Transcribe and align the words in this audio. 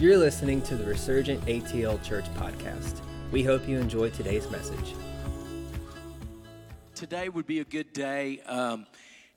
You're 0.00 0.16
listening 0.16 0.62
to 0.62 0.76
the 0.76 0.84
Resurgent 0.86 1.44
ATL 1.44 2.02
Church 2.02 2.24
podcast. 2.36 3.02
We 3.32 3.42
hope 3.42 3.68
you 3.68 3.78
enjoy 3.78 4.08
today's 4.08 4.50
message. 4.50 4.94
Today 6.94 7.28
would 7.28 7.46
be 7.46 7.60
a 7.60 7.64
good 7.64 7.92
day 7.92 8.40
um, 8.46 8.86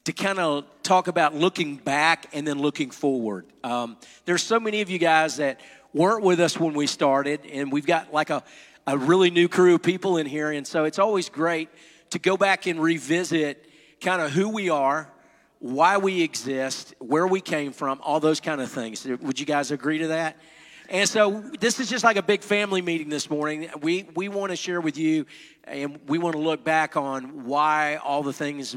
to 0.06 0.14
kind 0.14 0.40
of 0.40 0.64
talk 0.82 1.10
about 1.10 1.36
looking 1.36 1.76
back 1.76 2.28
and 2.32 2.48
then 2.48 2.60
looking 2.60 2.92
forward. 2.92 3.46
Um, 3.66 3.98
there's 4.24 4.42
so 4.42 4.58
many 4.58 4.80
of 4.80 4.90
you 4.90 5.00
guys 5.00 5.36
that 5.36 5.60
weren't 5.94 6.24
with 6.24 6.40
us 6.40 6.58
when 6.58 6.74
we 6.74 6.88
started, 6.88 7.46
and 7.46 7.70
we've 7.70 7.86
got 7.86 8.14
like 8.14 8.30
a, 8.30 8.42
a 8.88 8.98
really 8.98 9.32
new 9.32 9.50
crew 9.50 9.76
of 9.76 9.84
people 9.84 10.16
in 10.16 10.26
here, 10.26 10.50
and 10.50 10.66
so 10.66 10.86
it's 10.86 10.98
always 10.98 11.28
great 11.28 11.68
to 12.12 12.20
go 12.20 12.38
back 12.38 12.68
and 12.68 12.82
revisit 12.82 13.70
kind 14.00 14.22
of 14.22 14.32
who 14.32 14.48
we 14.48 14.70
are, 14.70 15.12
why 15.60 15.98
we 15.98 16.22
exist, 16.22 16.94
where 17.00 17.28
we 17.28 17.42
came 17.42 17.74
from, 17.74 18.00
all 18.02 18.22
those 18.22 18.40
kind 18.40 18.62
of 18.62 18.72
things. 18.72 19.06
Would 19.06 19.42
you 19.42 19.46
guys 19.46 19.70
agree 19.70 19.98
to 19.98 20.08
that? 20.08 20.38
And 20.90 21.08
so 21.08 21.40
this 21.60 21.80
is 21.80 21.90
just 21.90 22.04
like 22.04 22.18
a 22.18 22.24
big 22.24 22.42
family 22.42 22.82
meeting 22.82 23.10
this 23.10 23.30
morning. 23.30 23.70
We 23.82 24.04
we 24.16 24.28
want 24.28 24.52
to 24.52 24.56
share 24.56 24.82
with 24.82 24.98
you 24.98 25.26
and 25.64 26.00
we 26.08 26.18
want 26.18 26.36
to 26.36 26.42
look 26.42 26.64
back 26.64 26.98
on 26.98 27.46
why 27.46 27.96
all 27.98 28.22
the 28.22 28.34
things 28.34 28.76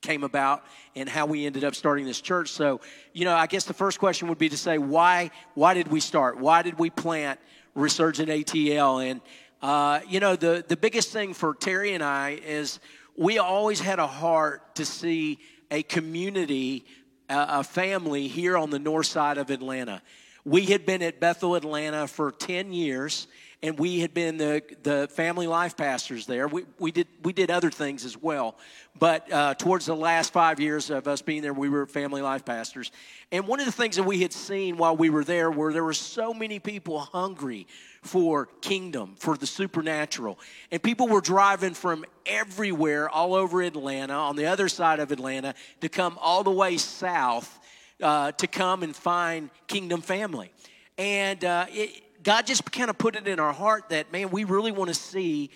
came 0.00 0.24
about 0.24 0.64
and 0.96 1.08
how 1.08 1.26
we 1.26 1.46
ended 1.46 1.62
up 1.62 1.74
starting 1.74 2.04
this 2.04 2.20
church. 2.20 2.50
So, 2.50 2.80
you 3.12 3.24
know, 3.24 3.34
I 3.34 3.46
guess 3.46 3.64
the 3.64 3.74
first 3.74 3.98
question 3.98 4.28
would 4.28 4.38
be 4.38 4.48
to 4.48 4.56
say 4.56 4.78
why 4.78 5.30
why 5.54 5.74
did 5.74 5.88
we 5.88 6.00
start? 6.00 6.38
Why 6.38 6.62
did 6.62 6.78
we 6.78 6.90
plant 6.90 7.38
Resurgent 7.74 8.28
ATL? 8.28 9.08
And 9.08 9.20
uh, 9.62 10.00
you 10.08 10.18
know, 10.18 10.34
the 10.34 10.64
the 10.66 10.76
biggest 10.76 11.12
thing 11.12 11.32
for 11.32 11.54
Terry 11.54 11.94
and 11.94 12.02
I 12.02 12.40
is 12.44 12.80
we 13.16 13.38
always 13.38 13.78
had 13.78 14.00
a 14.00 14.06
heart 14.06 14.74
to 14.76 14.84
see 14.84 15.38
a 15.70 15.84
community, 15.84 16.86
a 17.28 17.62
family 17.62 18.26
here 18.26 18.56
on 18.56 18.70
the 18.70 18.80
north 18.80 19.06
side 19.06 19.38
of 19.38 19.50
Atlanta. 19.50 20.02
We 20.44 20.66
had 20.66 20.86
been 20.86 21.02
at 21.02 21.20
Bethel, 21.20 21.54
Atlanta 21.54 22.06
for 22.06 22.30
10 22.30 22.72
years, 22.72 23.26
and 23.62 23.78
we 23.78 24.00
had 24.00 24.14
been 24.14 24.38
the, 24.38 24.62
the 24.82 25.06
family 25.08 25.46
life 25.46 25.76
pastors 25.76 26.24
there. 26.24 26.48
We, 26.48 26.64
we, 26.78 26.92
did, 26.92 27.08
we 27.22 27.34
did 27.34 27.50
other 27.50 27.70
things 27.70 28.06
as 28.06 28.16
well. 28.16 28.56
But 28.98 29.30
uh, 29.30 29.54
towards 29.54 29.84
the 29.84 29.94
last 29.94 30.32
five 30.32 30.58
years 30.58 30.88
of 30.88 31.06
us 31.06 31.20
being 31.20 31.42
there, 31.42 31.52
we 31.52 31.68
were 31.68 31.84
family 31.84 32.22
life 32.22 32.46
pastors. 32.46 32.90
And 33.30 33.46
one 33.46 33.60
of 33.60 33.66
the 33.66 33.72
things 33.72 33.96
that 33.96 34.04
we 34.04 34.22
had 34.22 34.32
seen 34.32 34.78
while 34.78 34.96
we 34.96 35.10
were 35.10 35.24
there 35.24 35.50
were 35.50 35.74
there 35.74 35.84
were 35.84 35.92
so 35.92 36.32
many 36.32 36.58
people 36.58 37.00
hungry 37.00 37.66
for 38.00 38.46
kingdom, 38.62 39.14
for 39.18 39.36
the 39.36 39.46
supernatural. 39.46 40.38
And 40.70 40.82
people 40.82 41.06
were 41.06 41.20
driving 41.20 41.74
from 41.74 42.06
everywhere 42.24 43.10
all 43.10 43.34
over 43.34 43.60
Atlanta, 43.60 44.14
on 44.14 44.36
the 44.36 44.46
other 44.46 44.70
side 44.70 45.00
of 45.00 45.12
Atlanta, 45.12 45.54
to 45.82 45.90
come 45.90 46.18
all 46.18 46.42
the 46.42 46.50
way 46.50 46.78
south 46.78 47.59
uh, 48.02 48.32
to 48.32 48.46
come 48.46 48.82
and 48.82 48.94
find 48.94 49.50
kingdom 49.66 50.00
family. 50.00 50.52
And 50.98 51.44
uh, 51.44 51.66
it, 51.70 52.22
God 52.22 52.46
just 52.46 52.70
kind 52.70 52.90
of 52.90 52.98
put 52.98 53.16
it 53.16 53.26
in 53.26 53.40
our 53.40 53.52
heart 53.52 53.88
that, 53.90 54.12
man, 54.12 54.30
we 54.30 54.44
really 54.44 54.72
want 54.72 54.88
to 54.88 54.94
see 54.94 55.50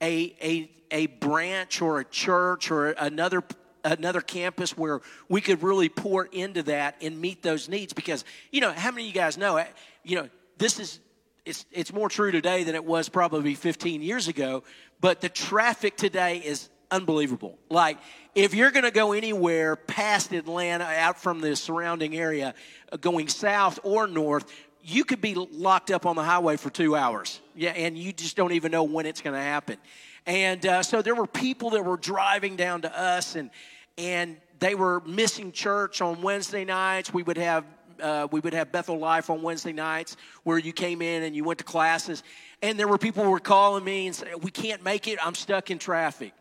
a, 0.00 0.34
a, 0.42 0.70
a 0.90 1.06
branch 1.06 1.82
or 1.82 2.00
a 2.00 2.04
church 2.04 2.70
or 2.70 2.90
another 2.90 3.42
another 3.84 4.20
campus 4.20 4.76
where 4.76 5.00
we 5.28 5.40
could 5.40 5.62
really 5.62 5.88
pour 5.88 6.24
into 6.24 6.60
that 6.64 6.96
and 7.00 7.20
meet 7.20 7.40
those 7.44 7.68
needs 7.68 7.92
because 7.92 8.24
you 8.50 8.60
know 8.60 8.72
how 8.72 8.90
many 8.90 9.04
of 9.04 9.06
you 9.06 9.12
guys 9.14 9.38
know 9.38 9.62
you 10.02 10.16
know 10.16 10.28
this 10.58 10.80
is 10.80 10.98
it's, 11.46 11.64
it's 11.70 11.92
more 11.92 12.08
true 12.08 12.32
today 12.32 12.64
than 12.64 12.74
it 12.74 12.84
was 12.84 13.08
probably 13.08 13.54
15 13.54 14.02
years 14.02 14.26
ago, 14.26 14.64
but 15.00 15.20
the 15.20 15.28
traffic 15.28 15.96
today 15.96 16.38
is 16.38 16.68
unbelievable. 16.90 17.58
Like, 17.70 17.98
if 18.34 18.54
you're 18.54 18.70
going 18.70 18.84
to 18.84 18.90
go 18.90 19.12
anywhere 19.12 19.76
past 19.76 20.32
Atlanta, 20.32 20.84
out 20.84 21.20
from 21.20 21.40
the 21.40 21.56
surrounding 21.56 22.16
area, 22.16 22.54
uh, 22.92 22.96
going 22.96 23.28
south 23.28 23.78
or 23.82 24.06
north, 24.06 24.52
you 24.82 25.04
could 25.04 25.20
be 25.20 25.34
locked 25.34 25.90
up 25.90 26.06
on 26.06 26.16
the 26.16 26.22
highway 26.22 26.56
for 26.56 26.70
two 26.70 26.94
hours. 26.94 27.40
Yeah, 27.54 27.70
and 27.70 27.98
you 27.98 28.12
just 28.12 28.36
don't 28.36 28.52
even 28.52 28.70
know 28.70 28.84
when 28.84 29.06
it's 29.06 29.20
going 29.20 29.34
to 29.34 29.42
happen. 29.42 29.78
And 30.26 30.64
uh, 30.64 30.82
so 30.82 31.02
there 31.02 31.14
were 31.14 31.26
people 31.26 31.70
that 31.70 31.84
were 31.84 31.96
driving 31.96 32.56
down 32.56 32.82
to 32.82 32.98
us, 32.98 33.36
and 33.36 33.50
and 33.98 34.36
they 34.58 34.74
were 34.74 35.00
missing 35.00 35.52
church 35.52 36.00
on 36.00 36.22
Wednesday 36.22 36.64
nights. 36.64 37.12
We 37.12 37.22
would 37.22 37.38
have 37.38 37.64
uh, 38.00 38.28
we 38.30 38.40
would 38.40 38.52
have 38.52 38.72
Bethel 38.72 38.98
Life 38.98 39.30
on 39.30 39.42
Wednesday 39.42 39.72
nights 39.72 40.16
where 40.42 40.58
you 40.58 40.72
came 40.72 41.02
in 41.02 41.22
and 41.22 41.34
you 41.34 41.44
went 41.44 41.58
to 41.58 41.64
classes. 41.64 42.22
And 42.62 42.78
there 42.78 42.88
were 42.88 42.98
people 42.98 43.24
who 43.24 43.30
were 43.30 43.40
calling 43.40 43.84
me 43.84 44.06
and 44.06 44.16
saying, 44.16 44.34
We 44.42 44.50
can't 44.50 44.82
make 44.82 45.08
it. 45.08 45.18
I'm 45.24 45.34
stuck 45.34 45.70
in 45.70 45.78
traffic. 45.78 46.32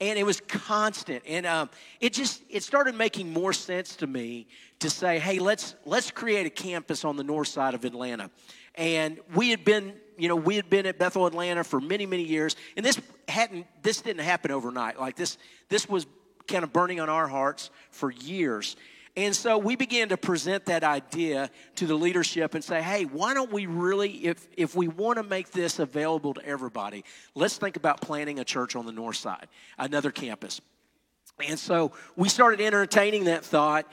And 0.00 0.18
it 0.18 0.24
was 0.24 0.40
constant. 0.40 1.22
And 1.26 1.44
um, 1.46 1.70
it 2.00 2.12
just 2.12 2.42
it 2.48 2.62
started 2.62 2.94
making 2.94 3.32
more 3.32 3.52
sense 3.52 3.96
to 3.96 4.06
me 4.06 4.46
to 4.78 4.88
say, 4.88 5.18
hey, 5.18 5.38
let's 5.38 5.74
let's 5.84 6.10
create 6.10 6.46
a 6.46 6.50
campus 6.50 7.04
on 7.04 7.16
the 7.16 7.24
north 7.24 7.48
side 7.48 7.74
of 7.74 7.84
Atlanta. 7.84 8.30
And 8.74 9.20
we 9.34 9.50
had 9.50 9.64
been, 9.64 9.94
you 10.16 10.28
know, 10.28 10.36
we 10.36 10.56
had 10.56 10.70
been 10.70 10.86
at 10.86 10.98
Bethel 10.98 11.26
Atlanta 11.26 11.64
for 11.64 11.80
many, 11.80 12.06
many 12.06 12.22
years. 12.22 12.56
And 12.76 12.86
this 12.86 13.00
hadn't 13.28 13.66
this 13.82 14.00
didn't 14.00 14.24
happen 14.24 14.50
overnight. 14.50 14.98
Like 14.98 15.16
this, 15.16 15.38
this 15.68 15.88
was 15.88 16.06
kind 16.48 16.64
of 16.64 16.72
burning 16.72 17.00
on 17.00 17.08
our 17.08 17.28
hearts 17.28 17.70
for 17.90 18.10
years. 18.10 18.76
And 19.16 19.34
so 19.34 19.58
we 19.58 19.74
began 19.76 20.08
to 20.10 20.16
present 20.16 20.66
that 20.66 20.84
idea 20.84 21.50
to 21.76 21.86
the 21.86 21.96
leadership 21.96 22.54
and 22.54 22.62
say, 22.62 22.80
hey, 22.80 23.04
why 23.04 23.34
don't 23.34 23.52
we 23.52 23.66
really, 23.66 24.26
if, 24.26 24.46
if 24.56 24.76
we 24.76 24.86
want 24.88 25.16
to 25.16 25.24
make 25.24 25.50
this 25.50 25.80
available 25.80 26.34
to 26.34 26.44
everybody, 26.44 27.04
let's 27.34 27.58
think 27.58 27.76
about 27.76 28.00
planning 28.00 28.38
a 28.38 28.44
church 28.44 28.76
on 28.76 28.86
the 28.86 28.92
north 28.92 29.16
side, 29.16 29.48
another 29.78 30.10
campus. 30.10 30.60
And 31.40 31.58
so 31.58 31.92
we 32.16 32.28
started 32.28 32.60
entertaining 32.60 33.24
that 33.24 33.44
thought. 33.44 33.86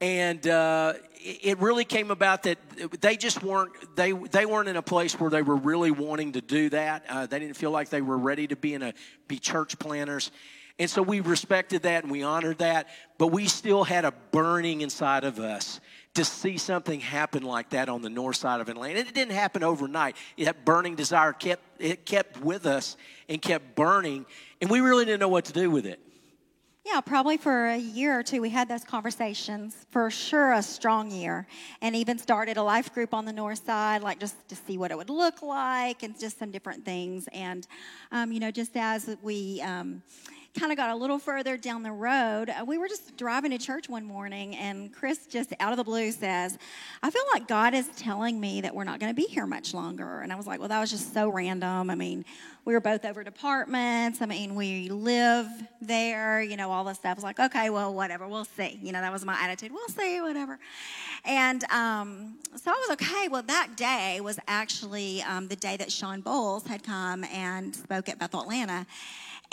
And 0.00 0.46
uh, 0.46 0.94
it 1.20 1.58
really 1.58 1.84
came 1.84 2.10
about 2.10 2.42
that 2.42 2.58
they 3.00 3.16
just 3.16 3.42
weren't 3.42 3.72
they 3.96 4.12
they 4.12 4.44
weren't 4.44 4.68
in 4.68 4.76
a 4.76 4.82
place 4.82 5.18
where 5.18 5.30
they 5.30 5.40
were 5.40 5.56
really 5.56 5.90
wanting 5.90 6.32
to 6.32 6.40
do 6.40 6.68
that. 6.70 7.04
Uh, 7.08 7.26
they 7.26 7.38
didn't 7.38 7.56
feel 7.56 7.70
like 7.70 7.88
they 7.88 8.02
were 8.02 8.18
ready 8.18 8.46
to 8.48 8.56
be 8.56 8.74
in 8.74 8.82
a 8.82 8.92
be 9.28 9.38
church 9.38 9.78
planners. 9.78 10.30
And 10.78 10.90
so 10.90 11.02
we 11.02 11.20
respected 11.20 11.82
that 11.82 12.02
and 12.02 12.10
we 12.10 12.24
honored 12.24 12.58
that, 12.58 12.88
but 13.16 13.28
we 13.28 13.46
still 13.46 13.84
had 13.84 14.04
a 14.04 14.12
burning 14.32 14.80
inside 14.80 15.22
of 15.22 15.38
us 15.38 15.80
to 16.14 16.24
see 16.24 16.58
something 16.58 16.98
happen 17.00 17.44
like 17.44 17.70
that 17.70 17.88
on 17.88 18.02
the 18.02 18.10
north 18.10 18.36
side 18.36 18.60
of 18.60 18.68
Atlanta. 18.68 19.00
It 19.00 19.14
didn't 19.14 19.34
happen 19.34 19.62
overnight. 19.62 20.16
That 20.38 20.64
burning 20.64 20.96
desire 20.96 21.32
kept 21.32 21.62
it 21.78 22.04
kept 22.04 22.40
with 22.40 22.66
us 22.66 22.96
and 23.28 23.40
kept 23.40 23.76
burning, 23.76 24.26
and 24.60 24.68
we 24.68 24.80
really 24.80 25.04
didn't 25.04 25.20
know 25.20 25.28
what 25.28 25.44
to 25.46 25.52
do 25.52 25.70
with 25.70 25.86
it. 25.86 26.00
Yeah, 26.84 27.00
probably 27.00 27.38
for 27.38 27.68
a 27.68 27.78
year 27.78 28.18
or 28.18 28.22
two, 28.22 28.42
we 28.42 28.50
had 28.50 28.68
those 28.68 28.84
conversations. 28.84 29.86
For 29.90 30.10
sure, 30.10 30.52
a 30.52 30.62
strong 30.62 31.10
year. 31.10 31.46
And 31.80 31.96
even 31.96 32.18
started 32.18 32.58
a 32.58 32.62
life 32.62 32.92
group 32.92 33.14
on 33.14 33.24
the 33.24 33.32
north 33.32 33.64
side, 33.64 34.02
like 34.02 34.20
just 34.20 34.46
to 34.50 34.54
see 34.54 34.76
what 34.76 34.90
it 34.90 34.98
would 34.98 35.08
look 35.08 35.40
like 35.40 36.02
and 36.02 36.18
just 36.18 36.38
some 36.38 36.50
different 36.50 36.84
things. 36.84 37.26
And, 37.32 37.66
um, 38.12 38.32
you 38.32 38.38
know, 38.38 38.50
just 38.50 38.76
as 38.76 39.16
we. 39.22 39.62
Um, 39.62 40.02
kind 40.58 40.70
of 40.70 40.78
got 40.78 40.90
a 40.90 40.94
little 40.94 41.18
further 41.18 41.56
down 41.56 41.82
the 41.82 41.90
road, 41.92 42.48
uh, 42.48 42.64
we 42.64 42.78
were 42.78 42.86
just 42.86 43.16
driving 43.16 43.50
to 43.50 43.58
church 43.58 43.88
one 43.88 44.04
morning, 44.04 44.54
and 44.56 44.92
Chris 44.92 45.26
just 45.26 45.52
out 45.58 45.72
of 45.72 45.78
the 45.78 45.84
blue 45.84 46.12
says, 46.12 46.58
I 47.02 47.10
feel 47.10 47.24
like 47.32 47.48
God 47.48 47.74
is 47.74 47.88
telling 47.96 48.38
me 48.38 48.60
that 48.60 48.74
we're 48.74 48.84
not 48.84 49.00
going 49.00 49.10
to 49.10 49.16
be 49.16 49.26
here 49.26 49.46
much 49.46 49.74
longer. 49.74 50.20
And 50.20 50.32
I 50.32 50.36
was 50.36 50.46
like, 50.46 50.60
well, 50.60 50.68
that 50.68 50.80
was 50.80 50.90
just 50.90 51.12
so 51.12 51.28
random. 51.28 51.90
I 51.90 51.94
mean, 51.96 52.24
we 52.64 52.72
were 52.72 52.80
both 52.80 53.04
over 53.04 53.24
departments. 53.24 54.22
I 54.22 54.26
mean, 54.26 54.54
we 54.54 54.88
live 54.88 55.48
there, 55.82 56.40
you 56.40 56.56
know, 56.56 56.70
all 56.70 56.84
this 56.84 56.98
stuff. 56.98 57.10
I 57.10 57.14
was 57.14 57.24
like, 57.24 57.40
okay, 57.40 57.68
well, 57.70 57.92
whatever, 57.92 58.26
we'll 58.28 58.44
see. 58.44 58.78
You 58.82 58.92
know, 58.92 59.00
that 59.00 59.12
was 59.12 59.24
my 59.24 59.36
attitude. 59.40 59.72
We'll 59.72 59.88
see, 59.88 60.20
whatever. 60.20 60.58
And 61.24 61.64
um, 61.70 62.38
so 62.56 62.70
I 62.70 62.86
was 62.88 62.90
okay. 62.92 63.28
Well, 63.28 63.42
that 63.42 63.76
day 63.76 64.20
was 64.20 64.38
actually 64.46 65.22
um, 65.22 65.48
the 65.48 65.56
day 65.56 65.76
that 65.76 65.90
Shawn 65.90 66.22
Bolz 66.22 66.66
had 66.66 66.82
come 66.82 67.24
and 67.24 67.74
spoke 67.74 68.08
at 68.08 68.18
Bethel 68.18 68.42
Atlanta 68.42 68.86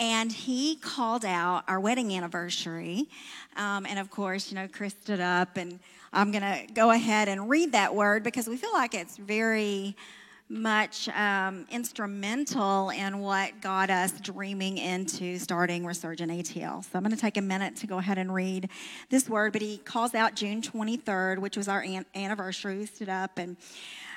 and 0.02 0.32
he 0.32 0.74
called 0.74 1.24
out 1.24 1.62
our 1.68 1.78
wedding 1.78 2.12
anniversary. 2.12 3.08
Um, 3.56 3.86
and 3.86 4.00
of 4.00 4.10
course, 4.10 4.50
you 4.50 4.56
know, 4.56 4.66
Chris 4.66 4.94
stood 5.00 5.20
up, 5.20 5.56
and 5.56 5.78
I'm 6.12 6.32
going 6.32 6.42
to 6.42 6.72
go 6.74 6.90
ahead 6.90 7.28
and 7.28 7.48
read 7.48 7.70
that 7.70 7.94
word 7.94 8.24
because 8.24 8.48
we 8.48 8.56
feel 8.56 8.72
like 8.72 8.94
it's 8.94 9.16
very 9.16 9.94
much 10.48 11.08
um, 11.10 11.66
instrumental 11.70 12.90
in 12.90 13.20
what 13.20 13.60
got 13.60 13.90
us 13.90 14.20
dreaming 14.20 14.76
into 14.76 15.38
starting 15.38 15.86
Resurgent 15.86 16.32
ATL. 16.32 16.82
So 16.82 16.90
I'm 16.94 17.04
going 17.04 17.14
to 17.14 17.20
take 17.20 17.36
a 17.36 17.42
minute 17.42 17.76
to 17.76 17.86
go 17.86 17.98
ahead 17.98 18.18
and 18.18 18.34
read 18.34 18.70
this 19.08 19.28
word. 19.28 19.52
But 19.52 19.62
he 19.62 19.78
calls 19.78 20.16
out 20.16 20.34
June 20.34 20.60
23rd, 20.62 21.38
which 21.38 21.56
was 21.56 21.68
our 21.68 21.80
an- 21.80 22.06
anniversary. 22.16 22.76
We 22.76 22.86
stood 22.86 23.08
up 23.08 23.38
and 23.38 23.56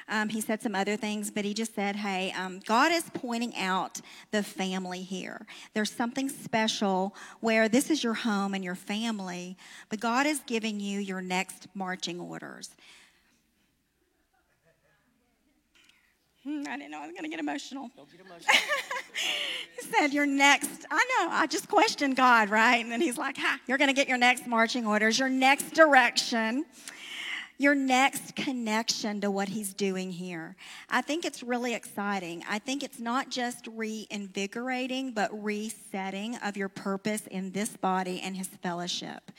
um, 0.07 0.29
he 0.29 0.39
said 0.39 0.61
some 0.61 0.75
other 0.75 0.95
things, 0.95 1.31
but 1.31 1.45
he 1.45 1.53
just 1.53 1.73
said, 1.73 1.95
hey, 1.95 2.31
um, 2.37 2.59
God 2.65 2.91
is 2.91 3.09
pointing 3.13 3.55
out 3.55 4.01
the 4.31 4.43
family 4.43 5.01
here. 5.01 5.45
There's 5.73 5.91
something 5.91 6.29
special 6.29 7.15
where 7.39 7.67
this 7.67 7.89
is 7.89 8.03
your 8.03 8.13
home 8.13 8.53
and 8.53 8.63
your 8.63 8.75
family, 8.75 9.57
but 9.89 9.99
God 9.99 10.27
is 10.27 10.41
giving 10.45 10.79
you 10.79 10.99
your 10.99 11.21
next 11.21 11.67
marching 11.73 12.19
orders. 12.19 12.75
Hmm, 16.43 16.61
I 16.69 16.77
didn't 16.77 16.91
know 16.91 17.01
I 17.01 17.07
was 17.07 17.13
going 17.13 17.23
to 17.23 17.29
get 17.29 17.39
emotional. 17.39 17.89
Don't 17.95 18.11
get 18.11 18.21
emotional. 18.23 18.53
he 19.75 19.87
said, 19.87 20.13
Your 20.13 20.27
next, 20.27 20.85
I 20.91 20.97
know, 20.97 21.29
I 21.31 21.47
just 21.47 21.67
questioned 21.67 22.15
God, 22.15 22.51
right? 22.51 22.83
And 22.83 22.91
then 22.91 23.01
he's 23.01 23.17
like, 23.17 23.35
Ha, 23.37 23.59
you're 23.65 23.79
going 23.79 23.87
to 23.87 23.95
get 23.95 24.07
your 24.07 24.19
next 24.19 24.45
marching 24.45 24.85
orders, 24.85 25.17
your 25.17 25.29
next 25.29 25.71
direction 25.71 26.65
your 27.57 27.75
next 27.75 28.35
connection 28.35 29.21
to 29.21 29.31
what 29.31 29.49
he's 29.49 29.73
doing 29.73 30.11
here. 30.11 30.55
I 30.89 31.01
think 31.01 31.25
it's 31.25 31.41
really 31.41 31.73
exciting. 31.73 32.43
I 32.49 32.59
think 32.59 32.83
it's 32.83 32.99
not 32.99 33.29
just 33.29 33.67
reinvigorating, 33.67 35.11
but 35.11 35.29
resetting 35.43 36.35
of 36.37 36.57
your 36.57 36.69
purpose 36.69 37.27
in 37.27 37.51
this 37.51 37.77
body 37.77 38.21
and 38.21 38.35
his 38.35 38.47
fellowship. 38.47 39.31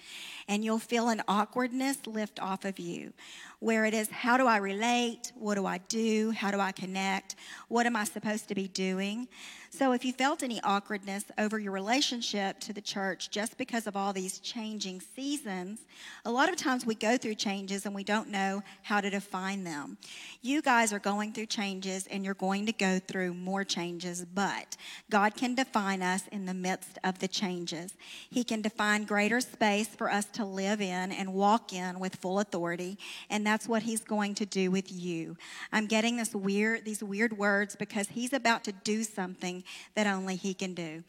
And 0.49 0.65
you'll 0.65 0.79
feel 0.79 1.09
an 1.09 1.23
awkwardness 1.27 2.07
lift 2.07 2.41
off 2.41 2.65
of 2.65 2.79
you, 2.79 3.13
where 3.59 3.85
it 3.85 3.95
is, 3.95 4.09
how 4.11 4.37
do 4.37 4.47
I 4.47 4.59
relate? 4.59 5.33
What 5.35 5.57
do 5.57 5.67
I 5.67 5.79
do? 5.79 6.31
How 6.31 6.51
do 6.51 6.61
I 6.61 6.73
connect? 6.73 7.35
What 7.69 7.87
am 7.87 7.97
I 7.97 8.05
supposed 8.05 8.49
to 8.49 8.55
be 8.55 8.69
doing? 8.69 9.29
So, 9.71 9.93
if 9.93 10.07
you 10.07 10.13
felt 10.15 10.43
any 10.43 10.59
awkwardness 10.63 11.25
over 11.37 11.59
your 11.59 11.73
relationship 11.73 12.61
to 12.61 12.73
the 12.73 12.81
church 12.81 13.31
just 13.31 13.59
because 13.59 13.87
of 13.87 13.95
all 13.95 14.15
these 14.15 14.39
changing 14.39 15.03
seasons, 15.15 15.81
a 16.25 16.31
lot 16.31 16.49
of 16.49 16.57
times 16.57 16.87
we 16.87 16.95
go 16.95 17.19
through 17.19 17.35
changes 17.35 17.85
and 17.85 17.95
we 17.95 18.03
don't 18.03 18.31
know 18.31 18.63
how 18.83 19.03
to 19.03 19.11
define 19.11 19.65
them. 19.65 19.99
You 20.41 20.63
guys 20.63 20.95
are 20.95 20.99
going 20.99 21.35
through 21.35 21.47
changes 21.47 22.07
and 22.07 22.25
you're 22.25 22.33
going 22.33 22.65
to 22.65 22.73
go 22.73 22.99
through 22.99 23.35
more 23.35 23.65
changes, 23.65 24.25
but 24.25 24.79
God 25.11 25.35
can 25.35 25.55
define 25.55 26.01
us 26.01 26.23
in 26.33 26.47
the 26.47 26.55
midst 26.55 26.99
of 27.05 27.19
the 27.19 27.29
changes. 27.29 27.93
He 28.31 28.45
can 28.45 28.63
define 28.63 29.05
greater 29.05 29.41
space 29.41 29.89
for 29.89 30.11
us 30.11 30.25
to 30.37 30.45
live 30.45 30.81
in 30.81 31.13
and 31.13 31.35
walk 31.35 31.73
in 31.73 31.99
with 31.99 32.17
full 32.17 32.41
authority, 32.41 32.99
and 33.29 33.47
that's 33.47 33.69
what 33.69 33.83
He's 33.83 34.01
going 34.01 34.35
to 34.37 34.47
do 34.47 34.71
with 34.71 34.91
you. 34.93 35.37
I'm 35.73 35.87
getting 35.87 36.17
this 36.17 36.35
weird, 36.35 36.85
these 36.85 37.03
weird 37.03 37.37
words 37.37 37.77
because 37.77 38.09
He's 38.09 38.33
about 38.33 38.65
to 38.65 38.73
do 38.73 39.03
something 39.03 39.65
that 39.95 40.07
only 40.07 40.37
He 40.37 40.55
can 40.55 40.75
do. 40.75 41.05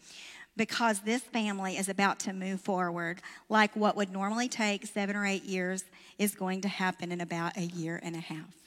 Because 0.55 1.01
this 1.01 1.21
family 1.21 1.77
is 1.77 1.87
about 1.87 2.19
to 2.21 2.33
move 2.33 2.59
forward, 2.61 3.21
like 3.47 3.75
what 3.75 3.95
would 3.95 4.11
normally 4.11 4.49
take 4.49 4.87
seven 4.87 5.15
or 5.15 5.25
eight 5.25 5.43
years 5.43 5.85
is 6.17 6.33
going 6.33 6.61
to 6.61 6.67
happen 6.67 7.11
in 7.11 7.21
about 7.21 7.55
a 7.57 7.61
year 7.61 7.99
and 8.01 8.15
a 8.15 8.19
half. 8.19 8.57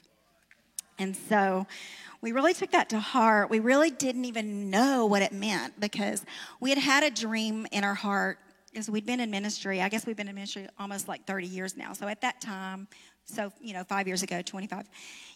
And 0.97 1.17
so 1.17 1.65
we 2.21 2.31
really 2.31 2.53
took 2.53 2.71
that 2.71 2.89
to 2.89 2.99
heart. 2.99 3.49
We 3.49 3.59
really 3.59 3.89
didn't 3.89 4.25
even 4.25 4.69
know 4.69 5.05
what 5.05 5.23
it 5.23 5.33
meant 5.33 5.79
because 5.79 6.23
we 6.59 6.69
had 6.69 6.77
had 6.77 7.03
a 7.03 7.09
dream 7.09 7.65
in 7.71 7.83
our 7.83 7.95
heart 7.95 8.37
because 8.71 8.89
we'd 8.89 9.05
been 9.05 9.19
in 9.19 9.29
ministry. 9.29 9.81
I 9.81 9.89
guess 9.89 10.05
we've 10.05 10.15
been 10.15 10.27
in 10.27 10.35
ministry 10.35 10.67
almost 10.79 11.07
like 11.07 11.25
30 11.25 11.47
years 11.47 11.75
now. 11.75 11.93
So 11.93 12.07
at 12.07 12.21
that 12.21 12.41
time, 12.41 12.87
so 13.25 13.51
you 13.61 13.73
know, 13.73 13.83
five 13.83 14.07
years 14.07 14.23
ago, 14.23 14.41
25 14.41 14.87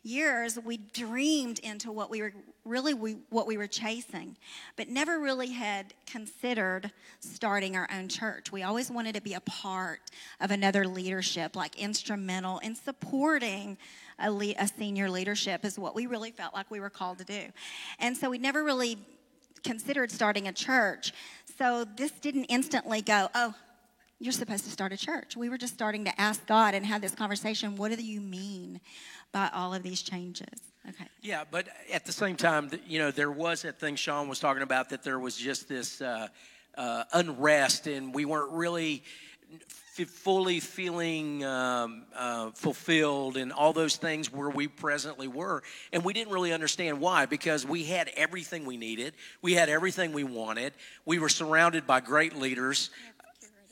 years, 0.03 0.59
we 0.63 0.77
dreamed 0.77 1.59
into 1.59 1.91
what 1.91 2.09
we 2.09 2.21
were 2.21 2.33
really 2.63 2.93
we, 2.93 3.17
what 3.29 3.47
we 3.47 3.57
were 3.57 3.67
chasing, 3.67 4.35
but 4.75 4.89
never 4.89 5.19
really 5.19 5.51
had 5.51 5.93
considered 6.05 6.91
starting 7.19 7.75
our 7.75 7.87
own 7.95 8.09
church. 8.09 8.51
We 8.51 8.63
always 8.63 8.89
wanted 8.89 9.15
to 9.15 9.21
be 9.21 9.33
a 9.33 9.41
part 9.41 9.99
of 10.41 10.51
another 10.51 10.87
leadership, 10.87 11.55
like 11.55 11.75
instrumental 11.79 12.59
in 12.59 12.75
supporting 12.75 13.77
a, 14.19 14.31
le- 14.31 14.55
a 14.57 14.67
senior 14.67 15.09
leadership, 15.09 15.63
is 15.63 15.77
what 15.77 15.95
we 15.95 16.05
really 16.05 16.31
felt 16.31 16.53
like 16.53 16.69
we 16.71 16.79
were 16.79 16.89
called 16.89 17.19
to 17.19 17.25
do. 17.25 17.43
And 17.99 18.15
so 18.17 18.29
we 18.29 18.37
never 18.37 18.63
really 18.63 18.97
considered 19.65 20.11
starting 20.11 20.47
a 20.47 20.53
church. 20.53 21.11
So 21.57 21.85
this 21.97 22.11
didn't 22.11 22.45
instantly 22.45 23.01
go, 23.01 23.29
oh, 23.33 23.53
you're 24.19 24.31
supposed 24.31 24.63
to 24.63 24.71
start 24.71 24.93
a 24.93 24.97
church. 24.97 25.35
We 25.35 25.49
were 25.49 25.57
just 25.57 25.73
starting 25.73 26.05
to 26.05 26.21
ask 26.21 26.45
God 26.47 26.73
and 26.73 26.85
have 26.85 27.01
this 27.01 27.13
conversation. 27.13 27.75
What 27.75 27.95
do 27.95 28.03
you 28.03 28.21
mean 28.21 28.79
by 29.33 29.49
all 29.53 29.73
of 29.73 29.83
these 29.83 30.01
changes? 30.01 30.61
Okay. 30.87 31.05
Yeah, 31.21 31.43
but 31.49 31.67
at 31.91 32.05
the 32.05 32.11
same 32.11 32.35
time, 32.35 32.69
you 32.87 32.99
know, 32.99 33.11
there 33.11 33.31
was 33.31 33.63
that 33.63 33.79
thing 33.79 33.95
Shawn 33.95 34.29
was 34.29 34.39
talking 34.39 34.63
about 34.63 34.89
that 34.89 35.03
there 35.03 35.19
was 35.19 35.35
just 35.35 35.67
this 35.67 36.01
uh, 36.01 36.27
uh, 36.77 37.03
unrest, 37.13 37.87
and 37.87 38.13
we 38.13 38.23
weren't 38.25 38.51
really 38.51 39.03
fully 40.03 40.59
feeling 40.59 41.45
um, 41.45 42.03
uh, 42.13 42.51
fulfilled 42.51 43.37
and 43.37 43.53
all 43.53 43.71
those 43.71 43.95
things 43.95 44.31
where 44.31 44.49
we 44.49 44.67
presently 44.67 45.29
were. 45.29 45.63
And 45.93 46.03
we 46.03 46.11
didn't 46.11 46.33
really 46.33 46.51
understand 46.51 46.99
why 46.99 47.25
because 47.27 47.65
we 47.65 47.85
had 47.85 48.09
everything 48.17 48.65
we 48.65 48.75
needed, 48.75 49.13
we 49.41 49.53
had 49.53 49.69
everything 49.69 50.11
we 50.11 50.25
wanted, 50.25 50.73
we 51.05 51.17
were 51.17 51.29
surrounded 51.29 51.87
by 51.87 52.01
great 52.01 52.35
leaders. 52.35 52.89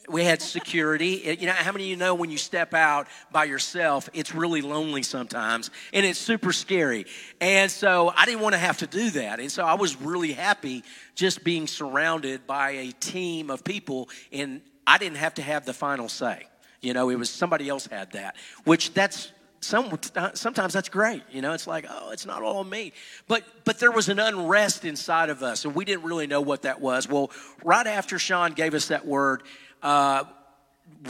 We 0.10 0.26
had 0.26 0.42
security. 0.42 1.38
You 1.40 1.48
know, 1.48 1.54
how 1.54 1.72
many 1.72 1.86
of 1.86 1.90
you 1.90 1.96
know 1.98 2.16
when 2.16 2.30
you 2.30 2.38
step 2.38 2.74
out 2.74 3.08
by 3.32 3.46
yourself, 3.46 4.10
it's 4.14 4.34
really 4.34 4.62
lonely 4.62 5.04
sometimes 5.04 5.72
and 5.92 6.06
it's 6.06 6.20
super 6.20 6.54
scary. 6.54 7.06
And 7.42 7.70
so 7.70 8.14
I 8.16 8.26
didn't 8.26 8.42
want 8.42 8.54
to 8.54 8.60
have 8.60 8.78
to 8.78 8.88
do 8.88 9.10
that. 9.12 9.40
And 9.42 9.52
so 9.52 9.66
I 9.66 9.74
was 9.74 10.00
really 10.00 10.32
happy 10.32 10.84
just 11.16 11.44
being 11.44 11.68
surrounded 11.68 12.48
by 12.48 12.72
a 12.72 12.92
team 12.92 13.50
of 13.50 13.64
people 13.64 14.10
and 14.32 14.62
I 14.86 14.98
didn't 14.98 15.18
have 15.18 15.36
to 15.36 15.42
have 15.42 15.66
the 15.66 15.74
final 15.74 16.10
say. 16.10 16.48
You 16.82 16.94
know, 16.94 17.10
it 17.10 17.16
was 17.16 17.30
somebody 17.30 17.70
else 17.70 17.88
had 17.88 18.12
that, 18.12 18.36
which 18.66 18.94
that's 18.94 19.32
some, 19.62 19.98
sometimes 20.34 20.74
that's 20.74 20.90
great. 20.90 21.24
You 21.32 21.42
know, 21.42 21.54
it's 21.54 21.68
like, 21.68 21.86
oh, 21.90 22.12
it's 22.12 22.26
not 22.26 22.42
all 22.42 22.64
me. 22.66 22.92
But 23.28 23.44
but 23.64 23.80
there 23.80 23.92
was 23.92 24.10
an 24.10 24.20
unrest 24.20 24.84
inside 24.84 25.30
of 25.30 25.42
us, 25.42 25.64
and 25.64 25.74
we 25.74 25.86
didn't 25.86 26.04
really 26.04 26.28
know 26.28 26.42
what 26.42 26.64
that 26.64 26.82
was. 26.82 27.08
Well, 27.08 27.32
right 27.64 27.88
after 27.88 28.20
Shawn 28.20 28.52
gave 28.52 28.74
us 28.74 28.90
that 28.90 29.06
word, 29.06 29.44
uh, 29.82 30.26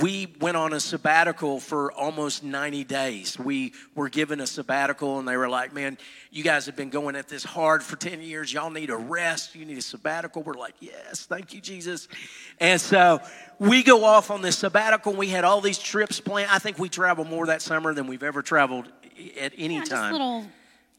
we 0.02 0.34
went 0.40 0.58
on 0.58 0.74
a 0.74 0.80
sabbatical 0.80 1.60
for 1.60 1.92
almost 1.92 2.44
90 2.44 2.84
days. 2.86 3.38
We 3.38 3.74
were 3.96 4.10
given 4.10 4.40
a 4.40 4.48
sabbatical, 4.48 5.20
and 5.20 5.28
they 5.28 5.38
were 5.38 5.50
like, 5.50 5.74
Man, 5.74 5.98
you 6.32 6.44
guys 6.44 6.66
have 6.66 6.76
been 6.76 6.90
going 6.90 7.16
at 7.16 7.28
this 7.28 7.44
hard 7.44 7.84
for 7.84 7.96
10 7.96 8.22
years. 8.22 8.52
Y'all 8.52 8.72
need 8.72 8.90
a 8.90 8.96
rest. 8.96 9.56
You 9.56 9.66
need 9.66 9.78
a 9.78 9.82
sabbatical. 9.82 10.42
We're 10.42 10.54
like, 10.54 10.76
Yes, 10.80 11.26
thank 11.26 11.54
you, 11.54 11.62
Jesus. 11.62 12.08
And 12.60 12.80
so 12.82 13.22
we 13.60 13.84
go 13.84 14.04
off 14.04 14.32
on 14.32 14.42
this 14.42 14.58
sabbatical. 14.58 15.14
We 15.14 15.30
had 15.30 15.44
all 15.44 15.62
these 15.62 15.80
trips 15.80 16.20
planned. 16.20 16.50
I 16.52 16.60
think 16.60 16.80
we 16.80 16.90
traveled 16.90 17.30
more 17.30 17.48
that 17.48 17.62
summer 17.62 17.94
than 17.94 18.08
we've 18.08 18.24
ever 18.24 18.42
traveled 18.42 18.88
at 19.40 19.54
any 19.58 19.76
yeah, 19.76 19.84
time. 19.84 20.52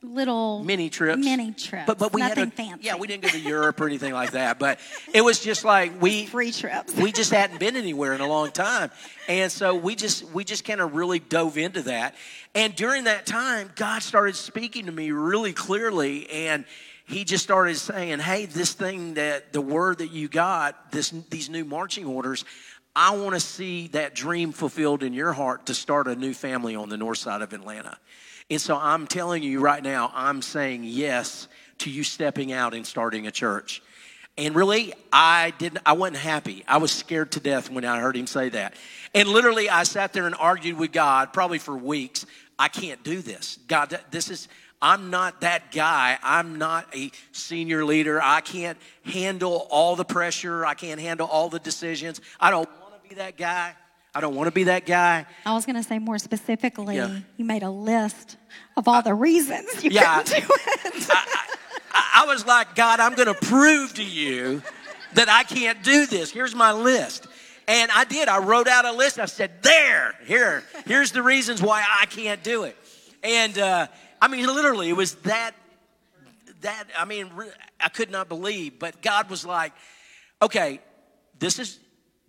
Little 0.04 0.62
mini 0.64 0.90
trips. 0.90 1.24
Mini 1.24 1.52
trips. 1.52 1.86
But 1.86 1.98
but 1.98 2.12
we 2.12 2.20
Nothing 2.20 2.38
had 2.38 2.48
a, 2.48 2.50
fancy. 2.50 2.86
yeah 2.86 2.96
we 2.96 3.06
didn't 3.06 3.22
go 3.22 3.30
to 3.30 3.40
Europe 3.40 3.80
or 3.80 3.86
anything 3.86 4.12
like 4.12 4.32
that. 4.32 4.58
But 4.58 4.78
it 5.12 5.22
was 5.22 5.40
just 5.40 5.64
like 5.64 6.00
we 6.00 6.26
free 6.26 6.52
trips. 6.52 6.94
we 6.96 7.12
just 7.12 7.32
hadn't 7.32 7.58
been 7.58 7.76
anywhere 7.76 8.12
in 8.12 8.20
a 8.20 8.28
long 8.28 8.50
time, 8.50 8.90
and 9.28 9.50
so 9.50 9.74
we 9.74 9.94
just 9.94 10.24
we 10.32 10.44
just 10.44 10.64
kind 10.64 10.80
of 10.80 10.94
really 10.94 11.18
dove 11.18 11.58
into 11.58 11.82
that. 11.82 12.14
And 12.54 12.74
during 12.76 13.04
that 13.04 13.26
time, 13.26 13.70
God 13.74 14.02
started 14.02 14.36
speaking 14.36 14.86
to 14.86 14.92
me 14.92 15.10
really 15.10 15.52
clearly, 15.52 16.28
and 16.30 16.64
He 17.06 17.24
just 17.24 17.44
started 17.44 17.76
saying, 17.76 18.20
"Hey, 18.20 18.46
this 18.46 18.72
thing 18.72 19.14
that 19.14 19.52
the 19.52 19.60
word 19.60 19.98
that 19.98 20.10
you 20.10 20.28
got, 20.28 20.92
this 20.92 21.10
these 21.30 21.48
new 21.50 21.64
marching 21.64 22.06
orders." 22.06 22.44
I 22.96 23.16
want 23.16 23.34
to 23.34 23.40
see 23.40 23.88
that 23.88 24.14
dream 24.14 24.52
fulfilled 24.52 25.02
in 25.02 25.14
your 25.14 25.32
heart 25.32 25.67
to 25.67 25.74
start 25.74 26.06
a 26.06 26.14
new 26.14 26.32
family 26.32 26.76
on 26.76 26.88
the 26.90 26.96
north 26.96 27.19
side 27.19 27.43
of 27.43 27.52
Atlanta. 27.52 27.98
And 28.51 28.60
so 28.60 28.77
I'm 28.77 29.06
telling 29.06 29.43
you 29.43 29.60
right 29.60 29.82
now, 29.82 30.13
I'm 30.15 30.43
saying 30.43 30.84
yes 30.84 31.48
to 31.79 31.91
you 31.91 32.03
stepping 32.03 32.53
out 32.53 32.74
and 32.74 32.86
starting 32.86 33.27
a 33.27 33.31
church. 33.31 33.82
And 34.36 34.55
really, 34.55 34.93
I 35.13 35.53
didn't, 35.58 35.82
I 35.86 35.93
wasn't 35.93 36.19
happy. 36.19 36.65
I 36.67 36.79
was 36.79 36.91
scared 36.91 37.32
to 37.32 37.41
death 37.41 37.70
when 37.70 37.84
I 37.84 38.01
heard 38.01 38.17
him 38.17 38.27
say 38.27 38.48
that. 38.51 38.74
And 39.15 39.29
literally, 39.29 39.70
I 39.70 39.84
sat 39.84 40.13
there 40.13 40.27
and 40.27 40.34
argued 40.34 40.77
with 40.77 40.93
God 40.93 41.32
probably 41.32 41.58
for 41.58 41.77
weeks. 41.77 42.27
I 42.58 42.69
can't 42.69 43.03
do 43.05 43.22
this. 43.22 43.58
God, 43.69 43.98
this 44.10 44.31
is, 44.31 44.48
I'm 44.82 45.10
not 45.10 45.41
that 45.43 45.70
guy. 45.72 46.19
I'm 46.22 46.56
not 46.58 46.86
a 46.94 47.13
senior 47.32 47.84
leader. 47.84 48.20
I 48.20 48.41
can't 48.41 48.77
handle 49.05 49.69
all 49.70 49.94
the 49.94 50.05
pressure. 50.05 50.67
I 50.67 50.74
can't 50.74 51.01
handle 51.01 51.29
all 51.29 51.48
the 51.48 51.60
decisions. 51.60 52.20
I 52.41 52.51
don't 52.51 52.69
want 52.69 53.03
to 53.03 53.08
be 53.08 53.15
that 53.17 53.36
guy. 53.36 53.74
I 54.14 54.20
don't 54.20 54.34
want 54.36 54.46
to 54.46 54.52
be 54.52 54.64
that 54.64 54.86
guy. 54.86 55.26
I 55.44 55.54
was 55.54 55.66
going 55.66 55.76
to 55.76 55.82
say 55.82 55.98
more 55.98 56.18
specifically, 56.18 56.96
Yeah. 56.96 57.18
you 57.36 57.44
made 57.44 57.62
a 57.62 57.70
list 57.70 58.36
of 58.76 58.86
all 58.86 59.02
the 59.02 59.14
reasons 59.14 59.82
you 59.82 59.90
Yeah. 59.90 60.22
couldn't 60.22 60.46
do 60.46 60.54
it. 60.54 61.08
I, 61.10 62.22
I 62.22 62.26
was 62.26 62.46
like, 62.46 62.74
God, 62.76 63.00
I'm 63.00 63.14
going 63.14 63.26
to 63.28 63.34
prove 63.34 63.94
to 63.94 64.04
you 64.04 64.62
that 65.14 65.28
I 65.28 65.42
can't 65.42 65.82
do 65.82 66.06
this. 66.06 66.30
Here's 66.30 66.54
my 66.54 66.72
list. 66.72 67.26
And 67.66 67.90
I 67.92 68.04
did. 68.04 68.28
I 68.28 68.38
wrote 68.38 68.68
out 68.68 68.84
a 68.84 68.92
list. 68.92 69.18
I 69.18 69.24
said, 69.24 69.62
there, 69.62 70.14
here, 70.26 70.62
here's 70.86 71.12
the 71.12 71.22
reasons 71.22 71.62
why 71.62 71.84
I 72.00 72.06
can't 72.06 72.42
do 72.42 72.64
it. 72.64 72.76
And 73.22 73.58
uh, 73.58 73.86
I 74.20 74.28
mean, 74.28 74.46
literally, 74.46 74.90
it 74.90 74.96
was 74.96 75.14
that, 75.22 75.52
that, 76.60 76.84
I 76.96 77.04
mean, 77.04 77.30
I 77.80 77.88
could 77.88 78.10
not 78.10 78.28
believe. 78.28 78.78
But 78.78 79.00
God 79.02 79.30
was 79.30 79.44
like, 79.46 79.72
okay, 80.42 80.80
this 81.38 81.58
is, 81.58 81.78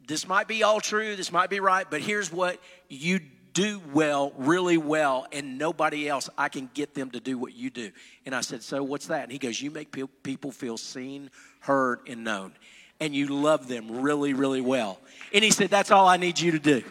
this 0.08 0.28
might 0.28 0.48
be 0.48 0.64
all 0.64 0.80
true, 0.80 1.16
this 1.16 1.32
might 1.32 1.50
be 1.50 1.60
right, 1.60 1.86
but 1.90 2.02
here's 2.02 2.32
what 2.32 2.60
you 2.90 3.20
do 3.56 3.82
well, 3.94 4.34
really 4.38 4.78
well, 4.78 5.26
and 5.32 5.58
nobody 5.58 6.08
else, 6.08 6.30
I 6.38 6.50
can 6.50 6.70
get 6.74 6.94
them 6.94 7.10
to 7.12 7.20
do 7.20 7.38
what 7.38 7.56
you 7.56 7.70
do. 7.70 7.92
And 8.26 8.36
I 8.36 8.42
said, 8.42 8.62
So 8.62 8.84
what's 8.84 9.08
that? 9.08 9.24
And 9.24 9.32
he 9.32 9.40
goes, 9.40 9.60
You 9.60 9.72
make 9.72 9.92
pe- 9.92 10.04
people 10.22 10.52
feel 10.52 10.78
seen, 10.78 11.32
heard, 11.62 12.02
and 12.08 12.24
known. 12.24 12.54
And 13.00 13.16
you 13.16 13.28
love 13.28 13.68
them 13.68 14.02
really, 14.02 14.34
really 14.34 14.62
well. 14.62 15.00
And 15.34 15.44
he 15.44 15.52
said, 15.52 15.70
That's 15.70 15.90
all 15.90 16.08
I 16.08 16.18
need 16.18 16.40
you 16.40 16.52
to 16.52 16.60
do. 16.60 16.84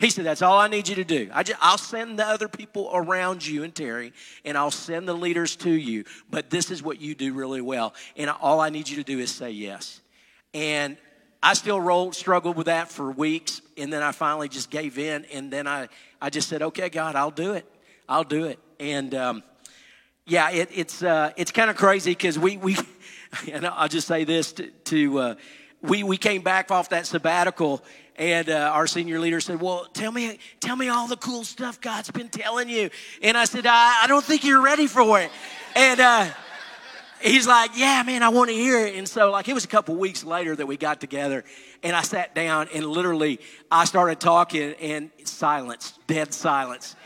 He 0.00 0.10
said, 0.10 0.24
That's 0.24 0.40
all 0.40 0.58
I 0.58 0.68
need 0.68 0.86
you 0.88 0.94
to 0.94 1.04
do. 1.04 1.30
I 1.34 1.42
just, 1.42 1.58
I'll 1.60 1.78
send 1.78 2.20
the 2.20 2.26
other 2.26 2.48
people 2.48 2.90
around 2.94 3.44
you 3.44 3.64
and 3.64 3.74
Terry, 3.74 4.12
and 4.44 4.56
I'll 4.56 4.70
send 4.70 5.08
the 5.08 5.14
leaders 5.14 5.56
to 5.56 5.70
you, 5.70 6.04
but 6.30 6.48
this 6.48 6.70
is 6.70 6.80
what 6.80 7.00
you 7.00 7.16
do 7.16 7.34
really 7.34 7.60
well. 7.60 7.92
And 8.16 8.30
all 8.30 8.60
I 8.60 8.70
need 8.70 8.88
you 8.88 8.96
to 8.96 9.04
do 9.04 9.18
is 9.18 9.32
say 9.32 9.50
yes. 9.50 10.00
And 10.54 10.96
I 11.42 11.54
still 11.54 11.80
rolled, 11.80 12.14
struggled 12.14 12.56
with 12.56 12.66
that 12.66 12.90
for 12.90 13.10
weeks, 13.10 13.62
and 13.76 13.92
then 13.92 14.02
I 14.02 14.12
finally 14.12 14.48
just 14.48 14.70
gave 14.70 14.98
in, 14.98 15.24
and 15.26 15.52
then 15.52 15.66
I, 15.66 15.88
I 16.20 16.30
just 16.30 16.48
said, 16.48 16.62
okay, 16.62 16.88
God, 16.88 17.14
I'll 17.14 17.30
do 17.30 17.54
it. 17.54 17.64
I'll 18.08 18.24
do 18.24 18.44
it. 18.44 18.58
And 18.80 19.14
um, 19.14 19.42
yeah, 20.26 20.50
it, 20.50 20.70
it's, 20.74 21.02
uh, 21.02 21.32
it's 21.36 21.52
kind 21.52 21.70
of 21.70 21.76
crazy 21.76 22.10
because 22.10 22.38
we, 22.38 22.56
we, 22.56 22.76
and 23.52 23.66
I'll 23.66 23.88
just 23.88 24.08
say 24.08 24.24
this 24.24 24.52
to, 24.54 24.66
to 24.66 25.18
uh, 25.18 25.34
we, 25.82 26.02
we 26.02 26.16
came 26.16 26.42
back 26.42 26.70
off 26.70 26.88
that 26.88 27.06
sabbatical 27.06 27.84
and 28.18 28.50
uh, 28.50 28.72
our 28.74 28.88
senior 28.88 29.20
leader 29.20 29.40
said, 29.40 29.60
"Well, 29.60 29.86
tell 29.92 30.10
me, 30.10 30.40
tell 30.58 30.74
me 30.74 30.88
all 30.88 31.06
the 31.06 31.16
cool 31.16 31.44
stuff 31.44 31.80
God's 31.80 32.10
been 32.10 32.28
telling 32.28 32.68
you." 32.68 32.90
And 33.22 33.36
I 33.36 33.44
said, 33.44 33.64
"I, 33.64 34.02
I 34.02 34.06
don't 34.08 34.24
think 34.24 34.42
you're 34.42 34.60
ready 34.60 34.88
for 34.88 35.20
it." 35.20 35.30
And 35.76 36.00
uh, 36.00 36.26
he's 37.20 37.46
like, 37.46 37.72
"Yeah, 37.76 38.02
man, 38.04 38.22
I 38.22 38.28
want 38.28 38.50
to 38.50 38.54
hear 38.56 38.86
it." 38.86 38.94
And 38.94 39.08
so, 39.08 39.30
like, 39.30 39.48
it 39.48 39.54
was 39.54 39.64
a 39.64 39.68
couple 39.68 39.94
weeks 39.96 40.24
later 40.24 40.54
that 40.56 40.66
we 40.66 40.76
got 40.76 41.00
together, 41.00 41.44
and 41.82 41.94
I 41.94 42.02
sat 42.02 42.34
down 42.34 42.68
and 42.74 42.86
literally 42.86 43.40
I 43.70 43.84
started 43.84 44.20
talking, 44.20 44.74
and 44.74 45.10
silence, 45.24 45.98
dead 46.06 46.32
silence. 46.32 46.96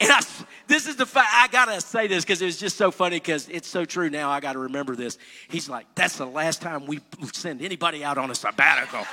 And 0.00 0.10
I, 0.12 0.20
this 0.66 0.86
is 0.86 0.96
the 0.96 1.06
fact, 1.06 1.28
I 1.32 1.48
gotta 1.48 1.80
say 1.80 2.06
this 2.06 2.24
because 2.24 2.42
it 2.42 2.46
was 2.46 2.58
just 2.58 2.76
so 2.76 2.90
funny 2.90 3.16
because 3.16 3.48
it's 3.48 3.68
so 3.68 3.84
true 3.84 4.10
now. 4.10 4.30
I 4.30 4.40
gotta 4.40 4.58
remember 4.58 4.94
this. 4.94 5.16
He's 5.48 5.68
like, 5.68 5.86
that's 5.94 6.18
the 6.18 6.26
last 6.26 6.60
time 6.60 6.86
we 6.86 7.00
send 7.32 7.62
anybody 7.62 8.04
out 8.04 8.18
on 8.18 8.30
a 8.30 8.34
sabbatical. 8.34 9.06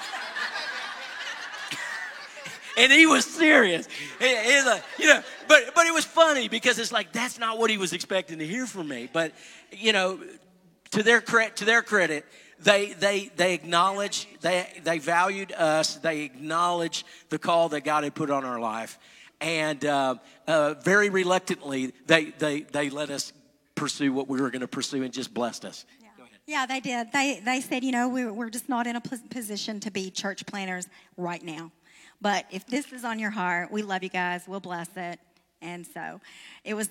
And 2.78 2.92
he 2.92 3.06
was 3.06 3.26
serious. 3.26 3.88
He, 4.20 4.62
like, 4.66 4.84
you 5.00 5.08
know, 5.08 5.22
but, 5.48 5.76
but 5.76 5.86
it 5.86 5.94
was 5.94 6.06
funny 6.06 6.48
because 6.48 6.80
it's 6.80 6.92
like, 6.92 7.12
that's 7.12 7.40
not 7.40 7.58
what 7.58 7.70
he 7.70 7.78
was 7.78 7.94
expecting 7.94 8.40
to 8.40 8.48
hear 8.48 8.66
from 8.66 8.88
me. 8.88 9.10
But, 9.12 9.34
you 9.72 9.94
know, 9.94 10.20
to 10.92 11.04
their, 11.04 11.22
credit, 11.22 11.58
to 11.58 11.66
their 11.66 11.82
credit, 11.82 12.26
they, 12.60 12.94
they, 12.94 13.32
they 13.36 13.54
acknowledged, 13.54 14.28
they, 14.42 14.68
they 14.84 15.00
valued 15.00 15.52
us, 15.52 15.96
they 15.96 16.22
acknowledged 16.22 17.06
the 17.30 17.40
call 17.40 17.70
that 17.70 17.82
God 17.82 18.04
had 18.04 18.16
put 18.16 18.30
on 18.30 18.46
our 18.46 18.60
life 18.60 18.98
and 19.44 19.84
uh, 19.84 20.16
uh, 20.48 20.76
very 20.76 21.10
reluctantly, 21.10 21.94
they, 22.08 22.26
they, 22.26 22.62
they 22.62 22.90
let 22.90 23.10
us 23.10 23.34
pursue 23.76 24.14
what 24.14 24.30
we 24.30 24.40
were 24.40 24.50
going 24.50 24.62
to 24.62 24.68
pursue 24.68 25.04
and 25.04 25.14
just 25.14 25.34
blessed 25.34 25.66
us. 25.66 25.86
Yeah. 26.02 26.08
yeah, 26.48 26.66
they 26.66 26.80
did. 26.80 27.12
They, 27.12 27.42
they 27.44 27.60
said, 27.60 27.84
you 27.84 27.92
know, 27.92 28.08
we're, 28.08 28.32
we're 28.32 28.50
just 28.50 28.70
not 28.70 28.88
in 28.88 28.96
a 28.96 29.02
position 29.02 29.82
to 29.82 29.92
be 29.92 30.10
church 30.10 30.46
planners 30.46 30.88
right 31.18 31.44
now. 31.44 31.72
But 32.24 32.46
if 32.52 32.66
this 32.66 32.94
is 32.94 33.04
on 33.04 33.20
your 33.20 33.32
heart, 33.32 33.70
we 33.70 33.82
love 33.82 34.02
you 34.02 34.10
guys. 34.10 34.46
We'll 34.48 34.62
bless 34.62 34.88
it. 34.96 35.20
And 35.62 35.86
so 35.86 36.22
it 36.64 36.74
was, 36.74 36.90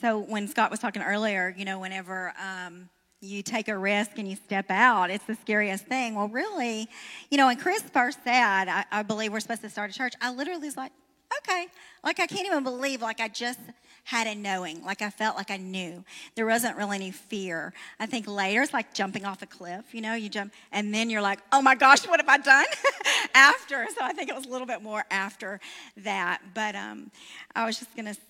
so 0.00 0.18
when 0.18 0.46
Scott 0.46 0.70
was 0.70 0.78
talking 0.78 1.00
earlier, 1.00 1.54
you 1.56 1.64
know, 1.64 1.78
whenever 1.80 2.34
um, 2.38 2.90
you 3.22 3.42
take 3.42 3.68
a 3.68 3.78
risk 3.78 4.18
and 4.18 4.28
you 4.28 4.36
step 4.36 4.66
out, 4.68 5.10
it's 5.10 5.24
the 5.24 5.36
scariest 5.36 5.86
thing. 5.86 6.14
Well, 6.14 6.28
really, 6.28 6.86
you 7.30 7.38
know, 7.38 7.46
when 7.46 7.56
Chris 7.56 7.80
first 7.80 8.22
said, 8.24 8.68
I, 8.68 8.84
I 8.92 9.02
believe 9.02 9.32
we're 9.32 9.40
supposed 9.40 9.62
to 9.62 9.70
start 9.70 9.90
a 9.90 9.94
church, 9.94 10.12
I 10.20 10.30
literally 10.32 10.66
was 10.66 10.76
like, 10.76 10.92
okay. 11.38 11.66
Like 12.04 12.20
I 12.20 12.26
can't 12.26 12.46
even 12.46 12.62
believe, 12.62 13.00
like 13.00 13.20
I 13.20 13.28
just 13.28 13.60
had 14.04 14.26
a 14.26 14.34
knowing, 14.34 14.84
like 14.84 15.00
I 15.00 15.08
felt 15.10 15.36
like 15.36 15.50
I 15.50 15.56
knew. 15.56 16.04
There 16.34 16.46
wasn't 16.46 16.76
really 16.76 16.96
any 16.96 17.10
fear. 17.10 17.72
I 17.98 18.06
think 18.06 18.28
later 18.28 18.62
it's 18.62 18.72
like 18.72 18.92
jumping 18.92 19.24
off 19.24 19.40
a 19.42 19.46
cliff, 19.46 19.94
you 19.94 20.02
know, 20.02 20.14
you 20.14 20.28
jump 20.28 20.52
and 20.72 20.94
then 20.94 21.08
you're 21.08 21.22
like, 21.22 21.40
oh 21.52 21.62
my 21.62 21.74
gosh, 21.74 22.06
what 22.06 22.20
have 22.20 22.28
I 22.28 22.38
done 22.38 22.66
after? 23.34 23.86
So 23.96 24.04
I 24.04 24.12
think 24.12 24.28
it 24.28 24.36
was 24.36 24.44
a 24.44 24.50
little 24.50 24.66
bit 24.66 24.82
more 24.82 25.04
after 25.10 25.58
that. 25.96 26.42
But 26.52 26.76
um, 26.76 27.10
I 27.56 27.64
was 27.64 27.78
just 27.78 27.94
going 27.96 28.06
to 28.06 28.14
say, 28.14 28.20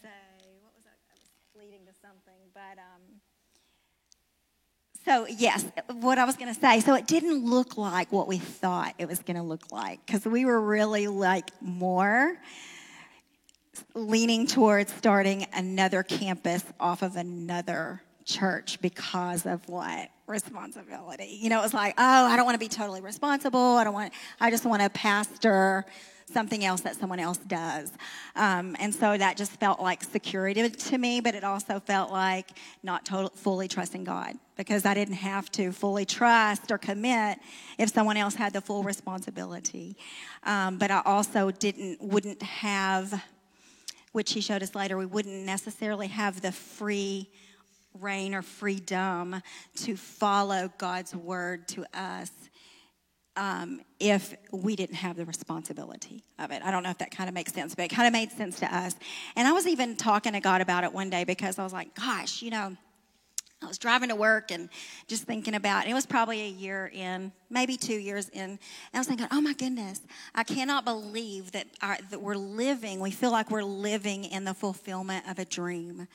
what 0.63 0.73
was 0.77 0.85
I? 0.87 0.95
I 1.11 1.15
was 1.15 1.65
leading 1.65 1.85
to 1.87 1.93
something, 2.01 2.41
but. 2.55 2.79
Um, 2.79 3.21
so, 5.05 5.27
yes, 5.27 5.67
what 6.01 6.17
I 6.17 6.25
was 6.25 6.37
going 6.37 6.55
to 6.55 6.59
say. 6.59 6.81
So, 6.81 6.95
it 6.95 7.07
didn't 7.07 7.45
look 7.45 7.77
like 7.77 8.11
what 8.11 8.27
we 8.27 8.39
thought 8.39 8.95
it 8.97 9.07
was 9.07 9.19
going 9.19 9.37
to 9.37 9.43
look 9.43 9.71
like 9.71 10.01
because 10.07 10.25
we 10.25 10.47
were 10.47 10.59
really 10.59 11.09
like 11.09 11.51
more 11.61 12.39
leaning 13.95 14.47
towards 14.47 14.93
starting 14.93 15.47
another 15.55 16.03
campus 16.03 16.65
off 16.81 17.03
of 17.03 17.17
another 17.17 18.03
church 18.25 18.81
because 18.81 19.47
of 19.47 19.67
what? 19.69 20.11
Responsibility. 20.27 21.39
You 21.41 21.51
know 21.51 21.61
it 21.61 21.63
was 21.63 21.75
like 21.75 21.95
oh 21.99 22.27
i 22.27 22.37
don't 22.37 22.47
want 22.47 22.55
to 22.55 22.59
be 22.59 22.69
totally 22.69 23.01
responsible. 23.01 23.77
I 23.77 23.85
don't 23.85 23.95
want 23.95 24.13
i 24.41 24.51
just 24.51 24.65
want 24.65 24.83
to 24.83 24.89
pastor 24.91 25.85
something 26.33 26.65
else 26.65 26.81
that 26.81 26.97
someone 26.97 27.21
else 27.21 27.37
does. 27.37 27.93
Um, 28.35 28.75
and 28.81 28.95
so 28.95 29.17
that 29.19 29.37
just 29.37 29.53
felt 29.61 29.79
like 29.79 30.03
security 30.03 30.69
to 30.69 30.99
me 30.99 31.21
but 31.21 31.35
it 31.35 31.45
also 31.45 31.79
felt 31.79 32.11
like 32.11 32.57
not 32.83 33.05
total, 33.05 33.31
fully 33.35 33.69
trusting 33.69 34.05
god 34.05 34.39
because 34.57 34.87
i 34.87 34.95
didn't 34.95 35.15
have 35.15 35.51
to 35.53 35.71
fully 35.71 36.07
trust 36.07 36.73
or 36.73 36.79
commit 36.79 37.39
if 37.79 37.91
someone 37.91 38.17
else 38.17 38.35
had 38.35 38.55
the 38.55 38.63
full 38.63 38.83
responsibility. 38.83 39.95
Um, 40.45 40.79
but 40.79 40.91
i 40.91 41.03
also 41.05 41.51
didn't 41.51 42.01
wouldn't 42.01 42.43
have 42.43 43.23
which 44.15 44.33
he 44.33 44.41
showed 44.41 44.63
us 44.63 44.77
later, 44.77 44.97
we 44.97 45.07
wouldn't 45.07 45.45
necessarily 45.45 46.07
have 46.07 46.41
the 46.41 46.53
free 46.53 47.29
rein 48.01 48.33
or 48.33 48.43
freedom 48.43 49.43
to 49.75 49.97
follow 49.97 50.73
God's 50.79 51.17
word 51.17 51.67
to 51.67 51.85
us 51.93 52.31
um, 53.37 53.81
if 53.99 54.33
we 54.53 54.77
didn't 54.77 54.95
have 54.95 55.17
the 55.17 55.25
responsibility 55.25 56.23
of 56.39 56.53
it. 56.53 56.63
I 56.63 56.71
don't 56.71 56.85
know 56.85 56.91
if 56.91 56.99
that 56.99 57.11
kind 57.11 57.29
of 57.29 57.35
makes 57.35 57.53
sense, 57.53 57.75
but 57.75 57.87
it 57.87 57.89
kind 57.89 58.07
of 58.07 58.13
made 58.13 58.31
sense 58.31 58.61
to 58.61 58.73
us. 58.73 58.95
And 59.35 59.49
I 59.49 59.53
was 59.53 59.67
even 59.67 59.97
talking 59.97 60.35
to 60.35 60.41
God 60.41 60.61
about 60.61 60.85
it 60.85 60.93
one 60.93 61.11
day 61.11 61.25
because 61.25 61.59
I 61.59 61.65
was 61.65 61.73
like, 61.73 61.93
gosh, 61.97 62.41
you 62.41 62.51
know, 62.51 62.77
I 63.65 63.69
was 63.69 63.79
driving 63.79 64.11
to 64.11 64.15
work 64.15 64.51
and 64.51 64.69
just 65.07 65.25
thinking 65.25 65.55
about 65.55 65.87
it 65.87 65.95
was 65.95 66.07
probably 66.07 66.43
a 66.43 66.49
year 66.49 66.91
in, 66.93 67.33
maybe 67.49 67.77
two 67.77 67.95
years 67.95 68.29
in. 68.29 68.43
And 68.43 68.59
I 68.93 68.99
was 68.99 69.07
thinking, 69.07 69.27
oh 69.31 69.41
my 69.41 69.55
goodness, 69.55 70.03
I 70.35 70.45
cannot 70.45 70.85
believe 70.85 71.53
that, 71.53 71.67
our, 71.81 71.97
that 72.11 72.21
we're 72.21 72.37
living, 72.37 73.01
we 73.01 73.11
feel 73.11 73.31
like 73.31 73.51
we're 73.51 73.63
living 73.63 74.25
in 74.25 74.45
the 74.45 74.55
fulfillment 74.55 75.29
of 75.29 75.39
a 75.39 75.45
dream. 75.45 76.09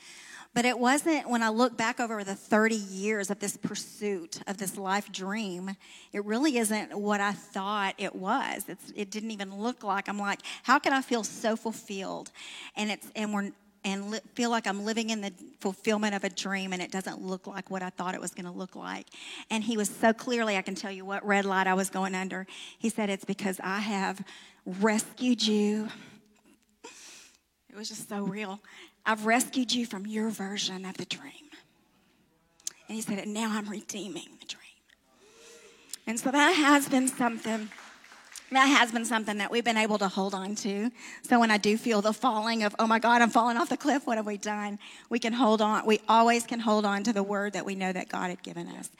But 0.52 0.64
it 0.64 0.78
wasn't, 0.78 1.28
when 1.28 1.42
I 1.44 1.48
look 1.48 1.76
back 1.76 2.00
over 2.00 2.24
the 2.24 2.34
30 2.34 2.74
years 2.74 3.30
of 3.30 3.38
this 3.38 3.56
pursuit, 3.56 4.40
of 4.48 4.56
this 4.58 4.76
life 4.76 5.10
dream, 5.12 5.76
it 6.12 6.24
really 6.24 6.58
isn't 6.58 6.98
what 6.98 7.20
I 7.20 7.32
thought 7.32 7.94
it 7.98 8.14
was. 8.16 8.64
It's, 8.68 8.92
it 8.96 9.10
didn't 9.10 9.30
even 9.30 9.54
look 9.54 9.84
like, 9.84 10.08
I'm 10.08 10.18
like, 10.18 10.40
how 10.64 10.80
can 10.80 10.92
I 10.92 11.02
feel 11.02 11.22
so 11.22 11.54
fulfilled? 11.54 12.32
And, 12.74 12.90
it's, 12.90 13.10
and 13.14 13.32
we're, 13.32 13.52
and 13.84 14.10
li- 14.10 14.20
feel 14.34 14.50
like 14.50 14.66
I'm 14.66 14.84
living 14.84 15.10
in 15.10 15.20
the 15.20 15.32
fulfillment 15.60 16.14
of 16.14 16.24
a 16.24 16.28
dream 16.28 16.72
and 16.72 16.82
it 16.82 16.90
doesn't 16.90 17.22
look 17.22 17.46
like 17.46 17.70
what 17.70 17.82
I 17.82 17.90
thought 17.90 18.14
it 18.14 18.20
was 18.20 18.32
going 18.32 18.44
to 18.44 18.50
look 18.50 18.76
like. 18.76 19.06
And 19.50 19.64
he 19.64 19.76
was 19.76 19.88
so 19.88 20.12
clearly, 20.12 20.56
I 20.56 20.62
can 20.62 20.74
tell 20.74 20.90
you 20.90 21.04
what 21.04 21.24
red 21.26 21.44
light 21.44 21.66
I 21.66 21.74
was 21.74 21.90
going 21.90 22.14
under. 22.14 22.46
He 22.78 22.88
said, 22.88 23.10
It's 23.10 23.24
because 23.24 23.60
I 23.62 23.80
have 23.80 24.22
rescued 24.66 25.42
you. 25.42 25.88
It 27.70 27.76
was 27.76 27.88
just 27.88 28.08
so 28.08 28.22
real. 28.22 28.60
I've 29.06 29.26
rescued 29.26 29.72
you 29.72 29.86
from 29.86 30.06
your 30.06 30.28
version 30.30 30.84
of 30.84 30.96
the 30.96 31.04
dream. 31.04 31.50
And 32.88 32.96
he 32.96 33.00
said, 33.00 33.18
And 33.18 33.32
now 33.32 33.50
I'm 33.52 33.68
redeeming 33.68 34.28
the 34.40 34.46
dream. 34.46 34.60
And 36.06 36.18
so 36.18 36.30
that 36.30 36.50
has 36.52 36.88
been 36.88 37.08
something 37.08 37.70
that 38.56 38.66
has 38.66 38.92
been 38.92 39.04
something 39.04 39.38
that 39.38 39.50
we've 39.50 39.64
been 39.64 39.76
able 39.76 39.98
to 39.98 40.08
hold 40.08 40.34
on 40.34 40.54
to. 40.56 40.90
So 41.22 41.38
when 41.38 41.50
I 41.50 41.58
do 41.58 41.76
feel 41.76 42.02
the 42.02 42.12
falling 42.12 42.62
of, 42.62 42.74
oh 42.78 42.86
my 42.86 42.98
God, 42.98 43.22
I'm 43.22 43.30
falling 43.30 43.56
off 43.56 43.68
the 43.68 43.76
cliff, 43.76 44.06
what 44.06 44.16
have 44.16 44.26
we 44.26 44.36
done? 44.36 44.78
We 45.08 45.18
can 45.18 45.32
hold 45.32 45.62
on. 45.62 45.86
We 45.86 46.00
always 46.08 46.46
can 46.46 46.60
hold 46.60 46.84
on 46.84 47.02
to 47.04 47.12
the 47.12 47.22
word 47.22 47.52
that 47.52 47.64
we 47.64 47.74
know 47.74 47.92
that 47.92 48.08
God 48.08 48.30
had 48.30 48.42
given 48.42 48.68
us. 48.68 48.90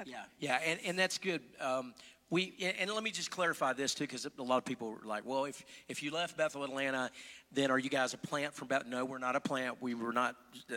Okay. 0.00 0.10
Yeah, 0.10 0.22
yeah, 0.38 0.58
and, 0.64 0.80
and 0.84 0.98
that's 0.98 1.18
good. 1.18 1.42
Um, 1.60 1.94
we 2.30 2.54
and 2.78 2.88
let 2.92 3.02
me 3.02 3.10
just 3.10 3.30
clarify 3.30 3.72
this 3.72 3.92
too, 3.92 4.04
because 4.04 4.24
a 4.24 4.42
lot 4.42 4.58
of 4.58 4.64
people 4.64 4.92
were 4.92 5.04
like, 5.04 5.26
"Well, 5.26 5.46
if 5.46 5.64
if 5.88 6.00
you 6.00 6.12
left 6.12 6.36
Bethel 6.36 6.62
Atlanta, 6.62 7.10
then 7.52 7.70
are 7.70 7.78
you 7.78 7.90
guys 7.90 8.14
a 8.14 8.18
plant 8.18 8.54
from 8.54 8.68
Bethel?" 8.68 8.90
No, 8.90 9.04
we're 9.04 9.18
not 9.18 9.36
a 9.36 9.40
plant. 9.40 9.80
We 9.80 9.94
were 9.94 10.12
not 10.12 10.36
uh, 10.70 10.76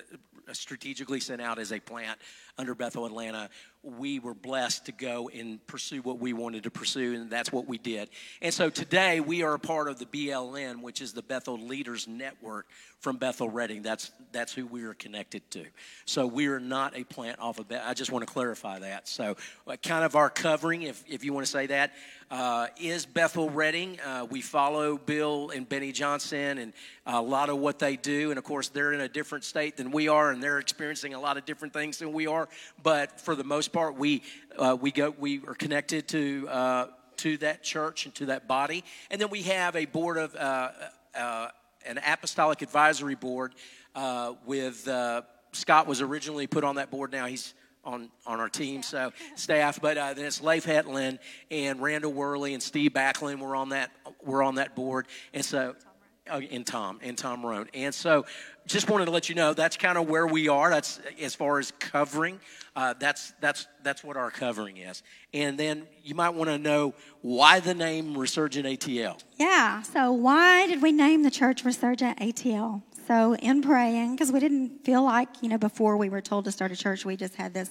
strategically 0.53 1.19
sent 1.19 1.41
out 1.41 1.59
as 1.59 1.71
a 1.71 1.79
plant 1.79 2.19
under 2.57 2.75
Bethel 2.75 3.05
Atlanta 3.05 3.49
we 3.83 4.19
were 4.19 4.33
blessed 4.33 4.85
to 4.85 4.93
go 4.93 5.29
and 5.29 5.65
pursue 5.67 6.01
what 6.01 6.17
we 6.17 6.31
wanted 6.31 6.63
to 6.63 6.71
pursue, 6.71 7.15
and 7.15 7.29
that's 7.29 7.51
what 7.51 7.67
we 7.67 7.77
did. 7.77 8.09
And 8.41 8.53
so 8.53 8.69
today 8.69 9.19
we 9.19 9.43
are 9.43 9.53
a 9.53 9.59
part 9.59 9.89
of 9.89 9.99
the 9.99 10.05
BLN, 10.05 10.81
which 10.81 11.01
is 11.01 11.11
the 11.11 11.21
Bethel 11.21 11.57
Leaders 11.57 12.07
Network 12.07 12.67
from 12.99 13.17
Bethel 13.17 13.49
Redding. 13.49 13.81
That's 13.81 14.11
that's 14.31 14.53
who 14.53 14.65
we 14.65 14.83
are 14.83 14.93
connected 14.93 15.49
to. 15.51 15.65
So 16.05 16.25
we 16.25 16.47
are 16.47 16.61
not 16.61 16.97
a 16.97 17.03
plant 17.03 17.39
off 17.39 17.59
of 17.59 17.67
Bethel. 17.67 17.85
I 17.85 17.93
just 17.93 18.11
want 18.11 18.25
to 18.25 18.33
clarify 18.33 18.79
that. 18.79 19.09
So 19.09 19.35
uh, 19.67 19.75
kind 19.75 20.05
of 20.05 20.15
our 20.15 20.29
covering, 20.29 20.83
if 20.83 21.03
if 21.05 21.25
you 21.25 21.33
want 21.33 21.45
to 21.45 21.51
say 21.51 21.67
that, 21.67 21.91
uh, 22.33 22.65
is 22.81 23.05
Bethel 23.05 23.47
Redding. 23.51 23.99
Uh, 23.99 24.25
we 24.27 24.41
follow 24.41 24.97
Bill 24.97 25.51
and 25.51 25.69
Beni 25.69 25.91
Johnson 25.91 26.57
and 26.57 26.73
a 27.05 27.21
lot 27.21 27.49
of 27.49 27.59
what 27.59 27.77
they 27.77 27.95
do. 27.95 28.31
And 28.31 28.39
of 28.39 28.43
course, 28.43 28.69
they're 28.69 28.91
in 28.91 29.01
a 29.01 29.07
different 29.07 29.43
state 29.43 29.77
than 29.77 29.91
we 29.91 30.07
are, 30.07 30.31
and 30.31 30.41
they're 30.41 30.57
experiencing 30.57 31.13
a 31.13 31.19
lot 31.19 31.37
of 31.37 31.45
different 31.45 31.75
things 31.75 31.99
than 31.99 32.11
we 32.11 32.25
are. 32.25 32.49
But 32.81 33.21
for 33.21 33.35
the 33.35 33.43
most 33.43 33.71
part, 33.71 33.99
we 33.99 34.23
uh, 34.57 34.75
we 34.81 34.91
go 34.91 35.13
we 35.19 35.41
are 35.45 35.53
connected 35.53 36.07
to 36.07 36.47
uh, 36.49 36.87
to 37.17 37.37
that 37.37 37.61
church 37.61 38.05
and 38.05 38.15
to 38.15 38.25
that 38.25 38.47
body, 38.47 38.83
and 39.11 39.21
then 39.21 39.29
we 39.29 39.43
have 39.43 39.75
a 39.75 39.85
board 39.85 40.17
of 40.17 40.35
uh, 40.35 40.71
uh 41.13 41.49
an 41.85 41.99
apostolic 42.03 42.63
advisory 42.63 43.13
board 43.13 43.53
with 44.47 44.87
Scott 45.51 45.85
was 45.85 46.01
originally 46.01 46.47
put 46.47 46.63
on 46.63 46.77
that 46.77 46.89
board. 46.89 47.11
Now 47.11 47.27
he's 47.27 47.53
on, 47.83 48.09
on 48.25 48.39
our 48.39 48.49
team, 48.49 48.83
so 48.83 49.11
staff. 49.35 49.81
But 49.81 49.97
uh, 49.97 50.13
then 50.13 50.25
it's 50.25 50.41
Leif 50.41 50.65
Hetland 50.65 51.19
and 51.51 51.81
Randall 51.81 52.13
Worley 52.13 52.53
and 52.53 52.63
Steve 52.63 52.91
Backlund. 52.91 53.39
We're 53.39 53.55
on 53.55 53.69
that. 53.69 53.91
We're 54.23 54.43
on 54.43 54.55
that 54.55 54.75
board, 54.75 55.07
and 55.33 55.43
so 55.43 55.75
uh, 56.29 56.39
and 56.51 56.65
Tom 56.65 56.99
and 57.01 57.17
Tom 57.17 57.45
Roan. 57.45 57.67
And 57.73 57.93
so, 57.93 58.25
just 58.65 58.89
wanted 58.89 59.05
to 59.05 59.11
let 59.11 59.27
you 59.27 59.35
know 59.35 59.53
that's 59.53 59.75
kind 59.75 59.97
of 59.97 60.07
where 60.07 60.25
we 60.25 60.47
are. 60.47 60.69
That's 60.69 60.99
as 61.19 61.35
far 61.35 61.59
as 61.59 61.71
covering. 61.79 62.39
Uh, 62.75 62.93
that's 62.97 63.33
that's 63.39 63.67
that's 63.83 64.03
what 64.03 64.15
our 64.17 64.31
covering 64.31 64.77
is. 64.77 65.03
And 65.33 65.57
then 65.57 65.85
you 66.03 66.15
might 66.15 66.29
want 66.29 66.49
to 66.49 66.57
know 66.57 66.93
why 67.21 67.59
the 67.59 67.73
name 67.73 68.17
Resurgent 68.17 68.65
ATL. 68.65 69.19
Yeah. 69.37 69.81
So 69.81 70.11
why 70.11 70.67
did 70.67 70.81
we 70.81 70.91
name 70.91 71.23
the 71.23 71.31
church 71.31 71.65
Resurgent 71.65 72.19
ATL? 72.19 72.81
So, 73.07 73.35
in 73.35 73.61
praying, 73.61 74.15
because 74.15 74.31
we 74.31 74.39
didn't 74.39 74.85
feel 74.85 75.03
like, 75.03 75.27
you 75.41 75.49
know, 75.49 75.57
before 75.57 75.97
we 75.97 76.07
were 76.07 76.21
told 76.21 76.45
to 76.45 76.51
start 76.51 76.71
a 76.71 76.75
church, 76.75 77.03
we 77.03 77.17
just 77.17 77.35
had 77.35 77.53
this, 77.53 77.69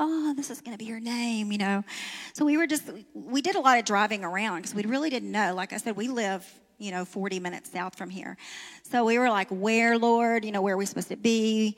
oh, 0.00 0.34
this 0.34 0.50
is 0.50 0.60
going 0.60 0.76
to 0.76 0.78
be 0.78 0.86
your 0.86 0.98
name, 0.98 1.52
you 1.52 1.58
know. 1.58 1.84
So, 2.32 2.44
we 2.44 2.56
were 2.56 2.66
just, 2.66 2.90
we 3.14 3.42
did 3.42 3.54
a 3.54 3.60
lot 3.60 3.78
of 3.78 3.84
driving 3.84 4.24
around 4.24 4.56
because 4.56 4.74
we 4.74 4.82
really 4.82 5.08
didn't 5.08 5.30
know. 5.30 5.54
Like 5.54 5.72
I 5.72 5.76
said, 5.76 5.94
we 5.94 6.08
live, 6.08 6.44
you 6.78 6.90
know, 6.90 7.04
40 7.04 7.38
minutes 7.38 7.70
south 7.70 7.96
from 7.96 8.10
here. 8.10 8.36
So, 8.82 9.04
we 9.04 9.18
were 9.18 9.30
like, 9.30 9.48
where, 9.50 9.98
Lord? 9.98 10.44
You 10.44 10.50
know, 10.50 10.62
where 10.62 10.74
are 10.74 10.78
we 10.78 10.86
supposed 10.86 11.08
to 11.08 11.16
be? 11.16 11.76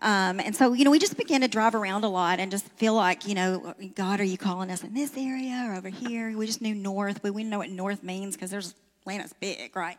Um, 0.00 0.38
and 0.38 0.54
so, 0.54 0.74
you 0.74 0.84
know, 0.84 0.90
we 0.90 0.98
just 0.98 1.16
began 1.16 1.40
to 1.40 1.48
drive 1.48 1.74
around 1.74 2.04
a 2.04 2.08
lot 2.08 2.38
and 2.38 2.50
just 2.50 2.68
feel 2.76 2.94
like, 2.94 3.26
you 3.26 3.34
know, 3.34 3.74
God, 3.94 4.20
are 4.20 4.24
you 4.24 4.38
calling 4.38 4.70
us 4.70 4.84
in 4.84 4.94
this 4.94 5.16
area 5.16 5.66
or 5.68 5.74
over 5.74 5.88
here? 5.88 6.36
We 6.36 6.46
just 6.46 6.60
knew 6.60 6.74
north, 6.74 7.22
but 7.22 7.32
we 7.32 7.42
didn't 7.42 7.50
know 7.50 7.58
what 7.58 7.70
north 7.70 8.02
means 8.02 8.36
because 8.36 8.50
there's 8.50 8.74
Atlanta's 9.04 9.34
big, 9.34 9.76
right? 9.76 9.98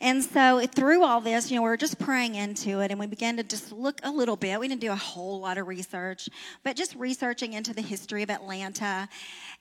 And 0.00 0.22
so 0.22 0.64
through 0.64 1.02
all 1.02 1.20
this, 1.20 1.50
you 1.50 1.56
know, 1.56 1.62
we 1.62 1.68
were 1.68 1.76
just 1.76 1.98
praying 1.98 2.36
into 2.36 2.78
it 2.78 2.92
and 2.92 3.00
we 3.00 3.08
began 3.08 3.36
to 3.38 3.42
just 3.42 3.72
look 3.72 4.00
a 4.04 4.10
little 4.10 4.36
bit. 4.36 4.60
We 4.60 4.68
didn't 4.68 4.80
do 4.80 4.92
a 4.92 4.96
whole 4.96 5.40
lot 5.40 5.58
of 5.58 5.66
research, 5.66 6.28
but 6.62 6.76
just 6.76 6.94
researching 6.94 7.54
into 7.54 7.74
the 7.74 7.82
history 7.82 8.22
of 8.22 8.30
Atlanta. 8.30 9.08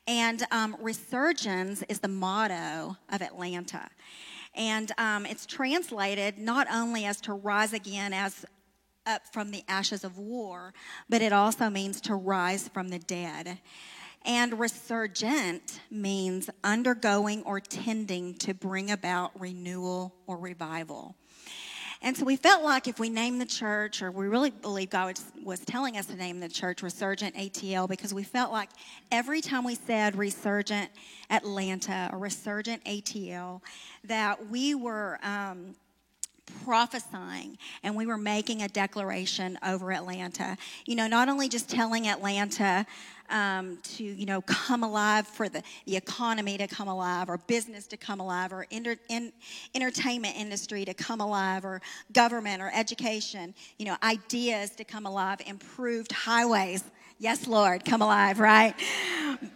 And 0.06 0.46
um, 0.52 0.78
resurgence 0.80 1.84
is 1.90 1.98
the 2.00 2.10
motto 2.10 2.96
of 3.12 3.24
Atlanta. 3.24 3.90
And 4.54 4.92
um, 5.00 5.26
it's 5.26 5.48
translated 5.48 6.38
not 6.38 6.68
only 6.72 7.06
as 7.06 7.20
to 7.22 7.34
rise 7.34 7.74
again 7.74 8.14
as 8.14 8.46
up 9.08 9.24
from 9.34 9.50
the 9.50 9.64
ashes 9.68 10.04
of 10.04 10.20
war, 10.20 10.76
but 11.10 11.24
it 11.24 11.34
also 11.34 11.72
means 11.72 12.00
to 12.02 12.14
rise 12.14 12.68
from 12.68 12.90
the 12.90 13.00
dead. 13.00 13.58
And 14.26 14.60
resurgent 14.60 15.80
means 15.90 16.50
undergoing 16.64 17.44
or 17.44 17.60
tending 17.60 18.36
to 18.36 18.54
bring 18.54 18.92
about 18.92 19.40
renewal 19.40 20.14
or 20.28 20.38
revival. 20.38 21.16
And 22.02 22.16
so 22.16 22.24
we 22.24 22.38
felt 22.38 22.64
like 22.64 22.88
if 22.88 22.98
we 22.98 23.10
named 23.10 23.42
the 23.42 23.46
church, 23.46 24.02
or 24.02 24.10
we 24.10 24.28
really 24.28 24.52
believe 24.52 24.90
God 24.90 25.20
was, 25.44 25.60
telling 25.60 25.98
us 25.98 26.06
to 26.06 26.16
name 26.16 26.40
the 26.40 26.48
church 26.48 26.82
Resurgent 26.82 27.36
ATL, 27.36 27.90
because 27.90 28.14
we 28.14 28.24
felt 28.24 28.54
like 28.54 28.70
every 29.12 29.42
time 29.42 29.66
we 29.66 29.76
said 29.76 30.16
Resurgent 30.16 30.90
Atlanta 31.30 32.10
or 32.14 32.20
Resurgent 32.20 32.84
ATL, 32.86 33.62
that 34.06 34.50
we 34.50 34.76
were. 34.76 35.20
Um, 35.24 35.76
prophesying 36.64 37.58
and 37.84 37.96
we 37.96 38.06
were 38.06 38.18
making 38.18 38.62
a 38.62 38.68
declaration 38.68 39.58
over 39.66 39.92
Atlanta. 39.92 40.58
You 40.86 40.96
know, 40.96 41.08
not 41.08 41.30
only 41.30 41.50
just 41.50 41.70
telling 41.70 42.08
Atlanta 42.08 42.86
um, 43.30 43.78
to 43.84 44.04
you 44.04 44.26
know 44.26 44.42
come 44.42 44.84
alive 44.84 45.28
for 45.28 45.50
the, 45.50 45.64
the 45.86 45.96
economy 45.96 46.58
to 46.58 46.68
come 46.68 46.88
alive 46.88 47.30
or 47.30 47.38
business 47.38 47.88
to 47.88 47.98
come 47.98 48.20
alive 48.20 48.52
or 48.52 48.66
inter, 48.72 48.96
in, 49.10 49.32
entertainment 49.76 50.36
industry 50.36 50.86
to 50.86 50.94
come 50.94 51.22
alive 51.22 51.66
or 51.66 51.82
government 52.12 52.62
or 52.62 52.72
education 52.74 53.54
you 53.78 53.86
know 53.86 53.96
ideas 54.04 54.72
to 54.72 54.84
come 54.84 55.06
alive 55.06 55.40
improved 55.46 56.12
highways 56.12 56.84
Yes, 57.22 57.48
Lord, 57.48 57.84
come 57.84 58.02
alive, 58.02 58.40
right? 58.40 58.74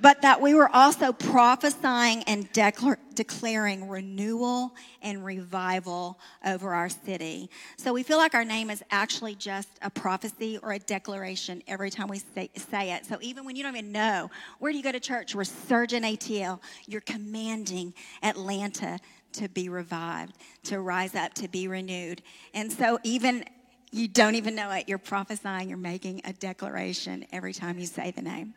But 0.02 0.22
that 0.24 0.42
we 0.42 0.54
were 0.54 0.68
also 0.76 1.14
prophesying 1.14 2.24
and 2.24 2.52
declar- 2.52 3.00
declaring 3.14 3.88
renewal 3.88 4.76
and 5.02 5.24
revival 5.24 6.20
over 6.46 6.74
our 6.74 6.90
city. 6.90 7.50
So 7.78 7.94
we 7.94 8.04
feel 8.04 8.18
like 8.18 8.36
our 8.36 8.44
name 8.44 8.70
is 8.70 8.84
actually 8.92 9.36
just 9.36 9.70
a 9.82 9.90
prophecy 9.90 10.60
or 10.62 10.74
a 10.74 10.80
declaration 10.80 11.64
every 11.66 11.90
time 11.90 12.10
we 12.10 12.20
say, 12.36 12.50
say 12.70 12.92
it. 12.92 13.06
So 13.06 13.18
even 13.22 13.46
when 13.46 13.56
you 13.56 13.64
don't 13.64 13.78
even 13.78 13.94
know, 13.94 14.30
where 14.60 14.74
do 14.74 14.78
you 14.78 14.84
go 14.84 14.92
to 14.92 15.00
church? 15.00 15.34
Resurgent 15.34 16.04
ATL. 16.04 16.60
You're 16.86 17.00
commanding 17.00 17.94
Atlanta 18.22 19.00
to 19.34 19.48
be 19.48 19.70
revived, 19.70 20.38
to 20.64 20.82
rise 20.82 21.16
up, 21.16 21.34
to 21.36 21.48
be 21.48 21.70
renewed. 21.70 22.24
And 22.54 22.70
so 22.70 23.00
even 23.04 23.46
you 23.94 24.08
don't 24.08 24.34
even 24.36 24.56
know 24.56 24.72
it. 24.72 24.90
You're 24.90 24.98
prophesying, 24.98 25.70
you're 25.70 25.78
making 25.78 26.22
a 26.26 26.34
declaration 26.34 27.26
every 27.32 27.54
time 27.54 27.78
you 27.78 27.86
say 27.86 28.10
the 28.12 28.24
name. 28.24 28.56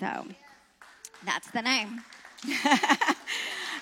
So 0.00 0.26
that's 1.26 1.50
the 1.50 1.60
name. 1.60 2.00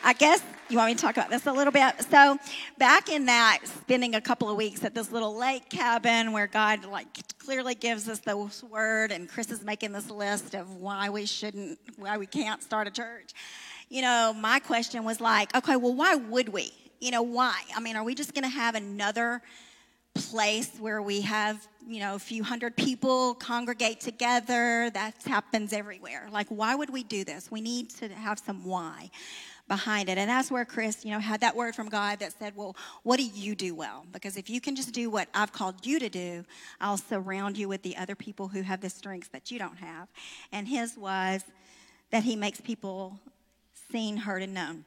I 0.05 0.15
guess 0.19 0.43
you 0.69 0.77
want 0.77 0.91
me 0.91 0.95
to 0.97 1.01
talk 1.01 1.17
about 1.17 1.31
this 1.31 1.47
a 1.47 1.53
little 1.53 1.73
bit. 1.73 1.95
So, 2.11 2.39
back 2.77 3.09
in 3.09 3.27
that, 3.27 3.61
spending 3.65 4.17
a 4.17 4.21
couple 4.21 4.51
of 4.51 4.57
weeks 4.57 4.85
at 4.85 4.95
this 4.95 5.13
little 5.13 5.37
lake 5.37 5.69
cabin 5.71 6.33
where 6.33 6.47
God 6.47 6.85
like 6.85 7.07
clearly 7.39 7.75
gives 7.75 8.09
us 8.09 8.19
this 8.21 8.63
word, 8.65 9.13
and 9.13 9.29
Chris 9.29 9.51
is 9.51 9.63
making 9.63 9.93
this 9.93 10.11
list 10.11 10.55
of 10.55 10.77
why 10.77 11.09
we 11.09 11.25
shouldn't, 11.25 11.79
why 11.97 12.19
we 12.19 12.27
can't 12.27 12.63
start 12.63 12.87
a 12.87 12.91
church. 12.91 13.33
You 13.89 14.03
know, 14.03 14.35
my 14.37 14.59
question 14.59 15.05
was 15.05 15.21
like, 15.21 15.55
okay, 15.57 15.77
well, 15.77 15.95
why 15.95 16.17
would 16.17 16.49
we? 16.49 16.73
You 17.01 17.13
know, 17.13 17.23
why? 17.23 17.61
I 17.77 17.81
mean, 17.81 17.97
are 17.97 18.05
we 18.05 18.15
just 18.15 18.35
going 18.35 18.45
to 18.45 18.51
have 18.51 18.75
another 18.75 19.41
place 20.19 20.71
where 20.79 21.01
we 21.01 21.21
have, 21.23 21.67
you 21.87 22.01
know, 22.01 22.15
a 22.15 22.19
few 22.19 22.43
hundred 22.43 22.77
people 22.77 23.35
congregate 23.35 24.01
together. 24.01 24.91
That 24.91 25.15
happens 25.25 25.73
everywhere. 25.73 26.29
Like, 26.31 26.49
why 26.49 26.75
would 26.75 26.91
we 26.91 27.03
do 27.03 27.25
this? 27.25 27.51
We 27.51 27.61
need 27.61 27.91
to 27.97 28.09
have 28.09 28.39
some 28.39 28.65
why 28.65 29.11
behind 29.69 30.09
it. 30.09 30.19
And 30.19 30.29
that's 30.29 30.51
where 30.51 30.65
Chris, 30.65 31.05
you 31.05 31.11
know, 31.11 31.19
had 31.21 31.41
that 31.43 31.55
word 31.55 31.75
from 31.75 31.89
God 31.89 32.19
that 32.21 32.33
said, 32.39 32.55
Well, 32.57 32.75
what 33.03 33.19
do 33.19 33.25
you 33.25 33.55
do 33.55 33.75
well? 33.75 34.07
Because 34.13 34.37
if 34.37 34.51
you 34.51 34.61
can 34.61 34.75
just 34.75 34.93
do 34.93 35.11
what 35.11 35.29
I've 35.35 35.53
called 35.53 35.87
you 35.87 35.99
to 35.99 36.09
do, 36.09 36.45
I'll 36.81 36.97
surround 36.97 37.57
you 37.57 37.69
with 37.69 37.83
the 37.83 37.97
other 37.97 38.15
people 38.15 38.49
who 38.49 38.63
have 38.63 38.81
the 38.81 38.91
strengths 38.91 39.29
that 39.29 39.51
you 39.51 39.59
don't 39.59 39.79
have. 39.79 40.09
And 40.53 40.67
his 40.67 40.97
was 40.97 41.45
that 42.11 42.25
he 42.25 42.35
makes 42.35 42.61
people 42.61 43.21
seen, 43.93 44.17
heard, 44.17 44.43
and 44.43 44.55
known. 44.55 44.85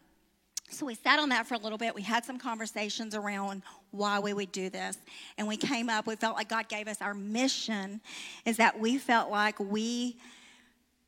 So 0.74 0.86
we 0.86 0.96
sat 0.96 1.20
on 1.20 1.30
that 1.30 1.48
for 1.48 1.56
a 1.56 1.58
little 1.58 1.78
bit. 1.78 1.94
We 1.94 2.02
had 2.02 2.24
some 2.24 2.40
conversations 2.40 3.14
around 3.14 3.62
why 3.92 4.20
we 4.20 4.34
would 4.34 4.52
do 4.52 4.70
this. 4.70 4.98
And 5.38 5.48
we 5.48 5.58
came 5.58 5.90
up, 5.90 6.08
we 6.08 6.16
felt 6.16 6.36
like 6.36 6.48
God 6.48 6.70
gave 6.70 6.88
us 6.88 7.02
our 7.02 7.14
mission 7.14 8.00
is 8.46 8.58
that 8.58 8.80
we 8.80 8.98
felt 8.98 9.30
like 9.30 9.60
we 9.60 10.18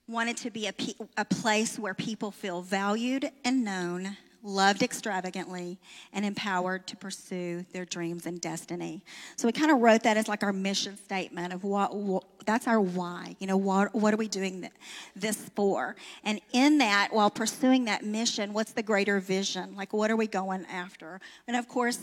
wanted 0.08 0.36
to 0.38 0.52
be 0.52 0.68
a, 0.68 0.74
a 1.18 1.24
place 1.24 1.80
where 1.80 1.94
people 1.94 2.30
feel 2.30 2.62
valued 2.62 3.32
and 3.46 3.64
known 3.64 4.18
loved 4.44 4.84
extravagantly, 4.84 5.80
and 6.12 6.26
empowered 6.26 6.86
to 6.88 6.98
pursue 6.98 7.66
their 7.72 7.86
dreams 7.86 8.26
and 8.26 8.42
destiny. 8.42 9.04
So 9.38 9.48
we 9.48 9.54
kind 9.54 9.72
of 9.72 9.80
wrote 9.80 10.04
that 10.04 10.18
as 10.18 10.28
like 10.28 10.44
our 10.44 10.54
mission 10.54 10.98
statement 10.98 11.54
of 11.54 11.64
what, 11.64 11.96
what 11.96 12.26
that's 12.46 12.68
our 12.68 12.82
why. 12.82 13.36
You 13.40 13.48
know, 13.48 13.58
what, 13.58 13.96
what 13.96 14.14
are 14.14 14.18
we 14.18 14.28
doing 14.28 14.70
this 15.16 15.50
for? 15.56 15.96
And 16.24 16.42
in 16.52 16.78
that, 16.80 17.10
while 17.12 17.32
pursuing 17.32 17.86
that 17.86 18.04
mission, 18.04 18.54
what's 18.54 18.74
the 18.74 18.84
greater 18.84 19.20
vision? 19.20 19.76
Like, 19.76 19.94
what 19.94 20.12
are 20.12 20.18
we 20.18 20.28
going 20.28 20.66
after? 20.66 21.22
And 21.48 21.56
of 21.56 21.68
course, 21.70 22.00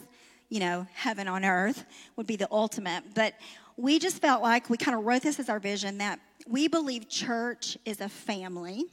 you 0.49 0.61
know, 0.61 0.87
heaven 0.95 1.29
on 1.29 1.45
earth 1.45 1.85
would 2.17 2.27
be 2.27 2.37
the 2.37 2.49
ultimate. 2.51 3.05
But 3.15 3.35
we 3.77 3.99
just 3.99 4.21
felt 4.21 4.43
like 4.43 4.69
we 4.71 4.77
kind 4.77 4.97
of 4.99 5.05
wrote 5.05 5.23
this 5.23 5.39
as 5.39 5.49
our 5.49 5.61
vision 5.61 5.99
that 5.99 6.21
we 6.47 6.69
believe 6.69 7.09
church 7.09 7.77
is 7.85 8.01
a 8.01 8.09
family 8.09 8.85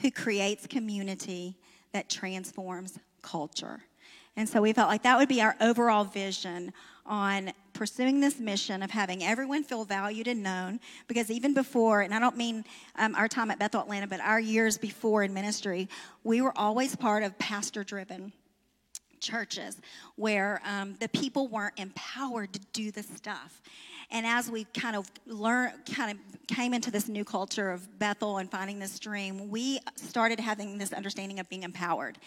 who 0.00 0.10
creates 0.10 0.66
community 0.66 1.56
that 1.92 2.08
transforms 2.08 2.98
culture. 3.22 3.80
And 4.36 4.48
so 4.48 4.62
we 4.62 4.72
felt 4.72 4.88
like 4.88 5.02
that 5.02 5.18
would 5.18 5.28
be 5.28 5.42
our 5.42 5.56
overall 5.60 6.04
vision 6.04 6.72
on 7.04 7.52
pursuing 7.72 8.20
this 8.20 8.38
mission 8.38 8.82
of 8.82 8.90
having 8.90 9.24
everyone 9.24 9.64
feel 9.64 9.84
valued 9.84 10.28
and 10.28 10.42
known. 10.42 10.80
Because 11.08 11.30
even 11.30 11.54
before, 11.54 12.02
and 12.02 12.14
I 12.14 12.20
don't 12.20 12.36
mean 12.36 12.64
um, 12.96 13.14
our 13.16 13.26
time 13.26 13.50
at 13.50 13.58
Bethel 13.58 13.80
Atlanta, 13.80 14.06
but 14.06 14.20
our 14.20 14.38
years 14.40 14.78
before 14.78 15.24
in 15.24 15.34
ministry, 15.34 15.88
we 16.22 16.40
were 16.40 16.56
always 16.56 16.94
part 16.94 17.22
of 17.22 17.38
pastor 17.38 17.82
driven 17.82 18.32
churches 19.20 19.80
where 20.16 20.60
um, 20.64 20.96
the 21.00 21.08
people 21.08 21.48
weren't 21.48 21.78
empowered 21.78 22.52
to 22.52 22.60
do 22.72 22.90
the 22.90 23.02
stuff. 23.02 23.62
And 24.10 24.26
as 24.26 24.50
we 24.50 24.64
kind 24.74 24.96
of 24.96 25.10
learn, 25.26 25.72
kind 25.94 26.10
of 26.10 26.46
came 26.48 26.74
into 26.74 26.90
this 26.90 27.08
new 27.08 27.24
culture 27.24 27.70
of 27.70 27.98
Bethel 27.98 28.38
and 28.38 28.50
finding 28.50 28.78
this 28.78 28.98
dream, 28.98 29.50
we 29.50 29.78
started 29.94 30.40
having 30.40 30.78
this 30.78 30.92
understanding 30.92 31.38
of 31.38 31.48
being 31.48 31.62
empowered. 31.62 32.18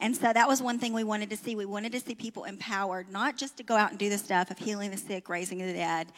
And 0.00 0.14
so 0.14 0.32
that 0.32 0.46
was 0.46 0.60
one 0.60 0.78
thing 0.78 0.92
we 0.92 1.04
wanted 1.04 1.30
to 1.30 1.36
see. 1.36 1.56
We 1.56 1.64
wanted 1.64 1.92
to 1.92 2.00
see 2.00 2.14
people 2.14 2.44
empowered, 2.44 3.10
not 3.10 3.36
just 3.36 3.56
to 3.58 3.62
go 3.62 3.76
out 3.76 3.90
and 3.90 3.98
do 3.98 4.10
the 4.10 4.18
stuff 4.18 4.50
of 4.50 4.58
healing 4.58 4.90
the 4.90 4.96
sick, 4.96 5.28
raising 5.28 5.58
the 5.58 5.72
dead, 5.72 6.08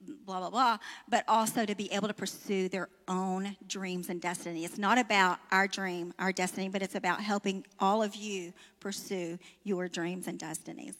blah, 0.00 0.40
blah, 0.40 0.50
blah, 0.50 0.78
but 1.08 1.24
also 1.28 1.64
to 1.64 1.74
be 1.74 1.92
able 1.92 2.08
to 2.08 2.14
pursue 2.14 2.68
their 2.68 2.88
own 3.08 3.56
dreams 3.66 4.08
and 4.08 4.20
destiny. 4.20 4.64
It's 4.64 4.78
not 4.78 4.98
about 4.98 5.38
our 5.50 5.66
dream, 5.66 6.14
our 6.18 6.32
destiny, 6.32 6.68
but 6.68 6.82
it's 6.82 6.94
about 6.94 7.20
helping 7.20 7.64
all 7.78 8.02
of 8.02 8.14
you 8.14 8.52
pursue 8.80 9.38
your 9.64 9.88
dreams 9.88 10.26
and 10.26 10.38
destinies. 10.38 10.94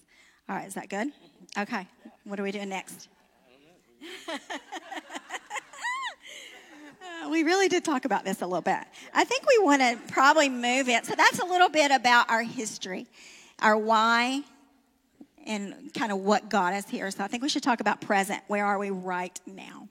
All 0.49 0.57
right, 0.57 0.67
is 0.67 0.75
that 0.75 0.89
good? 0.89 1.09
Okay, 1.57 1.87
what 2.25 2.41
are 2.41 2.43
we 2.43 2.53
doing 2.53 2.69
next? 2.69 3.09
we 7.31 7.43
really 7.43 7.69
did 7.69 7.85
talk 7.85 8.05
about 8.05 8.25
this 8.25 8.43
a 8.43 8.47
little 8.47 8.61
bit. 8.61 8.81
I 9.15 9.25
think 9.25 9.45
we 9.47 9.65
want 9.65 9.83
to 9.83 9.99
probably 10.13 10.49
move 10.49 10.89
it. 10.89 11.07
So 11.07 11.15
that's 11.15 11.39
a 11.39 11.45
little 11.45 11.69
bit 11.69 11.91
about 11.91 12.31
our 12.31 12.43
history, 12.43 13.07
our 13.61 13.77
why, 13.77 14.43
and 15.47 15.93
kind 15.95 16.13
of 16.13 16.19
what 16.19 16.49
got 16.49 16.75
us 16.75 16.89
here. 16.89 17.11
So 17.11 17.25
I 17.25 17.29
think 17.29 17.43
we 17.43 17.49
should 17.49 17.63
talk 17.63 17.81
about 17.81 18.01
present. 18.01 18.43
Where 18.47 18.65
are 18.65 18.79
we 18.79 18.91
right 18.91 19.39
now? 19.47 19.89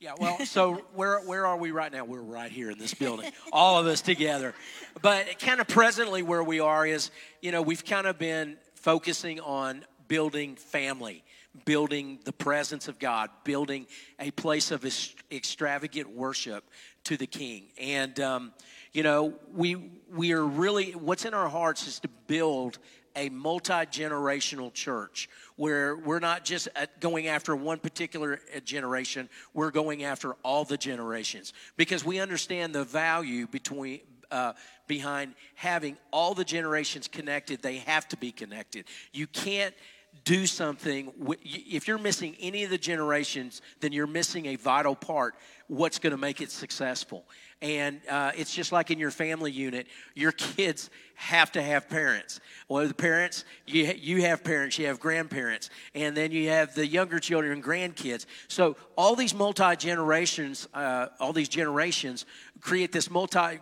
Yeah, 0.00 0.12
well, 0.18 0.44
so 0.44 0.84
where 0.92 1.20
where 1.20 1.46
are 1.46 1.56
we 1.56 1.70
right 1.70 1.90
now? 1.90 2.04
We're 2.04 2.20
right 2.20 2.52
here 2.52 2.70
in 2.70 2.78
this 2.78 2.92
building, 2.92 3.32
all 3.52 3.80
of 3.80 3.86
us 3.86 4.02
together. 4.02 4.52
But 5.00 5.38
kind 5.38 5.60
of 5.60 5.66
presently 5.66 6.22
where 6.22 6.44
we 6.44 6.60
are 6.60 6.86
is, 6.86 7.10
you 7.40 7.52
know, 7.52 7.62
we've 7.62 7.84
kind 7.84 8.06
of 8.06 8.18
been 8.18 8.58
focusing 8.74 9.40
on 9.40 9.82
building 10.06 10.56
family, 10.56 11.24
building 11.64 12.18
the 12.24 12.32
presence 12.32 12.86
of 12.86 12.98
God, 12.98 13.30
building 13.44 13.86
a 14.20 14.30
place 14.32 14.70
of 14.70 14.84
extravagant 15.32 16.10
worship 16.10 16.68
to 17.04 17.16
the 17.16 17.26
King. 17.26 17.68
And 17.78 18.20
um, 18.20 18.52
you 18.92 19.02
know, 19.02 19.32
we 19.54 19.90
we 20.12 20.32
are 20.32 20.44
really 20.44 20.92
what's 20.92 21.24
in 21.24 21.32
our 21.32 21.48
hearts 21.48 21.86
is 21.86 22.00
to 22.00 22.08
build 22.26 22.78
a 23.16 23.28
multi 23.28 23.72
generational 23.72 24.72
church 24.72 25.28
where 25.56 25.96
we're 25.96 26.18
not 26.18 26.44
just 26.44 26.68
going 27.00 27.28
after 27.28 27.54
one 27.54 27.78
particular 27.78 28.40
uh, 28.54 28.60
generation, 28.60 29.28
we're 29.52 29.70
going 29.70 30.04
after 30.04 30.34
all 30.42 30.64
the 30.64 30.76
generations 30.76 31.52
because 31.76 32.04
we 32.04 32.20
understand 32.20 32.74
the 32.74 32.84
value 32.84 33.46
between. 33.46 34.00
Uh, 34.30 34.52
behind 34.88 35.34
having 35.54 35.96
all 36.10 36.34
the 36.34 36.44
generations 36.44 37.06
connected, 37.06 37.62
they 37.62 37.76
have 37.76 38.08
to 38.08 38.16
be 38.16 38.32
connected. 38.32 38.84
You 39.12 39.28
can't 39.28 39.74
do 40.22 40.46
something 40.46 41.12
if 41.44 41.88
you're 41.88 41.98
missing 41.98 42.36
any 42.40 42.62
of 42.62 42.70
the 42.70 42.78
generations 42.78 43.60
then 43.80 43.92
you're 43.92 44.06
missing 44.06 44.46
a 44.46 44.56
vital 44.56 44.94
part 44.94 45.34
what's 45.68 45.98
going 45.98 46.12
to 46.12 46.18
make 46.18 46.40
it 46.40 46.50
successful 46.50 47.24
and 47.64 48.00
uh, 48.10 48.32
it's 48.36 48.54
just 48.54 48.72
like 48.72 48.90
in 48.90 48.98
your 48.98 49.10
family 49.10 49.50
unit, 49.50 49.86
your 50.14 50.32
kids 50.32 50.90
have 51.14 51.50
to 51.52 51.62
have 51.62 51.88
parents. 51.88 52.40
Well, 52.68 52.86
the 52.86 52.92
parents, 52.92 53.46
you, 53.66 53.84
you 53.98 54.20
have 54.20 54.44
parents, 54.44 54.78
you 54.78 54.86
have 54.86 55.00
grandparents, 55.00 55.70
and 55.94 56.14
then 56.14 56.30
you 56.30 56.50
have 56.50 56.74
the 56.74 56.86
younger 56.86 57.18
children 57.18 57.52
and 57.52 57.64
grandkids. 57.64 58.26
So 58.48 58.76
all 58.98 59.16
these 59.16 59.32
multi 59.32 59.76
generations, 59.76 60.68
uh, 60.74 61.06
all 61.18 61.32
these 61.32 61.48
generations 61.48 62.26
create 62.60 62.92
this 62.92 63.10
multi 63.10 63.60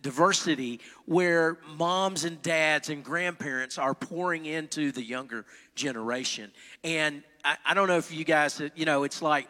diversity 0.00 0.78
where 1.06 1.58
moms 1.76 2.24
and 2.24 2.40
dads 2.42 2.88
and 2.88 3.02
grandparents 3.02 3.78
are 3.78 3.94
pouring 3.94 4.46
into 4.46 4.92
the 4.92 5.02
younger 5.02 5.44
generation. 5.74 6.52
And 6.84 7.24
I, 7.44 7.56
I 7.66 7.74
don't 7.74 7.88
know 7.88 7.98
if 7.98 8.12
you 8.12 8.24
guys, 8.24 8.62
you 8.76 8.84
know, 8.84 9.02
it's 9.02 9.22
like 9.22 9.48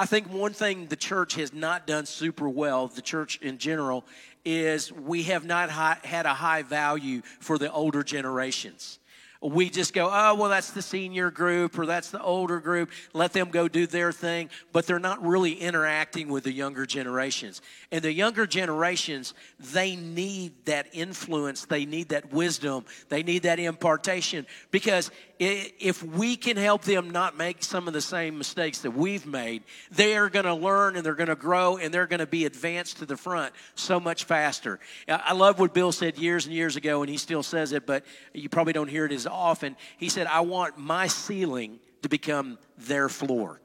I 0.00 0.06
think 0.06 0.32
one 0.32 0.54
thing 0.54 0.86
the 0.86 0.96
church 0.96 1.34
has 1.34 1.52
not 1.52 1.86
done 1.86 2.06
super 2.06 2.48
well, 2.48 2.88
the 2.88 3.02
church 3.02 3.38
in 3.42 3.58
general, 3.58 4.06
is 4.46 4.90
we 4.90 5.24
have 5.24 5.44
not 5.44 5.68
high, 5.68 5.98
had 6.02 6.24
a 6.24 6.32
high 6.32 6.62
value 6.62 7.20
for 7.38 7.58
the 7.58 7.70
older 7.70 8.02
generations 8.02 8.98
we 9.42 9.70
just 9.70 9.94
go, 9.94 10.10
oh, 10.12 10.34
well, 10.34 10.50
that's 10.50 10.72
the 10.72 10.82
senior 10.82 11.30
group 11.30 11.78
or 11.78 11.86
that's 11.86 12.10
the 12.10 12.22
older 12.22 12.60
group. 12.60 12.90
Let 13.14 13.32
them 13.32 13.48
go 13.48 13.68
do 13.68 13.86
their 13.86 14.12
thing. 14.12 14.50
But 14.72 14.86
they're 14.86 14.98
not 14.98 15.24
really 15.24 15.52
interacting 15.52 16.28
with 16.28 16.44
the 16.44 16.52
younger 16.52 16.84
generations. 16.84 17.62
And 17.90 18.02
the 18.02 18.12
younger 18.12 18.46
generations, 18.46 19.32
they 19.58 19.96
need 19.96 20.66
that 20.66 20.88
influence. 20.92 21.64
They 21.64 21.86
need 21.86 22.10
that 22.10 22.32
wisdom. 22.32 22.84
They 23.08 23.22
need 23.22 23.44
that 23.44 23.58
impartation. 23.58 24.46
Because 24.70 25.10
if 25.38 26.02
we 26.02 26.36
can 26.36 26.58
help 26.58 26.82
them 26.82 27.08
not 27.08 27.34
make 27.34 27.64
some 27.64 27.88
of 27.88 27.94
the 27.94 28.02
same 28.02 28.36
mistakes 28.36 28.80
that 28.80 28.90
we've 28.90 29.24
made, 29.24 29.62
they 29.90 30.14
are 30.18 30.28
going 30.28 30.44
to 30.44 30.54
learn 30.54 30.96
and 30.96 31.06
they're 31.06 31.14
going 31.14 31.28
to 31.28 31.34
grow 31.34 31.78
and 31.78 31.94
they're 31.94 32.06
going 32.06 32.20
to 32.20 32.26
be 32.26 32.44
advanced 32.44 32.98
to 32.98 33.06
the 33.06 33.16
front 33.16 33.54
so 33.74 33.98
much 33.98 34.24
faster. 34.24 34.78
I 35.08 35.32
love 35.32 35.58
what 35.58 35.72
Bill 35.72 35.92
said 35.92 36.18
years 36.18 36.44
and 36.44 36.54
years 36.54 36.76
ago, 36.76 37.00
and 37.00 37.08
he 37.08 37.16
still 37.16 37.42
says 37.42 37.72
it, 37.72 37.86
but 37.86 38.04
you 38.34 38.50
probably 38.50 38.74
don't 38.74 38.88
hear 38.88 39.06
it 39.06 39.12
as 39.12 39.26
often. 39.30 39.76
He 39.96 40.08
said, 40.08 40.26
I 40.26 40.40
want 40.40 40.78
my 40.78 41.06
ceiling 41.06 41.78
to 42.02 42.08
become 42.08 42.58
their 42.78 43.08
floor. 43.08 43.60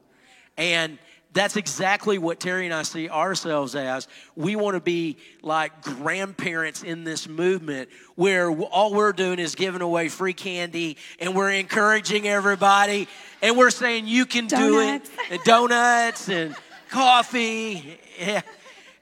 And 0.56 0.98
that's 1.36 1.56
exactly 1.56 2.16
what 2.16 2.40
Terry 2.40 2.64
and 2.64 2.74
I 2.74 2.82
see 2.82 3.10
ourselves 3.10 3.74
as. 3.74 4.08
We 4.36 4.56
want 4.56 4.74
to 4.74 4.80
be 4.80 5.18
like 5.42 5.82
grandparents 5.82 6.82
in 6.82 7.04
this 7.04 7.28
movement 7.28 7.90
where 8.14 8.50
all 8.50 8.94
we're 8.94 9.12
doing 9.12 9.38
is 9.38 9.54
giving 9.54 9.82
away 9.82 10.08
free 10.08 10.32
candy 10.32 10.96
and 11.20 11.34
we're 11.36 11.50
encouraging 11.50 12.26
everybody 12.26 13.06
and 13.42 13.54
we're 13.56 13.68
saying 13.68 14.06
you 14.06 14.24
can 14.24 14.46
donuts. 14.46 15.10
do 15.10 15.34
it. 15.34 15.44
donuts 15.44 16.28
and 16.30 16.56
coffee. 16.88 17.98
Yeah. 18.18 18.42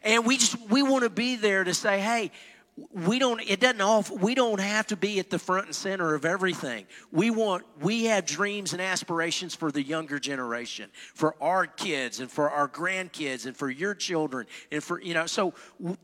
And 0.06 0.26
we 0.26 0.36
just 0.36 0.60
we 0.68 0.82
want 0.82 1.04
to 1.04 1.08
be 1.08 1.36
there 1.36 1.64
to 1.64 1.72
say, 1.72 1.98
hey, 1.98 2.30
we 2.76 3.20
don't 3.20 3.40
it 3.40 3.60
doesn't 3.60 4.20
we 4.20 4.34
don't 4.34 4.60
have 4.60 4.88
to 4.88 4.96
be 4.96 5.20
at 5.20 5.30
the 5.30 5.38
front 5.38 5.66
and 5.66 5.74
center 5.74 6.14
of 6.14 6.24
everything. 6.24 6.86
We 7.12 7.30
want 7.30 7.64
we 7.80 8.04
have 8.06 8.26
dreams 8.26 8.72
and 8.72 8.82
aspirations 8.82 9.54
for 9.54 9.70
the 9.70 9.82
younger 9.82 10.18
generation 10.18 10.90
for 11.14 11.36
our 11.40 11.66
kids 11.66 12.18
and 12.18 12.30
for 12.30 12.50
our 12.50 12.68
grandkids 12.68 13.46
and 13.46 13.56
for 13.56 13.70
your 13.70 13.94
children 13.94 14.46
and 14.72 14.82
for 14.82 15.00
you 15.00 15.14
know 15.14 15.26
so 15.26 15.54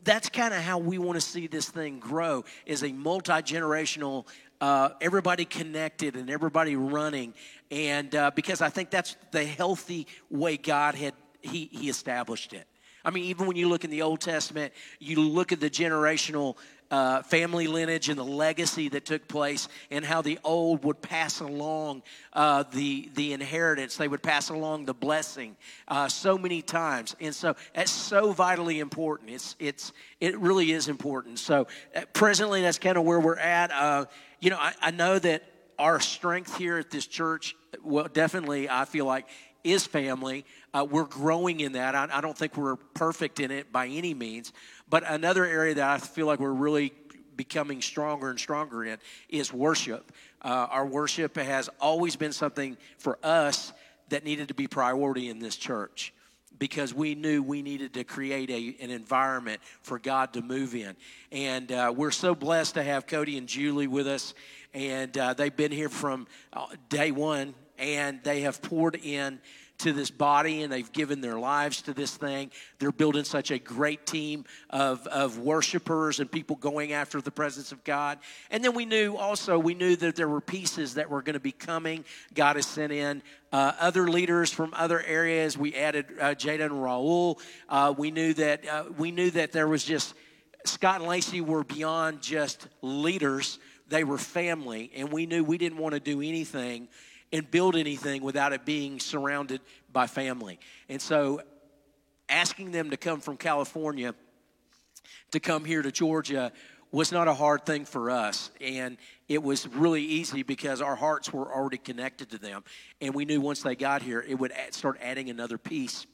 that's 0.05 0.29
kind 0.29 0.53
of 0.53 0.61
how 0.61 0.77
we 0.77 0.97
want 0.97 1.15
to 1.17 1.21
see 1.21 1.47
this 1.47 1.69
thing 1.69 1.99
grow 1.99 2.45
is 2.65 2.83
a 2.83 2.91
multi-generational 2.93 4.25
uh, 4.61 4.89
everybody 5.01 5.43
connected 5.43 6.15
and 6.15 6.29
everybody 6.29 6.75
running. 6.75 7.33
And 7.69 8.13
uh, 8.15 8.31
because 8.33 8.61
i 8.61 8.69
think 8.69 8.89
that's 8.89 9.17
the 9.31 9.43
healthy 9.43 10.07
way 10.29 10.55
god 10.57 10.95
had 10.95 11.13
he, 11.41 11.69
he 11.71 11.89
established 11.89 12.53
it 12.53 12.67
I 13.03 13.11
mean, 13.11 13.25
even 13.25 13.47
when 13.47 13.57
you 13.57 13.67
look 13.67 13.83
in 13.83 13.89
the 13.89 14.01
Old 14.03 14.21
Testament, 14.21 14.73
you 14.99 15.19
look 15.19 15.51
at 15.51 15.59
the 15.59 15.69
generational 15.69 16.57
uh, 16.91 17.23
family 17.23 17.67
lineage 17.67 18.09
and 18.09 18.19
the 18.19 18.25
legacy 18.25 18.89
that 18.89 19.05
took 19.05 19.27
place, 19.27 19.69
and 19.89 20.03
how 20.03 20.21
the 20.21 20.37
old 20.43 20.83
would 20.83 21.01
pass 21.01 21.39
along 21.39 22.03
uh, 22.33 22.63
the 22.73 23.09
the 23.15 23.31
inheritance. 23.31 23.95
They 23.95 24.09
would 24.09 24.21
pass 24.21 24.49
along 24.49 24.85
the 24.85 24.93
blessing 24.93 25.55
uh, 25.87 26.09
so 26.09 26.37
many 26.37 26.61
times, 26.61 27.15
and 27.21 27.33
so 27.33 27.55
that's 27.73 27.91
so 27.91 28.33
vitally 28.33 28.79
important. 28.79 29.29
It's 29.29 29.55
it's 29.57 29.93
it 30.19 30.37
really 30.37 30.73
is 30.73 30.89
important. 30.89 31.39
So 31.39 31.67
uh, 31.95 32.01
presently, 32.11 32.61
that's 32.61 32.77
kind 32.77 32.97
of 32.97 33.05
where 33.05 33.19
we're 33.19 33.37
at. 33.37 33.71
Uh, 33.71 34.05
you 34.41 34.49
know, 34.49 34.57
I, 34.59 34.73
I 34.81 34.91
know 34.91 35.17
that 35.17 35.43
our 35.79 35.99
strength 35.99 36.57
here 36.57 36.77
at 36.77 36.91
this 36.91 37.07
church, 37.07 37.55
well, 37.83 38.07
definitely, 38.11 38.69
I 38.69 38.85
feel 38.85 39.05
like 39.05 39.27
is 39.63 39.85
family. 39.85 40.45
Uh, 40.73 40.85
we're 40.89 41.05
growing 41.05 41.59
in 41.59 41.73
that. 41.73 41.95
I, 41.95 42.07
I, 42.11 42.21
don't 42.21 42.37
think 42.37 42.55
we're 42.55 42.77
perfect 42.77 43.39
in 43.39 43.51
it 43.51 43.71
by 43.71 43.87
any 43.87 44.13
means. 44.13 44.53
But 44.89 45.03
another 45.05 45.45
area 45.45 45.75
that 45.75 45.89
I 45.89 45.97
feel 45.97 46.27
like 46.27 46.39
we're 46.39 46.51
really 46.51 46.93
becoming 47.35 47.81
stronger 47.81 48.29
and 48.29 48.39
stronger 48.39 48.83
in 48.83 48.97
is 49.27 49.51
worship. 49.51 50.11
Uh, 50.41 50.67
our 50.69 50.85
worship 50.85 51.35
has 51.35 51.69
always 51.79 52.15
been 52.15 52.31
something 52.31 52.77
for 52.97 53.17
us 53.23 53.73
that 54.09 54.23
needed 54.23 54.47
to 54.49 54.53
be 54.53 54.67
priority 54.67 55.29
in 55.29 55.39
this 55.39 55.55
church 55.55 56.13
because 56.59 56.93
we 56.93 57.15
knew 57.15 57.41
we 57.41 57.61
needed 57.61 57.93
to 57.95 58.03
create 58.03 58.49
a, 58.51 58.75
an 58.83 58.91
environment 58.91 59.59
for 59.81 59.97
God 59.97 60.33
to 60.33 60.41
move 60.41 60.75
in. 60.75 60.95
And 61.31 61.71
uh, 61.71 61.91
we're 61.95 62.11
so 62.11 62.35
blessed 62.35 62.75
to 62.75 62.83
have 62.83 63.07
Cody 63.07 63.37
and 63.37 63.47
Julie 63.47 63.87
with 63.87 64.07
us. 64.07 64.35
And 64.73 65.17
uh, 65.17 65.33
they've 65.33 65.55
been 65.55 65.71
here 65.71 65.89
from 65.89 66.27
uh, 66.53 66.67
day 66.87 67.11
one 67.11 67.55
and 67.79 68.23
they 68.23 68.41
have 68.41 68.61
poured 68.61 68.95
in 68.95 69.39
to 69.81 69.93
this 69.93 70.11
body 70.11 70.63
and 70.63 70.71
they've 70.71 70.91
given 70.91 71.21
their 71.21 71.37
lives 71.37 71.81
to 71.83 71.93
this 71.93 72.15
thing. 72.15 72.51
They're 72.79 72.91
building 72.91 73.23
such 73.23 73.51
a 73.51 73.59
great 73.59 74.05
team 74.05 74.45
of, 74.69 75.05
of 75.07 75.39
worshipers 75.39 76.19
and 76.19 76.31
people 76.31 76.55
going 76.55 76.93
after 76.93 77.21
the 77.21 77.31
presence 77.31 77.71
of 77.71 77.83
God. 77.83 78.19
And 78.49 78.63
then 78.63 78.73
we 78.73 78.85
knew 78.85 79.15
also, 79.15 79.57
we 79.57 79.73
knew 79.73 79.95
that 79.97 80.15
there 80.15 80.27
were 80.27 80.41
pieces 80.41 80.95
that 80.95 81.09
were 81.09 81.21
going 81.21 81.33
to 81.33 81.39
be 81.39 81.51
coming. 81.51 82.05
God 82.33 82.55
has 82.55 82.65
sent 82.65 82.91
in 82.91 83.21
uh, 83.51 83.73
other 83.79 84.07
leaders 84.07 84.51
from 84.51 84.73
other 84.75 85.01
areas. 85.01 85.57
We 85.57 85.75
added 85.75 86.05
uh, 86.19 86.35
Jada 86.35 86.65
and 86.65 86.73
Raul. 86.73 87.39
Uh, 87.67 87.93
we 87.97 88.11
knew 88.11 88.33
that 88.35 88.67
uh, 88.67 88.85
we 88.97 89.11
knew 89.11 89.31
that 89.31 89.51
there 89.51 89.67
was 89.67 89.83
just 89.83 90.13
Scott 90.63 90.99
and 90.99 91.09
Lacey 91.09 91.41
were 91.41 91.63
beyond 91.63 92.21
just 92.21 92.67
leaders. 92.81 93.59
They 93.89 94.03
were 94.03 94.17
family, 94.17 94.89
and 94.95 95.11
we 95.11 95.25
knew 95.25 95.43
we 95.43 95.57
didn't 95.57 95.79
want 95.79 95.93
to 95.95 95.99
do 95.99 96.21
anything 96.21 96.87
and 97.31 97.49
build 97.49 97.75
anything 97.75 98.21
without 98.21 98.53
it 98.53 98.65
being 98.65 98.99
surrounded 98.99 99.61
by 99.91 100.07
family. 100.07 100.59
And 100.89 101.01
so 101.01 101.41
asking 102.29 102.71
them 102.71 102.89
to 102.89 102.97
come 102.97 103.19
from 103.19 103.37
California 103.37 104.13
to 105.31 105.39
come 105.39 105.65
here 105.65 105.81
to 105.81 105.91
Georgia 105.91 106.51
was 106.91 107.11
not 107.11 107.27
a 107.27 107.33
hard 107.33 107.65
thing 107.65 107.85
for 107.85 108.09
us. 108.11 108.51
And 108.59 108.97
it 109.29 109.41
was 109.41 109.67
really 109.67 110.03
easy 110.03 110.43
because 110.43 110.81
our 110.81 110.95
hearts 110.95 111.31
were 111.31 111.53
already 111.53 111.77
connected 111.77 112.31
to 112.31 112.37
them. 112.37 112.63
And 112.99 113.15
we 113.15 113.25
knew 113.25 113.39
once 113.39 113.63
they 113.63 113.75
got 113.75 114.01
here, 114.01 114.23
it 114.27 114.35
would 114.35 114.53
start 114.71 114.97
adding 115.01 115.29
another 115.29 115.57
piece 115.57 116.05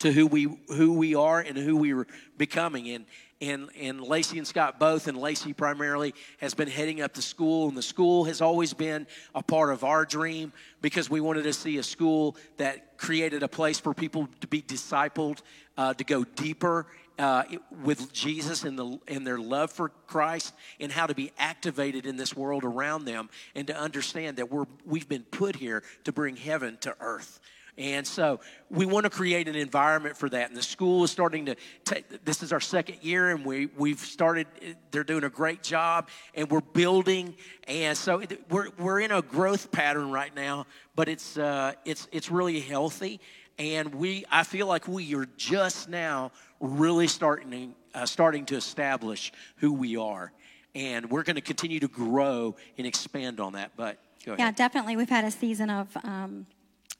to 0.00 0.10
who 0.12 0.26
we 0.26 0.48
who 0.68 0.94
we 0.94 1.14
are 1.14 1.40
and 1.40 1.56
who 1.56 1.76
we 1.76 1.94
were 1.94 2.06
becoming 2.36 2.88
and 2.90 3.06
and, 3.40 3.68
and 3.78 4.00
Lacey 4.00 4.38
and 4.38 4.46
Scott 4.46 4.78
both, 4.78 5.08
and 5.08 5.16
Lacey 5.16 5.52
primarily 5.52 6.14
has 6.38 6.54
been 6.54 6.68
heading 6.68 7.00
up 7.00 7.14
the 7.14 7.22
school. 7.22 7.68
And 7.68 7.76
the 7.76 7.82
school 7.82 8.24
has 8.24 8.40
always 8.40 8.74
been 8.74 9.06
a 9.34 9.42
part 9.42 9.72
of 9.72 9.84
our 9.84 10.04
dream 10.04 10.52
because 10.82 11.08
we 11.08 11.20
wanted 11.20 11.44
to 11.44 11.52
see 11.52 11.78
a 11.78 11.82
school 11.82 12.36
that 12.58 12.98
created 12.98 13.42
a 13.42 13.48
place 13.48 13.80
for 13.80 13.94
people 13.94 14.28
to 14.40 14.46
be 14.46 14.60
discipled, 14.60 15.40
uh, 15.78 15.94
to 15.94 16.04
go 16.04 16.24
deeper 16.24 16.86
uh, 17.18 17.44
with 17.82 18.12
Jesus 18.12 18.64
and, 18.64 18.78
the, 18.78 18.98
and 19.08 19.26
their 19.26 19.38
love 19.38 19.70
for 19.70 19.90
Christ 20.06 20.54
and 20.78 20.90
how 20.90 21.06
to 21.06 21.14
be 21.14 21.32
activated 21.38 22.06
in 22.06 22.16
this 22.16 22.34
world 22.34 22.64
around 22.64 23.04
them 23.04 23.28
and 23.54 23.66
to 23.66 23.76
understand 23.76 24.38
that 24.38 24.50
we're, 24.50 24.66
we've 24.86 25.08
been 25.08 25.24
put 25.24 25.56
here 25.56 25.82
to 26.04 26.12
bring 26.12 26.36
heaven 26.36 26.78
to 26.80 26.96
earth. 27.00 27.40
And 27.80 28.06
so 28.06 28.40
we 28.68 28.84
want 28.84 29.04
to 29.04 29.10
create 29.10 29.48
an 29.48 29.56
environment 29.56 30.14
for 30.14 30.28
that. 30.28 30.48
And 30.48 30.56
the 30.56 30.62
school 30.62 31.02
is 31.02 31.10
starting 31.10 31.46
to 31.46 31.56
take, 31.86 32.26
this 32.26 32.42
is 32.42 32.52
our 32.52 32.60
second 32.60 32.98
year, 33.00 33.30
and 33.30 33.42
we, 33.42 33.70
we've 33.74 33.98
started, 33.98 34.46
they're 34.90 35.02
doing 35.02 35.24
a 35.24 35.30
great 35.30 35.62
job, 35.62 36.10
and 36.34 36.50
we're 36.50 36.60
building. 36.60 37.34
And 37.66 37.96
so 37.96 38.22
we're, 38.50 38.68
we're 38.78 39.00
in 39.00 39.12
a 39.12 39.22
growth 39.22 39.72
pattern 39.72 40.10
right 40.10 40.34
now, 40.36 40.66
but 40.94 41.08
it's, 41.08 41.38
uh, 41.38 41.72
it's, 41.86 42.06
it's 42.12 42.30
really 42.30 42.60
healthy. 42.60 43.18
And 43.58 43.94
we, 43.94 44.26
I 44.30 44.42
feel 44.42 44.66
like 44.66 44.86
we 44.86 45.14
are 45.14 45.26
just 45.38 45.88
now 45.88 46.32
really 46.60 47.06
starting, 47.06 47.74
uh, 47.94 48.04
starting 48.04 48.44
to 48.46 48.56
establish 48.56 49.32
who 49.56 49.72
we 49.72 49.96
are. 49.96 50.32
And 50.74 51.10
we're 51.10 51.22
going 51.22 51.36
to 51.36 51.40
continue 51.40 51.80
to 51.80 51.88
grow 51.88 52.56
and 52.76 52.86
expand 52.86 53.40
on 53.40 53.54
that. 53.54 53.72
But 53.74 53.96
Yeah, 54.38 54.50
definitely. 54.50 54.98
We've 54.98 55.08
had 55.08 55.24
a 55.24 55.30
season 55.30 55.70
of 55.70 55.96
um, 56.04 56.46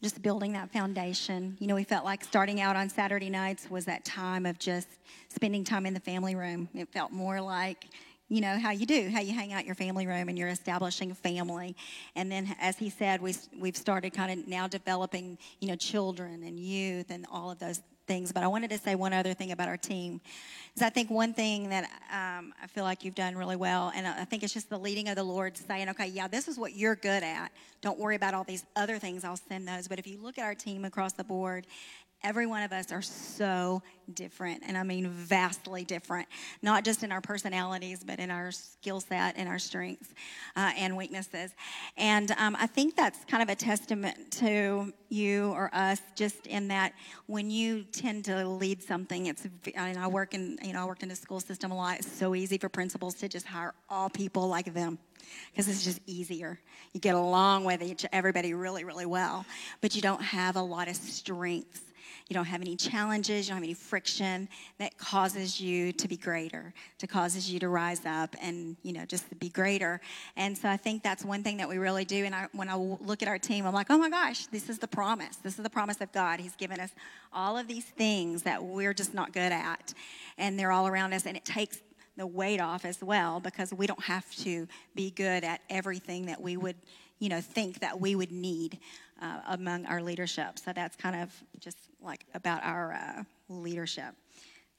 just 0.02 0.22
building 0.22 0.52
that 0.52 0.72
foundation. 0.72 1.56
You 1.60 1.66
know, 1.66 1.74
we 1.74 1.84
felt 1.84 2.04
like 2.04 2.24
starting 2.24 2.60
out 2.60 2.76
on 2.76 2.88
Saturday 2.88 3.30
nights 3.30 3.70
was 3.70 3.84
that 3.84 4.04
time 4.04 4.46
of 4.46 4.58
just 4.58 4.88
spending 5.28 5.64
time 5.64 5.84
in 5.86 5.94
the 5.94 6.00
family 6.00 6.34
room. 6.34 6.68
It 6.74 6.88
felt 6.92 7.12
more 7.12 7.40
like, 7.40 7.86
you 8.28 8.40
know, 8.40 8.58
how 8.58 8.70
you 8.70 8.86
do, 8.86 9.10
how 9.10 9.20
you 9.20 9.34
hang 9.34 9.52
out 9.52 9.66
your 9.66 9.74
family 9.74 10.06
room 10.06 10.28
and 10.28 10.38
you're 10.38 10.48
establishing 10.48 11.12
family. 11.14 11.76
And 12.14 12.30
then, 12.30 12.54
as 12.60 12.78
he 12.78 12.88
said, 12.88 13.20
we, 13.20 13.34
we've 13.58 13.76
started 13.76 14.10
kind 14.10 14.38
of 14.40 14.46
now 14.48 14.68
developing, 14.68 15.36
you 15.60 15.68
know, 15.68 15.76
children 15.76 16.44
and 16.44 16.58
youth 16.58 17.10
and 17.10 17.26
all 17.30 17.50
of 17.50 17.58
those 17.58 17.82
things. 18.10 18.32
But 18.32 18.42
I 18.42 18.48
wanted 18.48 18.70
to 18.70 18.78
say 18.78 18.96
one 18.96 19.12
other 19.12 19.34
thing 19.34 19.52
about 19.52 19.68
our 19.68 19.76
team. 19.76 20.20
Is 20.74 20.82
I 20.82 20.90
think 20.90 21.10
one 21.10 21.32
thing 21.32 21.68
that 21.68 21.84
um, 22.12 22.52
I 22.60 22.66
feel 22.66 22.82
like 22.82 23.04
you've 23.04 23.14
done 23.14 23.36
really 23.36 23.54
well, 23.54 23.92
and 23.94 24.04
I 24.04 24.24
think 24.24 24.42
it's 24.42 24.52
just 24.52 24.68
the 24.68 24.78
leading 24.78 25.08
of 25.08 25.14
the 25.14 25.22
Lord 25.22 25.56
saying, 25.56 25.88
okay, 25.90 26.08
yeah, 26.08 26.26
this 26.26 26.48
is 26.48 26.58
what 26.58 26.74
you're 26.74 26.96
good 26.96 27.22
at. 27.22 27.52
Don't 27.82 28.00
worry 28.00 28.16
about 28.16 28.34
all 28.34 28.42
these 28.42 28.64
other 28.74 28.98
things. 28.98 29.22
I'll 29.22 29.36
send 29.36 29.68
those. 29.68 29.86
But 29.86 30.00
if 30.00 30.08
you 30.08 30.18
look 30.20 30.38
at 30.38 30.44
our 30.44 30.56
team 30.56 30.84
across 30.84 31.12
the 31.12 31.22
board 31.22 31.68
every 32.22 32.46
one 32.46 32.62
of 32.62 32.72
us 32.72 32.92
are 32.92 33.02
so 33.02 33.82
different 34.14 34.62
and 34.66 34.76
i 34.76 34.82
mean 34.82 35.08
vastly 35.08 35.84
different 35.84 36.26
not 36.62 36.84
just 36.84 37.02
in 37.02 37.12
our 37.12 37.20
personalities 37.20 38.02
but 38.04 38.18
in 38.18 38.30
our 38.30 38.50
skill 38.50 39.00
set 39.00 39.36
and 39.36 39.48
our 39.48 39.58
strengths 39.58 40.12
uh, 40.56 40.72
and 40.76 40.96
weaknesses 40.96 41.54
and 41.96 42.32
um, 42.32 42.56
i 42.58 42.66
think 42.66 42.96
that's 42.96 43.24
kind 43.26 43.42
of 43.42 43.48
a 43.48 43.54
testament 43.54 44.30
to 44.30 44.92
you 45.08 45.50
or 45.52 45.70
us 45.72 46.00
just 46.14 46.46
in 46.46 46.68
that 46.68 46.92
when 47.26 47.50
you 47.50 47.84
tend 47.84 48.24
to 48.24 48.46
lead 48.46 48.82
something 48.82 49.26
it's 49.26 49.46
and 49.74 49.98
i 49.98 50.06
work 50.06 50.34
in 50.34 50.58
you 50.62 50.72
know 50.72 50.82
i 50.82 50.84
worked 50.84 51.02
in 51.02 51.08
the 51.08 51.16
school 51.16 51.40
system 51.40 51.70
a 51.70 51.76
lot 51.76 51.98
it's 51.98 52.10
so 52.10 52.34
easy 52.34 52.58
for 52.58 52.68
principals 52.68 53.14
to 53.14 53.28
just 53.28 53.46
hire 53.46 53.74
all 53.88 54.10
people 54.10 54.48
like 54.48 54.72
them 54.74 54.98
because 55.50 55.68
it's 55.68 55.84
just 55.84 56.00
easier. 56.06 56.58
You 56.92 57.00
get 57.00 57.14
along 57.14 57.64
with 57.64 57.82
each 57.82 58.04
everybody 58.12 58.54
really, 58.54 58.84
really 58.84 59.06
well, 59.06 59.44
but 59.80 59.94
you 59.94 60.02
don't 60.02 60.22
have 60.22 60.56
a 60.56 60.62
lot 60.62 60.88
of 60.88 60.96
strengths 60.96 61.82
you 62.30 62.34
don't 62.34 62.46
have 62.46 62.60
any 62.60 62.76
challenges, 62.76 63.46
you 63.46 63.50
don't 63.50 63.56
have 63.56 63.64
any 63.64 63.74
friction 63.74 64.48
that 64.78 64.96
causes 64.96 65.60
you 65.60 65.92
to 65.94 66.06
be 66.06 66.16
greater, 66.16 66.72
to 66.98 67.08
causes 67.08 67.52
you 67.52 67.58
to 67.58 67.68
rise 67.68 68.06
up 68.06 68.36
and, 68.40 68.76
you 68.84 68.92
know, 68.92 69.04
just 69.04 69.28
to 69.30 69.34
be 69.34 69.48
greater. 69.48 70.00
And 70.36 70.56
so 70.56 70.68
I 70.68 70.76
think 70.76 71.02
that's 71.02 71.24
one 71.24 71.42
thing 71.42 71.56
that 71.56 71.68
we 71.68 71.78
really 71.78 72.04
do. 72.04 72.24
And 72.24 72.32
I, 72.32 72.46
when 72.52 72.68
I 72.68 72.76
look 72.76 73.22
at 73.22 73.26
our 73.26 73.38
team, 73.38 73.66
I'm 73.66 73.74
like, 73.74 73.88
oh 73.90 73.98
my 73.98 74.08
gosh, 74.08 74.46
this 74.46 74.70
is 74.70 74.78
the 74.78 74.86
promise. 74.86 75.36
This 75.42 75.58
is 75.58 75.64
the 75.64 75.70
promise 75.70 76.00
of 76.00 76.12
God. 76.12 76.38
He's 76.38 76.54
given 76.54 76.78
us 76.78 76.92
all 77.32 77.58
of 77.58 77.66
these 77.66 77.84
things 77.84 78.44
that 78.44 78.62
we're 78.62 78.94
just 78.94 79.12
not 79.12 79.32
good 79.32 79.50
at. 79.50 79.92
And 80.38 80.56
they're 80.56 80.70
all 80.70 80.86
around 80.86 81.12
us. 81.12 81.26
And 81.26 81.36
it 81.36 81.44
takes 81.44 81.80
the 82.16 82.28
weight 82.28 82.60
off 82.60 82.84
as 82.84 83.02
well 83.02 83.40
because 83.40 83.74
we 83.74 83.88
don't 83.88 84.04
have 84.04 84.30
to 84.36 84.68
be 84.94 85.10
good 85.10 85.42
at 85.42 85.62
everything 85.68 86.26
that 86.26 86.40
we 86.40 86.56
would, 86.56 86.76
you 87.18 87.28
know, 87.28 87.40
think 87.40 87.80
that 87.80 87.98
we 88.00 88.14
would 88.14 88.30
need 88.30 88.78
uh, 89.20 89.40
among 89.48 89.84
our 89.86 90.00
leadership. 90.00 90.60
So 90.60 90.72
that's 90.72 90.94
kind 90.94 91.16
of 91.16 91.34
just 91.58 91.89
like 92.02 92.24
about 92.34 92.62
our 92.64 92.92
uh, 92.92 93.22
leadership 93.48 94.14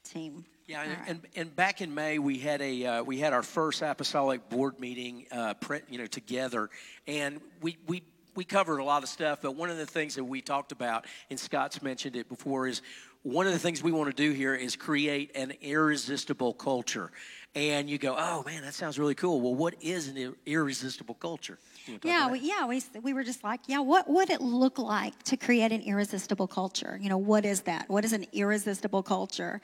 team. 0.04 0.46
Yeah, 0.68 0.80
right. 0.80 0.98
and, 1.08 1.22
and 1.36 1.56
back 1.56 1.82
in 1.82 1.94
May 1.94 2.20
we 2.20 2.38
had 2.38 2.62
a 2.62 2.86
uh, 2.86 3.04
we 3.04 3.20
had 3.20 3.34
our 3.34 3.44
first 3.44 3.82
apostolic 3.82 4.50
board 4.50 4.80
meeting, 4.80 5.26
uh, 5.32 5.54
you 5.90 5.98
know, 5.98 6.06
together, 6.06 6.70
and 7.08 7.42
we 7.62 7.78
we 7.88 8.04
we 8.36 8.46
covered 8.46 8.80
a 8.80 8.84
lot 8.84 9.04
of 9.04 9.10
stuff. 9.10 9.40
But 9.42 9.56
one 9.56 9.70
of 9.70 9.78
the 9.78 9.86
things 9.86 10.16
that 10.16 10.24
we 10.24 10.42
talked 10.42 10.72
about, 10.72 11.06
and 11.30 11.40
Scott's 11.40 11.82
mentioned 11.82 12.16
it 12.16 12.30
before, 12.30 12.68
is 12.68 12.82
one 13.24 13.46
of 13.46 13.54
the 13.54 13.60
things 13.60 13.84
we 13.84 13.92
want 13.92 14.10
to 14.10 14.16
do 14.16 14.32
here 14.32 14.56
is 14.56 14.76
create 14.76 15.32
an 15.36 15.54
irresistible 15.62 16.54
culture. 16.54 17.12
And 17.54 17.90
you 17.90 17.98
go, 17.98 18.16
oh 18.18 18.44
man, 18.46 18.62
that 18.62 18.74
sounds 18.74 18.98
really 18.98 19.16
cool. 19.16 19.42
Well, 19.42 19.54
what 19.54 19.76
is 19.82 20.08
an 20.08 20.36
irresistible 20.46 21.16
culture? 21.16 21.60
Yeah, 22.02 22.32
we, 22.32 22.40
yeah, 22.40 22.66
we, 22.66 22.82
we 23.02 23.14
were 23.14 23.24
just 23.24 23.44
like, 23.44 23.62
yeah, 23.68 23.80
what 23.80 24.10
would 24.10 24.30
it 24.30 24.40
look 24.40 24.80
like 24.80 25.22
to 25.24 25.36
create 25.36 25.74
an 25.74 25.82
irresistible 25.82 26.48
culture? 26.48 26.98
You 27.02 27.10
know, 27.10 27.18
what 27.18 27.44
is 27.44 27.62
that? 27.62 27.90
What 27.90 28.06
is 28.06 28.14
an 28.14 28.26
irresistible 28.32 29.04
culture? 29.04 29.60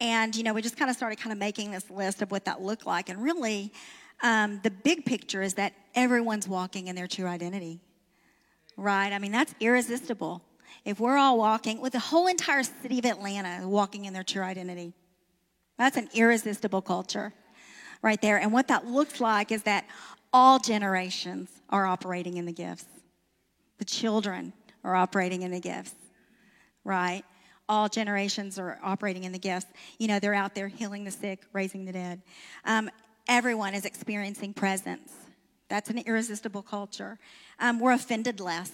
And, 0.00 0.34
you 0.34 0.42
know, 0.42 0.52
we 0.52 0.62
just 0.62 0.76
kind 0.76 0.90
of 0.90 0.96
started 0.96 1.20
kind 1.20 1.32
of 1.32 1.38
making 1.38 1.70
this 1.70 1.88
list 1.88 2.22
of 2.22 2.32
what 2.32 2.44
that 2.46 2.60
looked 2.60 2.86
like. 2.86 3.08
And 3.08 3.22
really, 3.22 3.72
um, 4.22 4.58
the 4.64 4.70
big 4.70 5.04
picture 5.04 5.42
is 5.42 5.54
that 5.54 5.74
everyone's 5.94 6.48
walking 6.48 6.88
in 6.88 6.96
their 6.96 7.06
true 7.06 7.26
identity, 7.26 7.80
right? 8.76 9.12
I 9.12 9.20
mean, 9.20 9.30
that's 9.30 9.54
irresistible. 9.60 10.42
If 10.84 10.98
we're 10.98 11.16
all 11.16 11.38
walking, 11.38 11.80
with 11.80 11.92
the 11.92 12.00
whole 12.00 12.26
entire 12.26 12.64
city 12.64 12.98
of 12.98 13.04
Atlanta 13.04 13.68
walking 13.68 14.06
in 14.06 14.12
their 14.12 14.24
true 14.24 14.42
identity, 14.42 14.92
that's 15.82 15.96
an 15.96 16.08
irresistible 16.14 16.82
culture 16.82 17.32
right 18.02 18.20
there. 18.20 18.38
And 18.38 18.52
what 18.52 18.68
that 18.68 18.86
looks 18.86 19.20
like 19.20 19.52
is 19.52 19.62
that 19.64 19.86
all 20.32 20.58
generations 20.58 21.50
are 21.70 21.86
operating 21.86 22.36
in 22.36 22.46
the 22.46 22.52
gifts. 22.52 22.86
The 23.78 23.84
children 23.84 24.52
are 24.84 24.94
operating 24.94 25.42
in 25.42 25.50
the 25.50 25.60
gifts, 25.60 25.94
right? 26.84 27.22
All 27.68 27.88
generations 27.88 28.58
are 28.58 28.78
operating 28.82 29.24
in 29.24 29.32
the 29.32 29.38
gifts. 29.38 29.66
You 29.98 30.08
know, 30.08 30.18
they're 30.18 30.34
out 30.34 30.54
there 30.54 30.68
healing 30.68 31.04
the 31.04 31.10
sick, 31.10 31.42
raising 31.52 31.84
the 31.84 31.92
dead. 31.92 32.22
Um, 32.64 32.90
everyone 33.28 33.74
is 33.74 33.84
experiencing 33.84 34.54
presence. 34.54 35.12
That's 35.68 35.90
an 35.90 35.98
irresistible 35.98 36.62
culture. 36.62 37.18
Um, 37.58 37.80
we're 37.80 37.92
offended 37.92 38.40
less. 38.40 38.72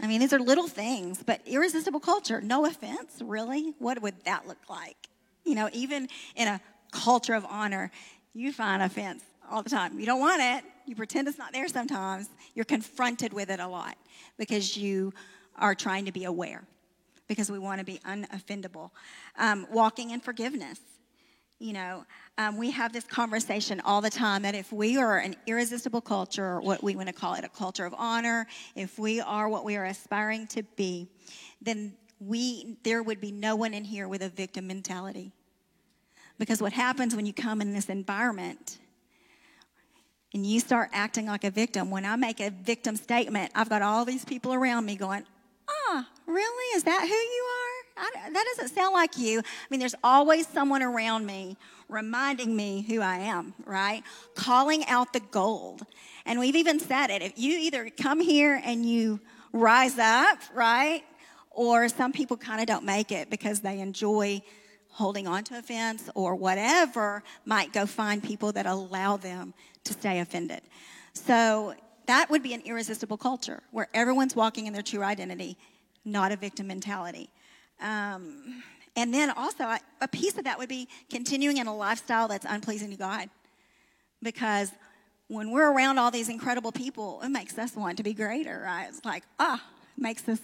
I 0.00 0.06
mean, 0.06 0.20
these 0.20 0.32
are 0.32 0.40
little 0.40 0.66
things, 0.66 1.22
but 1.24 1.40
irresistible 1.46 2.00
culture, 2.00 2.40
no 2.40 2.64
offense, 2.64 3.20
really? 3.22 3.74
What 3.78 4.02
would 4.02 4.24
that 4.24 4.48
look 4.48 4.68
like? 4.68 5.08
You 5.44 5.54
know, 5.54 5.68
even 5.72 6.08
in 6.36 6.48
a 6.48 6.60
culture 6.90 7.34
of 7.34 7.44
honor, 7.44 7.90
you 8.34 8.52
find 8.52 8.82
offense 8.82 9.22
all 9.50 9.62
the 9.62 9.70
time. 9.70 9.98
You 9.98 10.06
don't 10.06 10.20
want 10.20 10.42
it. 10.42 10.64
You 10.86 10.96
pretend 10.96 11.28
it's 11.28 11.38
not 11.38 11.52
there 11.52 11.68
sometimes. 11.68 12.28
You're 12.54 12.64
confronted 12.64 13.32
with 13.32 13.50
it 13.50 13.60
a 13.60 13.66
lot 13.66 13.96
because 14.38 14.76
you 14.76 15.12
are 15.56 15.74
trying 15.74 16.06
to 16.06 16.12
be 16.12 16.24
aware, 16.24 16.64
because 17.28 17.50
we 17.50 17.58
want 17.58 17.78
to 17.78 17.84
be 17.84 18.00
unoffendable. 18.06 18.90
Um, 19.36 19.66
walking 19.70 20.10
in 20.10 20.20
forgiveness. 20.20 20.80
You 21.58 21.74
know, 21.74 22.04
um, 22.38 22.56
we 22.56 22.72
have 22.72 22.92
this 22.92 23.04
conversation 23.04 23.80
all 23.84 24.00
the 24.00 24.10
time 24.10 24.42
that 24.42 24.56
if 24.56 24.72
we 24.72 24.96
are 24.96 25.18
an 25.18 25.36
irresistible 25.46 26.00
culture, 26.00 26.60
what 26.60 26.82
we 26.82 26.96
want 26.96 27.06
to 27.06 27.12
call 27.12 27.34
it 27.34 27.44
a 27.44 27.48
culture 27.48 27.84
of 27.84 27.94
honor, 27.96 28.48
if 28.74 28.98
we 28.98 29.20
are 29.20 29.48
what 29.48 29.64
we 29.64 29.76
are 29.76 29.84
aspiring 29.84 30.48
to 30.48 30.64
be, 30.74 31.08
then 31.60 31.94
we 32.26 32.76
there 32.82 33.02
would 33.02 33.20
be 33.20 33.32
no 33.32 33.56
one 33.56 33.74
in 33.74 33.84
here 33.84 34.08
with 34.08 34.22
a 34.22 34.28
victim 34.28 34.66
mentality. 34.66 35.32
Because 36.38 36.60
what 36.60 36.72
happens 36.72 37.14
when 37.14 37.26
you 37.26 37.32
come 37.32 37.60
in 37.60 37.72
this 37.72 37.88
environment 37.88 38.78
and 40.34 40.46
you 40.46 40.60
start 40.60 40.90
acting 40.92 41.26
like 41.26 41.44
a 41.44 41.50
victim, 41.50 41.90
when 41.90 42.04
I 42.04 42.16
make 42.16 42.40
a 42.40 42.50
victim 42.50 42.96
statement, 42.96 43.52
I've 43.54 43.68
got 43.68 43.82
all 43.82 44.04
these 44.04 44.24
people 44.24 44.54
around 44.54 44.86
me 44.86 44.96
going, 44.96 45.24
ah, 45.68 46.08
really? 46.26 46.76
Is 46.76 46.84
that 46.84 47.02
who 47.02 47.14
you 47.14 47.44
are? 47.44 47.72
I, 48.04 48.30
that 48.30 48.44
doesn't 48.56 48.74
sound 48.74 48.94
like 48.94 49.18
you. 49.18 49.40
I 49.40 49.42
mean, 49.70 49.78
there's 49.78 49.94
always 50.02 50.46
someone 50.46 50.82
around 50.82 51.26
me 51.26 51.56
reminding 51.88 52.56
me 52.56 52.82
who 52.88 53.00
I 53.00 53.18
am, 53.18 53.52
right? 53.66 54.02
Calling 54.34 54.84
out 54.86 55.12
the 55.12 55.20
gold. 55.20 55.82
And 56.24 56.40
we've 56.40 56.56
even 56.56 56.80
said 56.80 57.10
it. 57.10 57.20
If 57.20 57.38
you 57.38 57.58
either 57.58 57.90
come 57.90 58.20
here 58.20 58.60
and 58.64 58.86
you 58.86 59.20
rise 59.52 59.98
up, 59.98 60.38
right? 60.54 61.02
Or 61.54 61.88
some 61.88 62.12
people 62.12 62.36
kind 62.36 62.60
of 62.60 62.66
don't 62.66 62.84
make 62.84 63.12
it 63.12 63.30
because 63.30 63.60
they 63.60 63.80
enjoy 63.80 64.42
holding 64.90 65.26
on 65.26 65.44
to 65.44 65.58
offense 65.58 66.10
or 66.14 66.34
whatever, 66.34 67.22
might 67.44 67.72
go 67.72 67.86
find 67.86 68.22
people 68.22 68.52
that 68.52 68.66
allow 68.66 69.16
them 69.16 69.54
to 69.84 69.92
stay 69.94 70.20
offended. 70.20 70.60
So 71.14 71.74
that 72.06 72.28
would 72.30 72.42
be 72.42 72.52
an 72.52 72.60
irresistible 72.62 73.16
culture 73.16 73.62
where 73.70 73.88
everyone's 73.94 74.36
walking 74.36 74.66
in 74.66 74.72
their 74.72 74.82
true 74.82 75.02
identity, 75.02 75.56
not 76.04 76.32
a 76.32 76.36
victim 76.36 76.66
mentality. 76.66 77.30
Um, 77.80 78.62
And 78.94 79.12
then 79.14 79.30
also, 79.30 79.64
I- 79.64 79.80
a 80.02 80.08
piece 80.08 80.36
of 80.36 80.44
that 80.44 80.58
would 80.58 80.68
be 80.68 80.86
continuing 81.08 81.56
in 81.56 81.66
a 81.66 81.74
lifestyle 81.74 82.28
that's 82.28 82.44
unpleasing 82.44 82.90
to 82.90 82.96
God. 82.96 83.30
Because 84.22 84.70
when 85.28 85.50
we're 85.50 85.72
around 85.72 85.98
all 85.98 86.10
these 86.10 86.28
incredible 86.28 86.72
people, 86.72 87.22
it 87.22 87.30
makes 87.30 87.56
us 87.56 87.74
want 87.74 87.96
to 87.96 88.02
be 88.02 88.12
greater, 88.12 88.60
right? 88.60 88.88
It's 88.90 89.02
like, 89.04 89.24
ah, 89.38 89.64
makes 89.96 90.28
us 90.28 90.40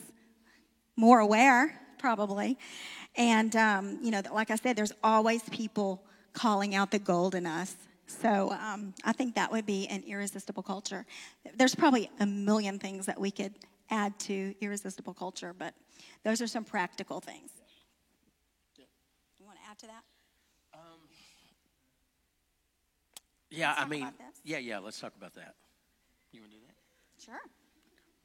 more 0.98 1.20
aware, 1.20 1.80
probably. 1.98 2.58
And, 3.16 3.54
um, 3.56 3.98
you 4.02 4.10
know, 4.10 4.20
like 4.32 4.50
I 4.50 4.56
said, 4.56 4.76
there's 4.76 4.92
always 5.02 5.42
people 5.50 6.02
calling 6.32 6.74
out 6.74 6.90
the 6.90 6.98
gold 6.98 7.34
in 7.34 7.46
us. 7.46 7.76
So 8.06 8.50
um, 8.52 8.94
I 9.04 9.12
think 9.12 9.34
that 9.36 9.52
would 9.52 9.64
be 9.66 9.86
an 9.88 10.02
irresistible 10.06 10.62
culture. 10.62 11.06
There's 11.56 11.74
probably 11.74 12.10
a 12.20 12.26
million 12.26 12.78
things 12.78 13.06
that 13.06 13.20
we 13.20 13.30
could 13.30 13.54
add 13.90 14.18
to 14.20 14.54
irresistible 14.60 15.14
culture, 15.14 15.54
but 15.56 15.72
those 16.24 16.42
are 16.42 16.46
some 16.46 16.64
practical 16.64 17.20
things. 17.20 17.50
You 18.76 19.46
want 19.46 19.58
to 19.58 19.70
add 19.70 19.78
to 19.78 19.86
that? 19.86 20.02
Yeah, 23.50 23.70
Let's 23.70 23.80
I 23.82 23.88
mean, 23.88 24.08
yeah, 24.44 24.58
yeah. 24.58 24.78
Let's 24.78 25.00
talk 25.00 25.14
about 25.16 25.34
that. 25.34 25.54
You 26.32 26.42
want 26.42 26.52
to 26.52 26.58
do 26.58 26.64
that? 26.66 27.24
Sure. 27.24 27.57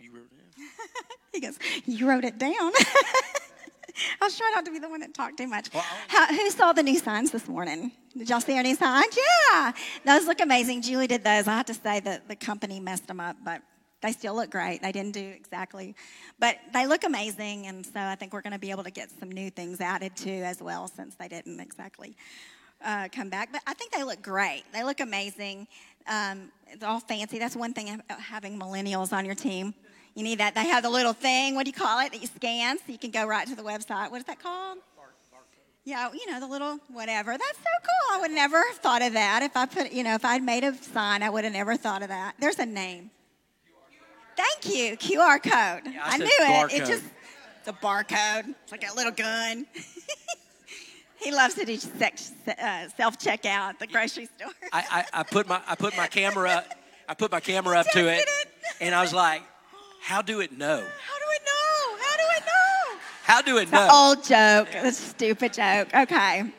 You 0.04 0.12
wrote 0.12 0.26
it 0.26 0.38
down. 0.58 0.68
He 1.34 1.40
goes, 1.40 1.58
You 1.86 2.10
wrote 2.10 2.26
it 2.26 2.38
down. 2.38 2.52
I 4.22 4.26
was 4.26 4.38
trying 4.38 4.52
not 4.54 4.66
to 4.66 4.72
be 4.72 4.80
the 4.80 4.90
one 4.90 5.00
that 5.00 5.14
talked 5.14 5.38
too 5.38 5.48
much. 5.48 5.74
Well, 5.74 5.84
How, 6.10 6.28
who 6.28 6.50
saw 6.52 6.74
the 6.74 6.84
new 6.84 7.00
signs 7.00 7.32
this 7.32 7.48
morning? 7.48 7.92
Did 8.18 8.30
y'all 8.30 8.42
see 8.42 8.62
new 8.62 8.76
signs? 8.76 9.18
Yeah. 9.18 9.72
Those 10.06 10.28
look 10.28 10.42
amazing. 10.42 10.82
Julie 10.82 11.08
did 11.08 11.24
those. 11.24 11.48
I 11.48 11.56
have 11.56 11.68
to 11.68 11.74
say 11.74 12.02
that 12.02 12.28
the 12.28 12.36
company 12.36 12.82
messed 12.82 13.08
them 13.08 13.22
up, 13.22 13.38
but 13.46 13.62
they 14.02 14.12
still 14.12 14.36
look 14.36 14.52
great. 14.52 14.82
They 14.82 14.92
didn't 14.92 15.14
do 15.14 15.26
exactly, 15.26 15.96
but 16.38 16.58
they 16.74 16.86
look 16.86 17.06
amazing. 17.06 17.68
And 17.68 17.86
so 17.86 18.00
I 18.00 18.16
think 18.16 18.34
we're 18.34 18.42
going 18.42 18.54
to 18.54 18.60
be 18.60 18.72
able 18.72 18.84
to 18.84 18.92
get 18.92 19.10
some 19.18 19.32
new 19.32 19.50
things 19.50 19.80
added 19.80 20.18
too 20.18 20.42
as 20.44 20.62
well 20.62 20.90
since 20.90 21.16
they 21.16 21.30
didn't 21.30 21.62
exactly 21.62 22.18
uh, 22.84 23.08
come 23.16 23.30
back. 23.30 23.54
But 23.54 23.62
I 23.66 23.74
think 23.74 23.94
they 23.94 24.04
look 24.04 24.22
great. 24.22 24.64
They 24.74 24.84
look 24.84 25.00
amazing. 25.00 25.68
Um, 26.08 26.52
it's 26.68 26.84
all 26.84 27.00
fancy. 27.00 27.40
That's 27.40 27.56
one 27.56 27.74
thing 27.74 28.02
having 28.10 28.60
millennials 28.60 29.14
on 29.14 29.26
your 29.26 29.36
team. 29.36 29.74
You 30.16 30.24
need 30.24 30.40
that. 30.40 30.54
They 30.54 30.68
have 30.68 30.84
the 30.84 30.90
little 30.90 31.14
thing. 31.14 31.56
What 31.56 31.66
do 31.66 31.70
you 31.70 31.76
call 31.76 32.00
it? 32.06 32.12
That 32.12 32.22
you 32.22 32.28
scan 32.28 32.78
so 32.78 32.84
you 32.88 32.98
can 33.00 33.12
go 33.12 33.26
right 33.26 33.48
to 33.48 33.56
the 33.56 33.64
website. 33.64 34.12
What 34.12 34.20
is 34.20 34.26
that 34.26 34.40
called? 34.42 34.78
Yeah, 35.86 36.12
you 36.14 36.32
know, 36.32 36.40
the 36.40 36.48
little 36.48 36.80
whatever. 36.90 37.32
That's 37.32 37.58
so 37.58 37.64
cool. 37.82 38.18
I 38.18 38.22
would 38.22 38.32
never 38.32 38.58
have 38.58 38.78
thought 38.78 39.02
of 39.02 39.14
that. 39.14 39.42
If 39.44 39.58
I 39.58 39.66
put, 39.66 39.92
you 39.92 40.04
know, 40.04 40.14
if 40.14 40.24
I'd 40.24 40.42
made 40.42 40.64
a 40.64 40.74
sign, 40.76 41.22
I 41.24 41.30
would 41.30 41.44
have 41.44 41.52
never 41.52 41.76
thought 41.76 42.02
of 42.02 42.08
that. 42.08 42.36
There's 42.40 42.60
a 42.60 42.66
name. 42.66 43.12
Thank 44.38 44.74
you. 44.74 44.96
QR 44.96 45.44
code. 45.44 45.92
Yeah, 45.94 46.02
I 46.04 46.14
I, 46.14 46.18
knew 46.18 46.26
it. 46.26 46.72
barcode. 46.72 46.74
It 46.74 46.86
just 46.86 47.04
the 47.66 47.74
barcode. 47.74 48.56
It's 48.64 48.72
like 48.72 48.90
a 48.90 48.96
little 48.96 49.12
gun. 49.12 49.66
he 51.22 51.32
loves 51.32 51.56
to 51.56 51.66
do 51.66 51.76
sex, 51.76 52.32
uh, 52.48 52.88
self 52.96 53.20
checkout 53.20 53.70
at 53.72 53.80
the 53.80 53.88
grocery 53.88 54.30
store. 54.38 54.54
I, 54.72 55.06
I, 55.14 55.20
I 55.20 55.24
put 55.24 55.48
my 55.48 55.62
I 55.68 55.76
put 55.76 55.98
my 55.98 56.08
camera 56.08 56.64
I 57.10 57.14
put 57.14 57.32
my 57.32 57.42
camera 57.42 57.80
up 57.80 57.88
to 57.94 58.08
it, 58.08 58.20
it. 58.20 58.28
and 58.80 58.96
I 58.96 59.02
was 59.02 59.14
like, 59.14 59.44
"How 60.04 60.22
do 60.22 60.42
it 60.42 60.52
know? 60.58 60.78
How 60.78 61.18
do 61.18 61.28
it 61.32 61.42
know? 61.46 61.98
How 62.04 62.18
do 62.18 62.24
it 62.38 62.44
know? 62.46 63.00
How 63.24 63.42
do 63.42 63.58
it 63.58 63.64
It's 63.64 63.72
know?" 63.72 63.90
old 63.92 64.24
joke. 64.24 64.68
It's 64.74 65.00
a 65.00 65.02
stupid 65.02 65.54
joke. 65.54 65.88
Okay. 65.94 66.52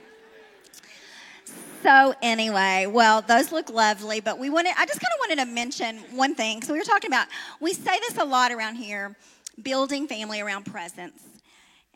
So 1.82 2.14
anyway, 2.22 2.86
well, 2.86 3.20
those 3.20 3.52
look 3.52 3.68
lovely, 3.68 4.20
but 4.20 4.38
we 4.38 4.48
wanted 4.48 4.72
I 4.78 4.86
just 4.86 5.00
kind 5.00 5.12
of 5.12 5.18
wanted 5.20 5.38
to 5.44 5.46
mention 5.46 5.98
one 6.16 6.34
thing. 6.34 6.62
So 6.62 6.72
we 6.72 6.78
were 6.78 6.84
talking 6.84 7.10
about 7.10 7.26
we 7.60 7.74
say 7.74 7.98
this 8.00 8.16
a 8.16 8.24
lot 8.24 8.50
around 8.52 8.76
here, 8.76 9.14
building 9.62 10.08
family 10.08 10.40
around 10.40 10.64
presence. 10.64 11.22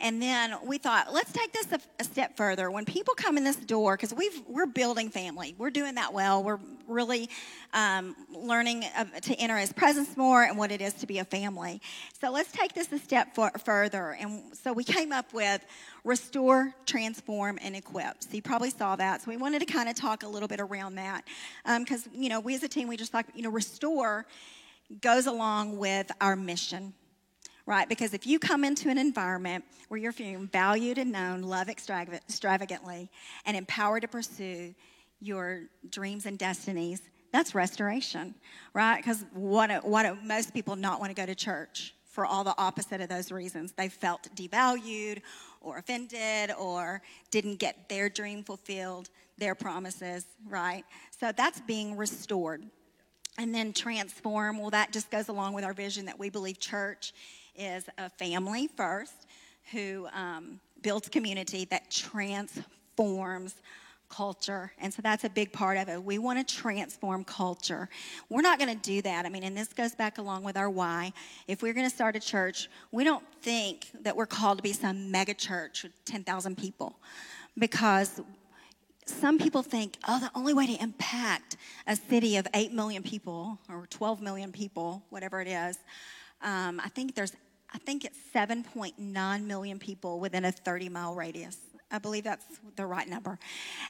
And 0.01 0.23
then 0.23 0.57
we 0.65 0.79
thought, 0.79 1.13
let's 1.13 1.33
take 1.33 1.53
this 1.53 1.73
a, 1.73 1.81
a 1.99 2.05
step 2.05 2.37
further. 2.37 2.71
When 2.71 2.85
people 2.85 3.15
come 3.15 3.37
in 3.37 3.45
this 3.45 3.57
door, 3.57 3.97
because 3.97 4.15
we've 4.15 4.43
we're 4.47 4.67
building 4.67 5.11
family, 5.11 5.55
we're 5.59 5.71
doing 5.71 5.97
that 5.97 6.13
well. 6.13 6.43
We're 6.45 6.61
really 6.87 7.29
um, 7.75 8.15
learning 8.33 8.85
uh, 8.97 9.05
to 9.23 9.35
enter 9.35 9.57
His 9.57 9.73
presence 9.73 10.17
more 10.17 10.45
and 10.45 10.57
what 10.57 10.71
it 10.71 10.81
is 10.81 10.95
to 10.95 11.07
be 11.07 11.19
a 11.19 11.25
family. 11.25 11.83
So 12.21 12.31
let's 12.31 12.53
take 12.53 12.75
this 12.75 12.93
a 12.93 12.99
step 12.99 13.35
for, 13.35 13.51
further. 13.65 14.17
And 14.21 14.57
so 14.57 14.73
we 14.73 14.85
came 14.85 15.13
up 15.13 15.33
with 15.35 15.65
restore, 16.05 16.73
transform, 16.87 17.59
and 17.61 17.75
equip. 17.75 18.23
So 18.23 18.31
you 18.33 18.43
probably 18.43 18.71
saw 18.71 18.97
that. 18.97 19.23
So 19.23 19.31
we 19.31 19.37
wanted 19.37 19.59
to 19.61 19.67
kind 19.67 19.89
of 19.89 19.97
talk 19.97 20.23
a 20.23 20.29
little 20.29 20.49
bit 20.49 20.61
around 20.61 20.95
that, 20.95 21.25
because 21.79 22.09
you 22.15 22.29
know 22.29 22.41
we 22.41 22.55
as 22.55 22.63
a 22.63 22.69
team 22.69 22.89
we 22.89 22.97
just 22.97 23.11
thought 23.11 23.27
you 23.35 23.43
know 23.43 23.51
restore 23.51 24.27
goes 25.03 25.27
along 25.27 25.77
with 25.77 26.11
our 26.21 26.37
mission 26.37 26.95
right? 27.69 27.87
Because 27.87 28.15
if 28.15 28.27
you 28.27 28.39
come 28.39 28.65
into 28.65 28.89
an 28.89 28.97
environment 28.97 29.63
where 29.89 30.01
you're 30.01 30.11
feeling 30.11 30.49
valued 30.51 30.97
and 30.97 31.13
known, 31.13 31.43
loved 31.43 31.69
extravagantly, 31.69 33.11
and 33.45 33.57
empowered 33.59 34.01
to 34.01 34.09
pursue 34.09 34.75
your 35.21 35.65
dreams 35.91 36.25
and 36.25 36.39
destinies, 36.39 37.03
that's 37.31 37.55
restoration, 37.55 38.35
right? 38.73 38.97
Because 38.97 39.27
what, 39.35 39.85
what 39.87 40.25
most 40.25 40.55
people 40.55 40.77
not 40.77 40.99
want 40.99 41.11
to 41.11 41.15
go 41.15 41.27
to 41.27 41.35
church 41.35 41.95
for 42.07 42.25
all 42.25 42.43
the 42.43 42.55
opposite 42.57 43.03
of 43.03 43.11
those 43.11 43.31
reasons? 43.31 43.73
They 43.73 43.91
felt 43.91 44.35
devalued 44.35 45.21
or 45.61 45.77
offended 45.77 46.57
or 46.59 47.03
didn't 47.31 47.57
get 47.57 47.91
their 47.91 48.09
dream 48.09 48.45
fulfilled, 48.45 49.11
their 49.37 49.55
promises, 49.55 50.25
right? 50.49 50.85
So 51.21 51.33
that's 51.33 51.61
being 51.61 51.99
restored 51.99 52.65
and 53.37 53.55
then 53.55 53.75
transform 53.75 54.59
well 54.59 54.71
that 54.71 54.91
just 54.91 55.11
goes 55.11 55.29
along 55.29 55.53
with 55.53 55.65
our 55.65 55.75
vision 55.75 56.07
that 56.07 56.19
we 56.19 56.31
believe 56.31 56.59
church 56.59 57.13
is 57.59 57.85
a 57.99 58.09
family 58.11 58.69
first 58.77 59.27
who 59.73 60.09
um, 60.13 60.61
builds 60.83 61.09
community 61.09 61.67
that 61.67 61.91
transforms 61.91 63.57
culture. 64.09 64.73
And 64.79 64.93
so 64.93 65.03
that's 65.03 65.25
a 65.25 65.29
big 65.29 65.53
part 65.53 65.77
of 65.77 65.89
it. 65.89 66.03
We 66.03 66.19
want 66.19 66.47
to 66.47 66.55
transform 66.55 67.25
culture. 67.25 67.89
We're 68.31 68.41
not 68.41 68.59
going 68.59 68.75
to 68.75 68.83
do 68.83 69.03
that. 69.03 69.27
I 69.27 69.29
mean 69.29 69.45
and 69.45 69.57
this 69.57 69.69
goes 69.69 69.95
back 69.95 70.19
along 70.19 70.45
with 70.45 70.57
our 70.57 70.71
why. 70.71 71.13
If 71.47 71.63
we're 71.63 71.75
going 71.75 71.89
to 71.89 71.95
start 71.95 72.17
a 72.17 72.21
church 72.21 72.69
we 72.91 73.05
don't 73.05 73.25
think 73.43 73.91
that 74.03 74.17
we're 74.17 74.27
called 74.27 74.59
to 74.59 74.63
be 74.63 74.73
some 74.73 75.11
mega 75.11 75.35
church 75.35 75.83
with 75.83 75.93
10000 76.07 76.57
people. 76.57 76.97
Because 77.59 78.21
some 79.05 79.39
people 79.39 79.63
think, 79.63 79.97
oh, 80.07 80.21
the 80.21 80.31
only 80.35 80.55
way 80.55 80.67
to 80.67 80.83
impact 80.83 81.57
a 81.87 81.97
city 81.97 82.37
of 82.37 82.47
8 82.55 82.73
million 82.73 83.03
people 83.03 83.59
or 83.69 83.87
12 83.91 84.21
million 84.21 84.53
people, 84.53 85.03
whatever 85.11 85.41
it 85.41 85.49
is, 85.49 85.79
um, 86.43 86.81
I 86.85 86.89
think 86.89 87.15
there's, 87.15 87.33
I 87.73 87.79
think 87.79 88.05
it's 88.05 88.19
7.9 88.35 89.45
million 89.45 89.79
people 89.79 90.21
within 90.21 90.45
a 90.45 90.53
30 90.53 90.89
mile 90.89 91.15
radius. 91.15 91.59
I 91.91 91.99
believe 91.99 92.25
that's 92.25 92.45
the 92.77 92.85
right 92.85 93.09
number. 93.09 93.39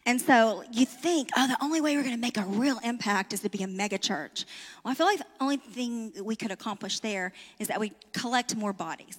And 0.07 0.21
so 0.21 0.63
you 0.73 0.87
think, 0.87 1.31
oh, 1.37 1.49
the 1.49 1.57
only 1.61 1.81
way 1.81 1.97
we're 1.97 2.05
going 2.05 2.15
to 2.15 2.21
make 2.21 2.37
a 2.37 2.45
real 2.45 2.79
impact 2.85 3.33
is 3.33 3.41
to 3.41 3.49
be 3.49 3.63
a 3.63 3.67
mega 3.67 3.99
church. 3.99 4.45
Well, 4.85 4.93
I 4.93 4.95
feel 4.95 5.07
like 5.07 5.19
the 5.19 5.27
only 5.41 5.57
thing 5.57 6.13
we 6.23 6.37
could 6.37 6.53
accomplish 6.53 7.01
there 7.01 7.33
is 7.59 7.69
that 7.69 7.81
we 7.81 7.93
collect 8.13 8.55
more 8.55 8.73
bodies 8.73 9.19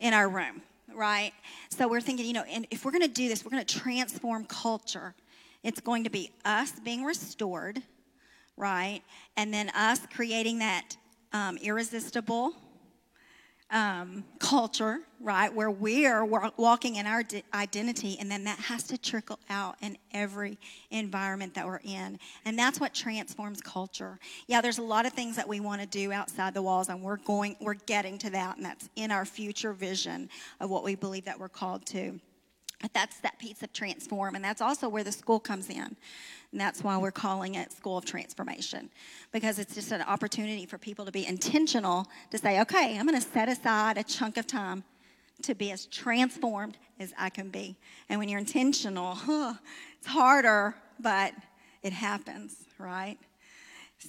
in 0.00 0.14
our 0.14 0.28
room, 0.28 0.62
right? 0.92 1.32
So 1.68 1.86
we're 1.86 2.00
thinking, 2.00 2.26
you 2.26 2.32
know, 2.32 2.44
and 2.50 2.66
if 2.70 2.84
we're 2.84 2.90
going 2.90 3.02
to 3.02 3.08
do 3.08 3.28
this, 3.28 3.44
we're 3.44 3.52
going 3.52 3.64
to 3.64 3.78
transform 3.78 4.46
culture. 4.46 5.14
It's 5.62 5.80
going 5.80 6.04
to 6.04 6.10
be 6.10 6.32
us 6.44 6.72
being 6.80 7.04
restored, 7.04 7.82
right? 8.56 9.02
And 9.36 9.54
then 9.54 9.70
us 9.70 10.00
creating 10.12 10.58
that 10.58 10.96
um, 11.32 11.56
irresistible 11.58 12.52
um, 13.70 14.24
culture, 14.38 15.00
right, 15.20 15.52
where 15.52 15.70
we're 15.70 16.24
walking 16.56 16.96
in 16.96 17.06
our 17.06 17.24
identity, 17.52 18.16
and 18.20 18.30
then 18.30 18.44
that 18.44 18.58
has 18.58 18.84
to 18.84 18.98
trickle 18.98 19.38
out 19.50 19.76
in 19.82 19.98
every 20.12 20.58
environment 20.90 21.54
that 21.54 21.66
we're 21.66 21.80
in. 21.82 22.18
And 22.44 22.58
that's 22.58 22.78
what 22.78 22.94
transforms 22.94 23.60
culture. 23.60 24.18
Yeah, 24.46 24.60
there's 24.60 24.78
a 24.78 24.82
lot 24.82 25.04
of 25.04 25.12
things 25.12 25.36
that 25.36 25.48
we 25.48 25.58
want 25.60 25.80
to 25.80 25.86
do 25.86 26.12
outside 26.12 26.54
the 26.54 26.62
walls, 26.62 26.88
and 26.88 27.02
we're 27.02 27.16
going, 27.16 27.56
we're 27.60 27.74
getting 27.74 28.18
to 28.18 28.30
that, 28.30 28.56
and 28.56 28.64
that's 28.64 28.88
in 28.94 29.10
our 29.10 29.24
future 29.24 29.72
vision 29.72 30.28
of 30.60 30.70
what 30.70 30.84
we 30.84 30.94
believe 30.94 31.24
that 31.24 31.38
we're 31.40 31.48
called 31.48 31.84
to. 31.86 32.20
That's 32.92 33.20
that 33.20 33.38
piece 33.38 33.62
of 33.62 33.72
transform, 33.72 34.34
and 34.34 34.44
that's 34.44 34.60
also 34.60 34.88
where 34.88 35.02
the 35.02 35.12
school 35.12 35.40
comes 35.40 35.70
in. 35.70 35.96
And 36.52 36.60
that's 36.60 36.84
why 36.84 36.96
we're 36.98 37.10
calling 37.10 37.54
it 37.54 37.72
School 37.72 37.98
of 37.98 38.04
Transformation, 38.04 38.90
because 39.32 39.58
it's 39.58 39.74
just 39.74 39.92
an 39.92 40.02
opportunity 40.02 40.66
for 40.66 40.78
people 40.78 41.04
to 41.04 41.12
be 41.12 41.26
intentional 41.26 42.06
to 42.30 42.38
say, 42.38 42.60
okay, 42.60 42.98
I'm 42.98 43.06
going 43.06 43.20
to 43.20 43.26
set 43.26 43.48
aside 43.48 43.98
a 43.98 44.04
chunk 44.04 44.36
of 44.36 44.46
time 44.46 44.84
to 45.42 45.54
be 45.54 45.70
as 45.70 45.86
transformed 45.86 46.76
as 47.00 47.12
I 47.18 47.30
can 47.30 47.48
be. 47.48 47.76
And 48.08 48.18
when 48.18 48.28
you're 48.28 48.38
intentional, 48.38 49.14
huh, 49.14 49.54
it's 49.98 50.06
harder, 50.06 50.74
but 51.00 51.32
it 51.82 51.92
happens, 51.92 52.56
right? 52.78 53.18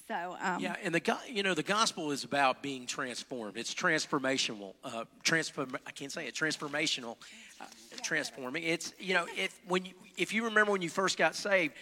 So, 0.07 0.35
um, 0.41 0.61
Yeah, 0.61 0.75
and 0.83 0.93
the 0.93 1.17
you 1.27 1.43
know 1.43 1.53
the 1.53 1.63
gospel 1.63 2.11
is 2.11 2.25
about 2.25 2.61
being 2.61 2.85
transformed. 2.85 3.57
It's 3.57 3.73
transformational. 3.73 4.73
Uh, 4.83 5.05
transform. 5.23 5.77
I 5.85 5.91
can't 5.91 6.11
say 6.11 6.27
it. 6.27 6.35
Transformational. 6.35 7.15
Transforming. 8.03 8.63
It's 8.63 8.93
you 8.99 9.13
know 9.13 9.25
if 9.35 9.59
when 9.67 9.85
you 9.85 9.93
if 10.17 10.33
you 10.33 10.45
remember 10.45 10.71
when 10.71 10.81
you 10.81 10.89
first 10.89 11.17
got 11.17 11.35
saved, 11.35 11.73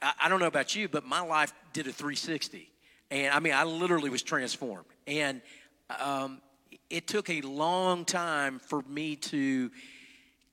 I, 0.00 0.12
I 0.24 0.28
don't 0.28 0.40
know 0.40 0.46
about 0.46 0.76
you, 0.76 0.88
but 0.88 1.04
my 1.04 1.20
life 1.20 1.52
did 1.72 1.86
a 1.86 1.92
360, 1.92 2.70
and 3.10 3.34
I 3.34 3.40
mean 3.40 3.54
I 3.54 3.64
literally 3.64 4.10
was 4.10 4.22
transformed, 4.22 4.86
and 5.06 5.40
um, 5.98 6.40
it 6.90 7.06
took 7.06 7.30
a 7.30 7.40
long 7.40 8.04
time 8.04 8.58
for 8.58 8.82
me 8.82 9.16
to 9.16 9.70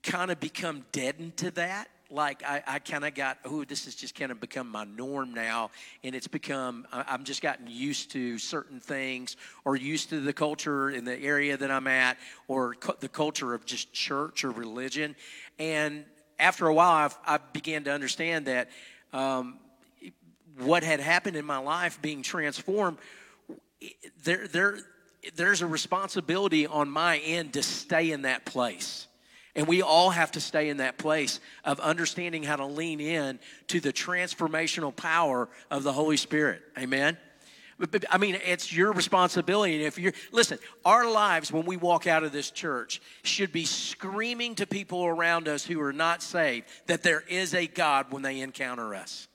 kind 0.02 0.30
of 0.30 0.40
become 0.40 0.84
deadened 0.92 1.36
to 1.38 1.50
that. 1.52 1.88
Like 2.10 2.42
I, 2.44 2.62
I 2.66 2.78
kind 2.80 3.04
of 3.04 3.14
got, 3.14 3.38
oh, 3.44 3.64
this 3.64 3.84
has 3.84 3.94
just 3.94 4.14
kind 4.14 4.32
of 4.32 4.40
become 4.40 4.68
my 4.68 4.84
norm 4.84 5.32
now, 5.32 5.70
and 6.02 6.14
it's 6.14 6.26
become 6.26 6.86
I'm 6.92 7.24
just 7.24 7.40
gotten 7.40 7.66
used 7.68 8.10
to 8.12 8.38
certain 8.38 8.80
things, 8.80 9.36
or 9.64 9.76
used 9.76 10.10
to 10.10 10.20
the 10.20 10.32
culture 10.32 10.90
in 10.90 11.04
the 11.04 11.18
area 11.18 11.56
that 11.56 11.70
I'm 11.70 11.86
at, 11.86 12.18
or 12.48 12.74
cu- 12.74 12.96
the 13.00 13.08
culture 13.08 13.54
of 13.54 13.64
just 13.64 13.92
church 13.92 14.44
or 14.44 14.50
religion. 14.50 15.14
And 15.58 16.04
after 16.38 16.66
a 16.66 16.74
while, 16.74 17.06
I've, 17.06 17.18
I 17.26 17.38
began 17.52 17.84
to 17.84 17.92
understand 17.92 18.46
that 18.46 18.70
um, 19.12 19.58
what 20.58 20.82
had 20.82 21.00
happened 21.00 21.36
in 21.36 21.44
my 21.44 21.58
life 21.58 22.02
being 22.02 22.22
transformed 22.22 22.98
there, 24.24 24.46
there, 24.48 24.78
there's 25.34 25.62
a 25.62 25.66
responsibility 25.66 26.66
on 26.66 26.90
my 26.90 27.18
end 27.18 27.54
to 27.54 27.62
stay 27.62 28.10
in 28.10 28.22
that 28.22 28.44
place. 28.44 29.06
And 29.56 29.66
we 29.66 29.82
all 29.82 30.10
have 30.10 30.32
to 30.32 30.40
stay 30.40 30.68
in 30.68 30.76
that 30.76 30.96
place 30.96 31.40
of 31.64 31.80
understanding 31.80 32.42
how 32.42 32.56
to 32.56 32.66
lean 32.66 33.00
in 33.00 33.38
to 33.68 33.80
the 33.80 33.92
transformational 33.92 34.94
power 34.94 35.48
of 35.70 35.82
the 35.82 35.92
Holy 35.92 36.16
Spirit. 36.16 36.62
Amen. 36.78 37.18
I 38.10 38.18
mean, 38.18 38.38
it's 38.44 38.72
your 38.72 38.92
responsibility. 38.92 39.76
And 39.76 39.84
if 39.84 39.98
you're, 39.98 40.12
listen, 40.32 40.58
our 40.84 41.10
lives 41.10 41.50
when 41.50 41.64
we 41.64 41.76
walk 41.76 42.06
out 42.06 42.24
of 42.24 42.32
this 42.32 42.50
church 42.50 43.00
should 43.22 43.52
be 43.52 43.64
screaming 43.64 44.54
to 44.56 44.66
people 44.66 45.06
around 45.06 45.48
us 45.48 45.64
who 45.64 45.80
are 45.80 45.92
not 45.92 46.22
saved 46.22 46.66
that 46.86 47.02
there 47.02 47.24
is 47.28 47.54
a 47.54 47.66
God 47.66 48.12
when 48.12 48.22
they 48.22 48.40
encounter 48.40 48.94
us. 48.94 49.28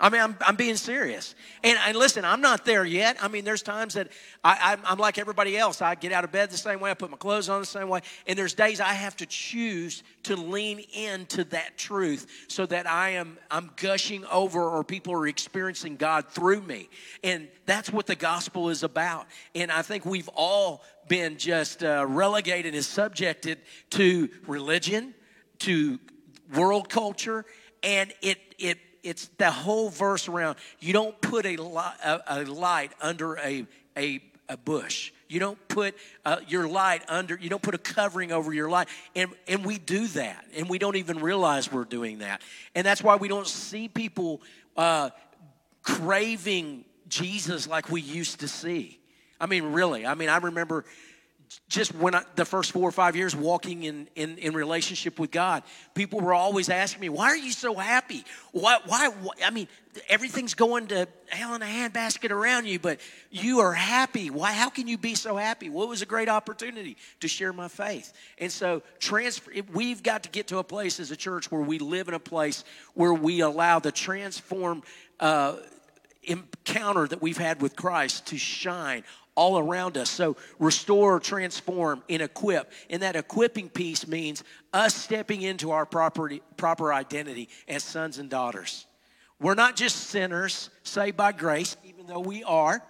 I 0.00 0.08
mean, 0.08 0.22
I'm, 0.22 0.36
I'm 0.40 0.56
being 0.56 0.76
serious. 0.76 1.34
And, 1.62 1.78
and 1.86 1.96
listen, 1.96 2.24
I'm 2.24 2.40
not 2.40 2.64
there 2.64 2.86
yet. 2.86 3.18
I 3.20 3.28
mean, 3.28 3.44
there's 3.44 3.62
times 3.62 3.94
that 3.94 4.08
I, 4.42 4.72
I'm, 4.72 4.80
I'm 4.86 4.98
like 4.98 5.18
everybody 5.18 5.58
else. 5.58 5.82
I 5.82 5.94
get 5.94 6.10
out 6.10 6.24
of 6.24 6.32
bed 6.32 6.50
the 6.50 6.56
same 6.56 6.80
way, 6.80 6.90
I 6.90 6.94
put 6.94 7.10
my 7.10 7.18
clothes 7.18 7.50
on 7.50 7.60
the 7.60 7.66
same 7.66 7.88
way. 7.88 8.00
And 8.26 8.38
there's 8.38 8.54
days 8.54 8.80
I 8.80 8.94
have 8.94 9.14
to 9.16 9.26
choose 9.26 10.02
to 10.22 10.36
lean 10.36 10.80
into 10.94 11.44
that 11.44 11.76
truth 11.76 12.46
so 12.48 12.64
that 12.66 12.86
I 12.86 13.10
am 13.10 13.36
I'm 13.50 13.70
gushing 13.76 14.24
over 14.26 14.62
or 14.62 14.82
people 14.82 15.12
are 15.12 15.26
experiencing 15.26 15.96
God 15.96 16.28
through 16.28 16.62
me. 16.62 16.88
And 17.22 17.48
that's 17.66 17.92
what 17.92 18.06
the 18.06 18.16
gospel 18.16 18.70
is 18.70 18.82
about. 18.82 19.26
And 19.54 19.70
I 19.70 19.82
think 19.82 20.06
we've 20.06 20.30
all 20.34 20.82
been 21.08 21.36
just 21.36 21.84
uh, 21.84 22.06
relegated 22.08 22.74
and 22.74 22.84
subjected 22.84 23.58
to 23.90 24.30
religion, 24.46 25.14
to 25.58 25.98
world 26.54 26.88
culture, 26.88 27.44
and 27.82 28.12
it 28.22 28.38
it 28.58 28.78
it's 29.02 29.28
the 29.38 29.50
whole 29.50 29.88
verse 29.88 30.28
around. 30.28 30.56
You 30.78 30.92
don't 30.92 31.18
put 31.20 31.46
a, 31.46 31.56
li- 31.56 31.98
a, 32.04 32.20
a 32.26 32.44
light 32.44 32.92
under 33.00 33.36
a, 33.38 33.66
a, 33.96 34.20
a 34.48 34.56
bush. 34.56 35.12
You 35.28 35.38
don't 35.38 35.58
put 35.68 35.94
uh, 36.24 36.38
your 36.48 36.66
light 36.68 37.02
under, 37.08 37.38
you 37.40 37.48
don't 37.48 37.62
put 37.62 37.74
a 37.74 37.78
covering 37.78 38.32
over 38.32 38.52
your 38.52 38.68
light. 38.68 38.88
And, 39.14 39.30
and 39.46 39.64
we 39.64 39.78
do 39.78 40.08
that. 40.08 40.44
And 40.56 40.68
we 40.68 40.78
don't 40.78 40.96
even 40.96 41.20
realize 41.20 41.70
we're 41.70 41.84
doing 41.84 42.18
that. 42.18 42.42
And 42.74 42.84
that's 42.84 43.02
why 43.02 43.16
we 43.16 43.28
don't 43.28 43.46
see 43.46 43.88
people 43.88 44.42
uh, 44.76 45.10
craving 45.82 46.84
Jesus 47.08 47.68
like 47.68 47.90
we 47.90 48.00
used 48.00 48.40
to 48.40 48.48
see. 48.48 48.98
I 49.40 49.46
mean, 49.46 49.72
really. 49.72 50.04
I 50.04 50.14
mean, 50.14 50.28
I 50.28 50.38
remember 50.38 50.84
just 51.68 51.94
when 51.94 52.14
I, 52.14 52.22
the 52.36 52.44
first 52.44 52.72
four 52.72 52.88
or 52.88 52.92
five 52.92 53.16
years 53.16 53.34
walking 53.34 53.82
in, 53.82 54.08
in, 54.14 54.38
in 54.38 54.54
relationship 54.54 55.18
with 55.18 55.30
God, 55.30 55.64
people 55.94 56.20
were 56.20 56.34
always 56.34 56.68
asking 56.68 57.00
me, 57.00 57.08
why 57.08 57.26
are 57.26 57.36
you 57.36 57.50
so 57.50 57.74
happy? 57.74 58.24
Why, 58.52 58.78
why, 58.86 59.08
why, 59.08 59.32
I 59.44 59.50
mean, 59.50 59.66
everything's 60.08 60.54
going 60.54 60.88
to 60.88 61.08
hell 61.28 61.54
in 61.54 61.62
a 61.62 61.66
handbasket 61.66 62.30
around 62.30 62.66
you, 62.66 62.78
but 62.78 63.00
you 63.30 63.60
are 63.60 63.72
happy. 63.72 64.30
Why, 64.30 64.52
how 64.52 64.70
can 64.70 64.86
you 64.86 64.96
be 64.96 65.16
so 65.16 65.36
happy? 65.36 65.68
Well, 65.70 65.88
was 65.88 66.02
a 66.02 66.06
great 66.06 66.28
opportunity 66.28 66.96
to 67.20 67.26
share 67.26 67.52
my 67.52 67.66
faith. 67.66 68.12
And 68.38 68.52
so 68.52 68.82
transfer, 69.00 69.50
we've 69.72 70.02
got 70.04 70.22
to 70.24 70.28
get 70.28 70.48
to 70.48 70.58
a 70.58 70.64
place 70.64 71.00
as 71.00 71.10
a 71.10 71.16
church 71.16 71.50
where 71.50 71.62
we 71.62 71.78
live 71.78 72.06
in 72.06 72.14
a 72.14 72.20
place 72.20 72.62
where 72.94 73.14
we 73.14 73.40
allow 73.40 73.80
the 73.80 73.92
transform, 73.92 74.82
uh, 75.18 75.56
encounter 76.22 77.08
that 77.08 77.20
we've 77.22 77.38
had 77.38 77.62
with 77.62 77.74
Christ 77.74 78.26
to 78.26 78.38
shine 78.38 79.02
all 79.40 79.58
around 79.58 79.96
us. 79.96 80.10
So 80.10 80.36
restore, 80.58 81.18
transform, 81.18 82.02
and 82.10 82.20
equip. 82.20 82.70
And 82.90 83.00
that 83.00 83.16
equipping 83.16 83.70
piece 83.70 84.06
means 84.06 84.44
us 84.74 84.94
stepping 84.94 85.40
into 85.40 85.70
our 85.70 85.86
property, 85.86 86.42
proper 86.58 86.92
identity 86.92 87.48
as 87.66 87.82
sons 87.82 88.18
and 88.18 88.28
daughters. 88.28 88.84
We're 89.40 89.54
not 89.54 89.76
just 89.76 89.96
sinners 89.96 90.68
saved 90.82 91.16
by 91.16 91.32
grace, 91.32 91.78
even 91.84 92.06
though 92.06 92.20
we 92.20 92.44
are. 92.44 92.82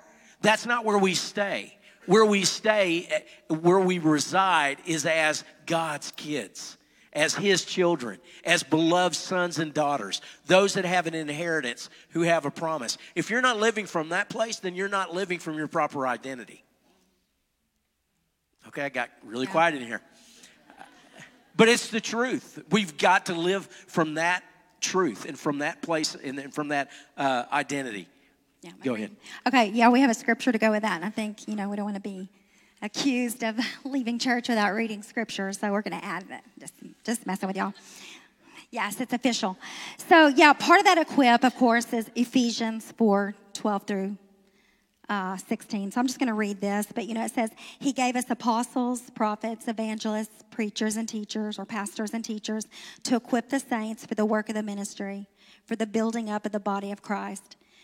That's 0.42 0.66
not 0.66 0.84
where 0.84 0.98
we 0.98 1.14
stay. 1.14 1.78
Where 2.06 2.24
we 2.26 2.44
stay, 2.44 3.06
eh, 3.08 3.54
where 3.54 3.78
we 3.78 4.00
reside, 4.00 4.78
is 4.86 5.06
as 5.06 5.44
God's 5.66 6.10
kids 6.16 6.76
as 7.12 7.34
his 7.34 7.64
children, 7.64 8.18
as 8.44 8.62
beloved 8.62 9.16
sons 9.16 9.58
and 9.58 9.74
daughters, 9.74 10.20
those 10.46 10.74
that 10.74 10.84
have 10.84 11.06
an 11.06 11.14
inheritance 11.14 11.90
who 12.10 12.22
have 12.22 12.46
a 12.46 12.50
promise. 12.50 12.98
If 13.14 13.30
you're 13.30 13.40
not 13.40 13.58
living 13.58 13.86
from 13.86 14.10
that 14.10 14.28
place, 14.28 14.58
then 14.60 14.74
you're 14.74 14.88
not 14.88 15.14
living 15.14 15.38
from 15.38 15.56
your 15.56 15.68
proper 15.68 16.06
identity. 16.06 16.64
Okay, 18.68 18.82
I 18.82 18.88
got 18.88 19.10
really 19.24 19.46
quiet 19.46 19.74
in 19.74 19.84
here. 19.84 20.00
But 21.56 21.68
it's 21.68 21.88
the 21.88 22.00
truth. 22.00 22.62
We've 22.70 22.96
got 22.96 23.26
to 23.26 23.34
live 23.34 23.66
from 23.66 24.14
that 24.14 24.44
truth 24.80 25.26
and 25.26 25.38
from 25.38 25.58
that 25.58 25.82
place 25.82 26.14
and 26.14 26.54
from 26.54 26.68
that 26.68 26.90
uh, 27.16 27.44
identity. 27.52 28.08
Yeah, 28.62 28.70
Go 28.84 28.94
ahead. 28.94 29.16
Okay, 29.48 29.70
yeah, 29.70 29.88
we 29.88 30.00
have 30.00 30.10
a 30.10 30.14
scripture 30.14 30.52
to 30.52 30.58
go 30.58 30.70
with 30.70 30.82
that, 30.82 30.96
and 30.96 31.04
I 31.04 31.10
think 31.10 31.48
you 31.48 31.56
know 31.56 31.68
we 31.68 31.76
don't 31.76 31.84
want 31.86 31.96
to 31.96 32.00
be 32.00 32.28
accused 32.82 33.42
of 33.42 33.58
leaving 33.84 34.18
church 34.18 34.48
without 34.48 34.74
reading 34.74 35.02
scripture, 35.02 35.52
so 35.52 35.72
we're 35.72 35.82
going 35.82 35.98
to 35.98 36.04
add 36.04 36.28
that. 36.28 36.44
Just, 36.58 36.74
just 37.04 37.26
messing 37.26 37.46
with 37.46 37.56
y'all. 37.56 37.74
Yes, 38.70 39.00
it's 39.00 39.12
official. 39.12 39.58
So 40.08 40.28
yeah, 40.28 40.52
part 40.52 40.78
of 40.78 40.86
that 40.86 40.98
equip, 40.98 41.44
of 41.44 41.56
course, 41.56 41.92
is 41.92 42.10
Ephesians 42.14 42.92
4, 42.96 43.34
12 43.52 43.82
through 43.82 44.16
uh, 45.08 45.36
16. 45.36 45.90
So 45.90 46.00
I'm 46.00 46.06
just 46.06 46.20
going 46.20 46.28
to 46.28 46.34
read 46.34 46.60
this. 46.60 46.86
But 46.94 47.06
you 47.06 47.14
know, 47.14 47.24
it 47.24 47.32
says, 47.32 47.50
He 47.80 47.92
gave 47.92 48.14
us 48.14 48.30
apostles, 48.30 49.10
prophets, 49.10 49.66
evangelists, 49.66 50.44
preachers, 50.50 50.96
and 50.96 51.08
teachers, 51.08 51.58
or 51.58 51.64
pastors 51.64 52.14
and 52.14 52.24
teachers, 52.24 52.66
to 53.02 53.16
equip 53.16 53.48
the 53.48 53.58
saints 53.58 54.06
for 54.06 54.14
the 54.14 54.24
work 54.24 54.48
of 54.48 54.54
the 54.54 54.62
ministry, 54.62 55.28
for 55.66 55.74
the 55.74 55.86
building 55.86 56.30
up 56.30 56.46
of 56.46 56.52
the 56.52 56.60
body 56.60 56.92
of 56.92 57.02
Christ, 57.02 57.56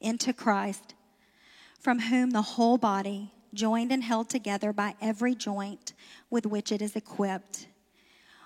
into 0.00 0.32
Christ, 0.32 0.94
from 1.80 2.00
whom 2.00 2.30
the 2.30 2.42
whole 2.42 2.78
body, 2.78 3.32
joined 3.54 3.92
and 3.92 4.02
held 4.02 4.28
together 4.28 4.72
by 4.72 4.94
every 5.00 5.34
joint 5.34 5.94
with 6.30 6.46
which 6.46 6.70
it 6.70 6.82
is 6.82 6.96
equipped, 6.96 7.66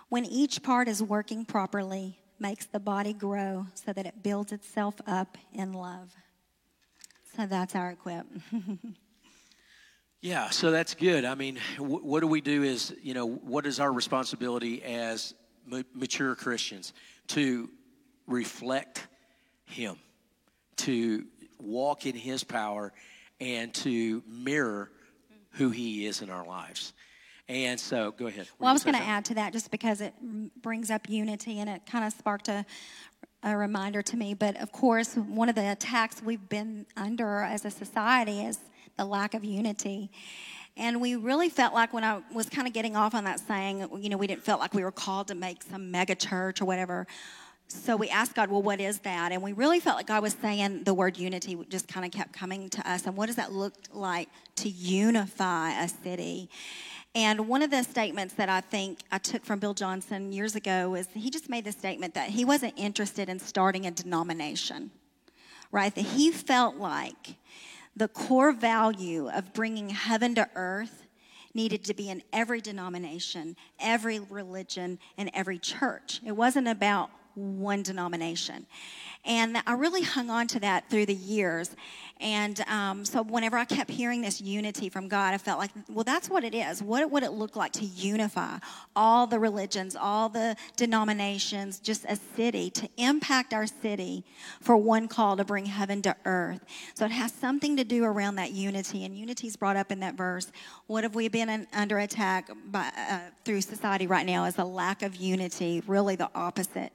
when 0.09 0.24
each 0.24 0.62
part 0.62 0.88
is 0.88 1.03
working 1.03 1.44
properly, 1.44 2.18
makes 2.38 2.66
the 2.66 2.80
body 2.80 3.12
grow 3.12 3.66
so 3.74 3.92
that 3.92 4.07
it 4.07 4.22
builds 4.22 4.53
itself 4.53 4.96
up 5.07 5.38
in 5.53 5.72
love. 5.72 6.14
So 7.36 7.46
that's 7.46 7.74
our 7.74 7.90
equip. 7.90 8.26
Yeah, 10.22 10.50
so 10.50 10.70
that's 10.70 10.94
good. 10.94 11.24
I 11.24 11.34
mean, 11.34 11.59
wh- 11.78 12.05
what 12.05 12.20
do 12.20 12.28
we 12.28 12.40
do 12.40 12.62
is, 12.62 12.94
you 13.03 13.12
know, 13.12 13.26
what 13.26 13.66
is 13.66 13.80
our 13.80 13.92
responsibility 13.92 14.80
as 14.84 15.34
ma- 15.66 15.82
mature 15.92 16.36
Christians 16.36 16.92
to 17.28 17.68
reflect 18.28 19.09
Him, 19.64 19.96
to 20.76 21.26
walk 21.62 22.06
in 22.06 22.14
His 22.14 22.44
power, 22.44 22.92
and 23.40 23.72
to 23.74 24.22
mirror 24.28 24.90
who 25.52 25.70
He 25.70 26.06
is 26.06 26.22
in 26.22 26.30
our 26.30 26.46
lives. 26.46 26.92
And 27.48 27.78
so, 27.78 28.12
go 28.12 28.26
ahead. 28.28 28.48
Well, 28.58 28.70
I 28.70 28.72
was 28.72 28.84
going 28.84 28.96
to 28.96 29.02
add 29.02 29.24
to 29.26 29.34
that 29.34 29.52
just 29.52 29.70
because 29.70 30.00
it 30.00 30.14
brings 30.62 30.90
up 30.90 31.08
unity 31.08 31.58
and 31.58 31.68
it 31.68 31.82
kind 31.86 32.04
of 32.04 32.12
sparked 32.12 32.48
a, 32.48 32.64
a 33.42 33.56
reminder 33.56 34.00
to 34.00 34.16
me. 34.16 34.34
But 34.34 34.60
of 34.60 34.72
course, 34.72 35.14
one 35.16 35.48
of 35.48 35.54
the 35.54 35.72
attacks 35.72 36.22
we've 36.22 36.48
been 36.48 36.86
under 36.96 37.40
as 37.40 37.64
a 37.64 37.70
society 37.70 38.42
is 38.42 38.58
the 38.96 39.04
lack 39.04 39.34
of 39.34 39.44
unity. 39.44 40.10
And 40.76 41.00
we 41.00 41.16
really 41.16 41.50
felt 41.50 41.74
like 41.74 41.92
when 41.92 42.04
I 42.04 42.22
was 42.32 42.48
kind 42.48 42.66
of 42.66 42.72
getting 42.72 42.96
off 42.96 43.14
on 43.14 43.24
that 43.24 43.40
saying, 43.40 43.86
you 43.98 44.08
know, 44.08 44.16
we 44.16 44.26
didn't 44.26 44.44
feel 44.44 44.58
like 44.58 44.72
we 44.72 44.84
were 44.84 44.92
called 44.92 45.28
to 45.28 45.34
make 45.34 45.62
some 45.62 45.90
mega 45.90 46.14
church 46.14 46.62
or 46.62 46.64
whatever. 46.64 47.06
So 47.73 47.97
we 47.97 48.11
asked 48.11 48.35
God, 48.35 48.51
well, 48.51 48.62
what 48.62 48.81
is 48.81 48.99
that? 49.01 49.33
And 49.33 49.43
we 49.43 49.55
really 49.55 49.81
felt 49.81 49.97
like 49.97 50.07
God 50.07 50.23
was 50.23 50.35
saying 50.35 50.85
the 50.85 50.93
word 50.93 51.16
unity 51.16 51.59
just 51.70 51.89
kind 51.89 52.05
of 52.05 52.12
kept 52.12 52.33
coming 52.33 52.68
to 52.68 52.91
us. 52.91 53.07
And 53.07 53.16
what 53.16 53.27
does 53.27 53.37
that 53.37 53.51
look 53.51 53.73
like 53.93 54.29
to 54.57 54.68
unify 54.68 55.83
a 55.83 55.89
city? 55.89 56.51
And 57.14 57.49
one 57.49 57.62
of 57.62 57.70
the 57.70 57.83
statements 57.83 58.35
that 58.35 58.49
I 58.49 58.61
think 58.61 59.01
I 59.11 59.18
took 59.18 59.45
from 59.45 59.59
Bill 59.59 59.75
Johnson 59.75 60.33
years 60.33 60.55
ago 60.55 60.91
was 60.91 61.09
he 61.14 61.31
just 61.31 61.49
made 61.49 61.64
the 61.64 61.73
statement 61.73 62.14
that 62.14 62.29
he 62.29 62.45
wasn't 62.45 62.75
interested 62.77 63.29
in 63.29 63.39
starting 63.39 63.87
a 63.87 63.91
denomination, 63.91 64.91
right? 65.70 65.95
That 65.95 66.03
he 66.03 66.31
felt 66.31 66.77
like 66.77 67.37
the 67.97 68.09
core 68.09 68.53
value 68.53 69.29
of 69.29 69.55
bringing 69.55 69.89
heaven 69.89 70.35
to 70.35 70.49
earth 70.55 71.07
needed 71.55 71.85
to 71.85 71.95
be 71.95 72.11
in 72.11 72.23
every 72.33 72.61
denomination, 72.61 73.57
every 73.81 74.18
religion, 74.18 74.99
and 75.16 75.31
every 75.35 75.59
church. 75.59 76.20
It 76.25 76.33
wasn't 76.33 76.68
about 76.68 77.11
one 77.35 77.83
denomination. 77.83 78.66
And 79.25 79.62
I 79.66 79.75
really 79.75 80.03
hung 80.03 80.31
on 80.31 80.49
to 80.49 80.61
that 80.61 80.91
through 80.91 81.07
the 81.07 81.14
years. 81.14 81.77
And 82.20 82.61
um, 82.68 83.05
so 83.05 83.23
whenever 83.23 83.57
I 83.57 83.64
kept 83.64 83.91
hearing 83.91 84.20
this 84.20 84.41
unity 84.41 84.89
from 84.89 85.09
God, 85.09 85.35
I 85.35 85.39
felt 85.39 85.59
like, 85.59 85.70
well, 85.89 86.05
that's 86.05 86.29
what 86.29 86.43
it 86.45 86.55
is. 86.55 86.83
What 86.83 87.09
would 87.11 87.23
it 87.23 87.33
look 87.33 87.57
like 87.57 87.73
to 87.73 87.85
unify 87.85 88.59
all 88.95 89.27
the 89.27 89.39
religions, 89.39 89.97
all 89.97 90.29
the 90.29 90.57
denominations, 90.77 91.79
just 91.81 92.05
a 92.09 92.16
city, 92.37 92.70
to 92.70 92.89
impact 92.97 93.53
our 93.53 93.66
city 93.66 94.25
for 94.61 94.77
one 94.77 95.09
call 95.09 95.37
to 95.37 95.45
bring 95.45 95.66
heaven 95.66 96.03
to 96.03 96.16
earth? 96.25 96.64
So 96.95 97.05
it 97.05 97.11
has 97.12 97.33
something 97.33 97.77
to 97.77 97.85
do 97.85 98.05
around 98.05 98.37
that 98.37 98.53
unity. 98.53 99.05
And 99.05 99.16
unity 99.16 99.49
is 99.49 99.57
brought 99.57 99.77
up 99.77 99.91
in 99.91 100.01
that 100.01 100.14
verse. 100.14 100.51
What 100.87 101.05
have 101.05 101.14
we 101.14 101.29
been 101.29 101.49
in, 101.49 101.66
under 101.73 101.99
attack 101.99 102.51
by, 102.66 102.91
uh, 102.97 103.20
through 103.45 103.62
society 103.62 104.07
right 104.07 104.27
now 104.27 104.45
is 104.45 104.59
a 104.59 104.64
lack 104.64 105.03
of 105.03 105.16
unity, 105.16 105.83
really 105.87 106.16
the 106.16 106.31
opposite. 106.35 106.93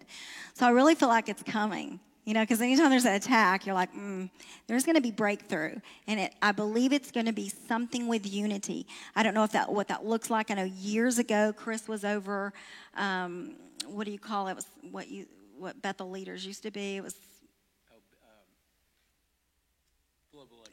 So 0.54 0.66
I 0.66 0.70
really 0.70 0.96
feel 0.96 1.10
like 1.10 1.30
it's 1.30 1.44
coming. 1.44 2.00
You 2.28 2.34
know, 2.34 2.42
because 2.42 2.60
anytime 2.60 2.90
there's 2.90 3.06
an 3.06 3.14
attack, 3.14 3.66
you're 3.66 3.74
like, 3.74 3.94
mm, 3.96 4.30
there's 4.68 4.84
going 4.84 4.98
to 4.98 5.02
be 5.02 5.12
breakthrough, 5.12 5.76
and 6.08 6.20
it, 6.20 6.36
I 6.42 6.52
believe 6.52 6.92
it's 6.92 7.10
going 7.10 7.26
to 7.26 7.32
be 7.32 7.48
something 7.48 8.06
with 8.06 8.30
unity. 8.30 8.86
I 9.16 9.24
don't 9.24 9.34
know 9.34 9.46
if 9.46 9.54
that 9.54 9.72
what 9.72 9.88
that 9.88 10.06
looks 10.06 10.30
like. 10.30 10.52
I 10.52 10.56
know 10.56 10.66
years 10.66 11.20
ago, 11.20 11.54
Chris 11.56 11.88
was 11.88 12.04
over. 12.04 12.52
Um, 12.98 13.56
what 13.86 14.04
do 14.04 14.12
you 14.12 14.20
call 14.20 14.50
it? 14.50 14.52
it? 14.52 14.56
Was 14.58 14.68
what 14.92 15.08
you 15.08 15.26
what 15.58 15.82
Bethel 15.82 16.10
leaders 16.10 16.46
used 16.46 16.64
to 16.64 16.72
be? 16.72 16.98
It 16.98 17.04
was 17.04 17.16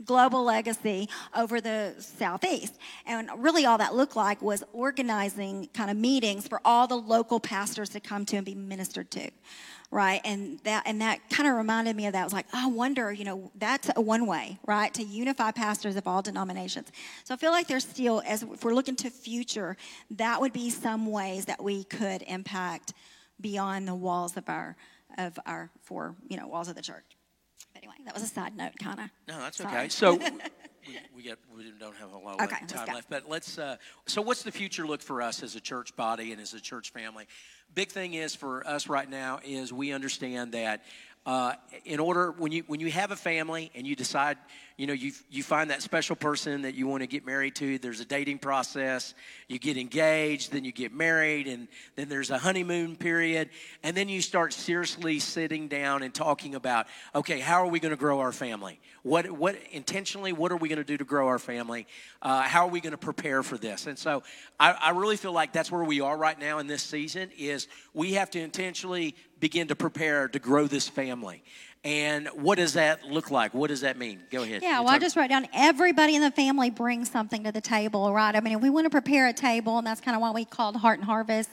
global 0.04 0.44
legacy 0.44 1.08
over 1.36 1.60
the 1.60 1.94
southeast 1.98 2.74
and 3.06 3.30
really 3.38 3.64
all 3.64 3.78
that 3.78 3.94
looked 3.94 4.16
like 4.16 4.42
was 4.42 4.62
organizing 4.72 5.68
kind 5.72 5.90
of 5.90 5.96
meetings 5.96 6.48
for 6.48 6.60
all 6.64 6.86
the 6.86 6.96
local 6.96 7.40
pastors 7.40 7.88
to 7.90 8.00
come 8.00 8.26
to 8.26 8.36
and 8.36 8.44
be 8.44 8.54
ministered 8.54 9.10
to 9.10 9.30
right? 9.94 10.20
And 10.24 10.58
that 10.64 10.82
and 10.86 11.00
that 11.00 11.30
kind 11.30 11.48
of 11.48 11.54
reminded 11.54 11.94
me 11.94 12.06
of 12.06 12.14
that. 12.14 12.20
I 12.20 12.24
was 12.24 12.32
like, 12.32 12.46
I 12.52 12.66
wonder, 12.66 13.12
you 13.12 13.24
know, 13.24 13.52
that's 13.54 13.88
a 13.94 14.00
one 14.00 14.26
way, 14.26 14.58
right, 14.66 14.92
to 14.94 15.04
unify 15.04 15.52
pastors 15.52 15.94
of 15.94 16.08
all 16.08 16.20
denominations. 16.20 16.88
So 17.22 17.32
I 17.32 17.36
feel 17.36 17.52
like 17.52 17.68
there's 17.68 17.86
still, 17.86 18.20
as 18.26 18.42
if 18.42 18.64
we're 18.64 18.74
looking 18.74 18.96
to 18.96 19.10
future, 19.10 19.76
that 20.10 20.40
would 20.40 20.52
be 20.52 20.68
some 20.68 21.06
ways 21.06 21.44
that 21.44 21.62
we 21.62 21.84
could 21.84 22.22
impact 22.22 22.92
beyond 23.40 23.86
the 23.86 23.94
walls 23.94 24.36
of 24.36 24.48
our 24.48 24.76
of 25.16 25.38
our 25.46 25.70
four, 25.84 26.16
you 26.28 26.36
know, 26.36 26.48
walls 26.48 26.68
of 26.68 26.74
the 26.74 26.82
church. 26.82 27.16
But 27.72 27.84
anyway, 27.84 27.94
that 28.04 28.14
was 28.14 28.24
a 28.24 28.26
side 28.26 28.56
note, 28.56 28.72
kind 28.82 28.98
of. 28.98 29.10
No, 29.28 29.38
that's 29.38 29.58
Sorry. 29.58 29.76
okay. 29.76 29.88
So. 29.88 30.16
we, 30.86 30.98
we, 31.16 31.22
get 31.22 31.38
we 31.56 31.72
don't 31.78 31.96
have 31.96 32.12
a 32.12 32.18
lot 32.18 32.40
of 32.40 32.52
okay, 32.52 32.66
time 32.66 32.88
left, 32.92 33.08
but 33.08 33.28
let's. 33.28 33.58
Uh, 33.58 33.76
so, 34.06 34.20
what's 34.20 34.42
the 34.42 34.52
future 34.52 34.86
look 34.86 35.00
for 35.00 35.22
us 35.22 35.42
as 35.42 35.54
a 35.54 35.60
church 35.60 35.94
body 35.96 36.32
and 36.32 36.40
as 36.40 36.52
a 36.52 36.60
church 36.60 36.90
family? 36.90 37.26
Big 37.74 37.90
thing 37.90 38.14
is 38.14 38.34
for 38.34 38.66
us 38.66 38.88
right 38.88 39.08
now 39.08 39.40
is 39.44 39.72
we 39.72 39.92
understand 39.92 40.52
that 40.52 40.84
uh, 41.26 41.54
in 41.84 42.00
order 42.00 42.30
when 42.32 42.52
you 42.52 42.62
when 42.66 42.80
you 42.80 42.90
have 42.90 43.10
a 43.10 43.16
family 43.16 43.70
and 43.74 43.86
you 43.86 43.96
decide 43.96 44.36
you 44.76 44.86
know 44.86 44.92
you 44.92 45.12
you 45.30 45.42
find 45.42 45.70
that 45.70 45.82
special 45.82 46.16
person 46.16 46.62
that 46.62 46.74
you 46.74 46.86
want 46.86 47.02
to 47.02 47.06
get 47.06 47.24
married 47.24 47.54
to 47.54 47.78
there's 47.78 48.00
a 48.00 48.04
dating 48.04 48.38
process 48.38 49.14
you 49.48 49.58
get 49.58 49.76
engaged 49.76 50.52
then 50.52 50.64
you 50.64 50.72
get 50.72 50.92
married 50.92 51.46
and 51.46 51.68
then 51.96 52.08
there's 52.08 52.30
a 52.30 52.38
honeymoon 52.38 52.96
period 52.96 53.48
and 53.82 53.96
then 53.96 54.08
you 54.08 54.20
start 54.20 54.52
seriously 54.52 55.18
sitting 55.18 55.68
down 55.68 56.02
and 56.02 56.12
talking 56.12 56.54
about 56.54 56.86
okay 57.14 57.38
how 57.38 57.62
are 57.62 57.68
we 57.68 57.78
going 57.78 57.90
to 57.90 57.96
grow 57.96 58.20
our 58.20 58.32
family? 58.32 58.80
What 59.02 59.30
what 59.30 59.56
intentionally 59.70 60.32
what 60.32 60.50
are 60.50 60.56
we 60.56 60.68
going 60.68 60.78
to 60.78 60.84
do 60.84 60.96
to 60.96 61.04
grow 61.04 61.28
our 61.28 61.38
family? 61.38 61.86
Uh, 62.22 62.42
how 62.42 62.66
are 62.66 62.70
we 62.70 62.80
going 62.80 62.92
to 62.92 62.98
prepare 62.98 63.42
for 63.42 63.58
this? 63.58 63.86
And 63.86 63.98
so 63.98 64.22
I, 64.58 64.72
I 64.72 64.90
really 64.90 65.16
feel 65.16 65.32
like 65.32 65.52
that's 65.52 65.70
where 65.70 65.84
we 65.84 66.00
are 66.00 66.16
right 66.16 66.38
now 66.38 66.58
in 66.58 66.66
this 66.66 66.82
season 66.82 67.30
is 67.38 67.68
we 67.92 68.14
have 68.14 68.30
to 68.30 68.40
intentionally 68.40 69.14
begin 69.40 69.68
to 69.68 69.76
prepare 69.76 70.28
to 70.28 70.38
grow 70.38 70.66
this 70.66 70.88
family 70.88 71.42
and 71.84 72.28
what 72.28 72.56
does 72.56 72.72
that 72.72 73.04
look 73.04 73.30
like? 73.30 73.52
What 73.52 73.68
does 73.68 73.82
that 73.82 73.98
mean? 73.98 74.22
Go 74.30 74.42
ahead. 74.42 74.62
Yeah, 74.62 74.80
well, 74.80 74.88
I 74.88 74.98
just 74.98 75.16
wrote 75.16 75.28
down 75.28 75.46
everybody 75.52 76.14
in 76.14 76.22
the 76.22 76.30
family 76.30 76.70
brings 76.70 77.10
something 77.10 77.44
to 77.44 77.52
the 77.52 77.60
table, 77.60 78.10
right? 78.12 78.34
I 78.34 78.40
mean, 78.40 78.60
we 78.60 78.70
want 78.70 78.86
to 78.86 78.90
prepare 78.90 79.28
a 79.28 79.34
table, 79.34 79.76
and 79.76 79.86
that's 79.86 80.00
kind 80.00 80.14
of 80.14 80.22
what 80.22 80.34
we 80.34 80.46
called 80.46 80.76
Heart 80.76 81.00
and 81.00 81.06
Harvest, 81.06 81.50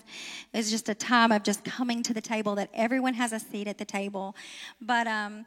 it's 0.53 0.71
just 0.71 0.87
a 0.87 0.95
time 0.95 1.33
of 1.33 1.43
just 1.43 1.65
coming 1.65 2.01
to 2.03 2.13
the 2.13 2.21
table 2.21 2.55
that 2.55 2.69
everyone 2.73 3.13
has 3.15 3.33
a 3.33 3.39
seat 3.39 3.67
at 3.67 3.77
the 3.77 3.85
table. 3.85 4.35
But, 4.79 5.05
um, 5.07 5.45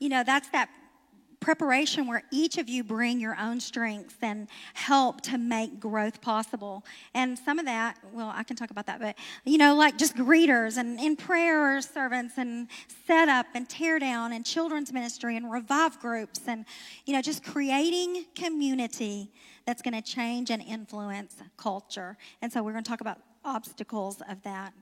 you 0.00 0.08
know, 0.08 0.24
that's 0.24 0.48
that 0.48 0.68
preparation 1.44 2.06
where 2.06 2.22
each 2.30 2.56
of 2.56 2.70
you 2.70 2.82
bring 2.82 3.20
your 3.20 3.36
own 3.38 3.60
strengths 3.60 4.16
and 4.22 4.48
help 4.72 5.20
to 5.20 5.36
make 5.36 5.78
growth 5.78 6.22
possible. 6.22 6.82
And 7.12 7.38
some 7.38 7.58
of 7.58 7.66
that, 7.66 7.98
well, 8.14 8.32
I 8.34 8.44
can 8.44 8.56
talk 8.56 8.70
about 8.70 8.86
that, 8.86 8.98
but 8.98 9.14
you 9.44 9.58
know, 9.58 9.74
like 9.74 9.98
just 9.98 10.16
greeters 10.16 10.78
and 10.78 10.98
in 10.98 11.16
prayer 11.16 11.82
servants 11.82 12.38
and 12.38 12.68
setup 13.06 13.44
and 13.54 13.68
tear 13.68 13.98
down 13.98 14.32
and 14.32 14.42
children's 14.42 14.90
ministry 14.90 15.36
and 15.36 15.52
revive 15.52 16.00
groups 16.00 16.40
and 16.46 16.64
you 17.04 17.12
know, 17.12 17.20
just 17.20 17.44
creating 17.44 18.24
community 18.34 19.30
that's 19.66 19.82
going 19.82 19.94
to 19.94 20.02
change 20.02 20.50
and 20.50 20.62
influence 20.62 21.36
culture. 21.58 22.16
And 22.40 22.50
so 22.50 22.62
we're 22.62 22.72
going 22.72 22.84
to 22.84 22.90
talk 22.90 23.02
about 23.02 23.18
obstacles 23.44 24.22
of 24.30 24.42
that. 24.44 24.72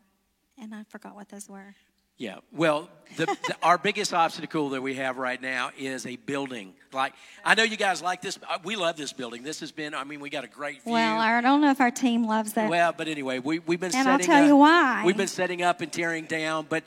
And 0.56 0.72
I 0.72 0.84
forgot 0.84 1.16
what 1.16 1.28
those 1.28 1.48
were. 1.48 1.74
Yeah, 2.18 2.36
well, 2.52 2.88
the, 3.16 3.26
the, 3.26 3.56
our 3.62 3.78
biggest 3.78 4.14
obstacle 4.14 4.70
that 4.70 4.82
we 4.82 4.94
have 4.94 5.18
right 5.18 5.40
now 5.40 5.70
is 5.76 6.06
a 6.06 6.16
building. 6.16 6.74
Like, 6.92 7.14
I 7.44 7.54
know 7.54 7.62
you 7.62 7.76
guys 7.76 8.00
like 8.00 8.20
this. 8.22 8.38
Uh, 8.48 8.58
we 8.64 8.76
love 8.76 8.96
this 8.96 9.12
building. 9.12 9.42
This 9.42 9.60
has 9.60 9.72
been, 9.72 9.94
I 9.94 10.04
mean, 10.04 10.20
we 10.20 10.30
got 10.30 10.44
a 10.44 10.48
great 10.48 10.82
view. 10.82 10.92
Well, 10.92 11.20
I 11.20 11.40
don't 11.40 11.60
know 11.60 11.70
if 11.70 11.80
our 11.80 11.90
team 11.90 12.26
loves 12.26 12.56
it. 12.56 12.68
Well, 12.68 12.92
but 12.96 13.08
anyway, 13.08 13.38
we, 13.38 13.58
we've 13.60 13.80
been 13.80 13.94
and 13.94 14.04
setting 14.04 14.10
I'll 14.12 14.18
tell 14.18 14.42
up, 14.42 14.48
you 14.48 14.56
why. 14.56 15.02
We've 15.04 15.16
been 15.16 15.26
setting 15.26 15.62
up 15.62 15.80
and 15.80 15.92
tearing 15.92 16.26
down, 16.26 16.66
but 16.68 16.84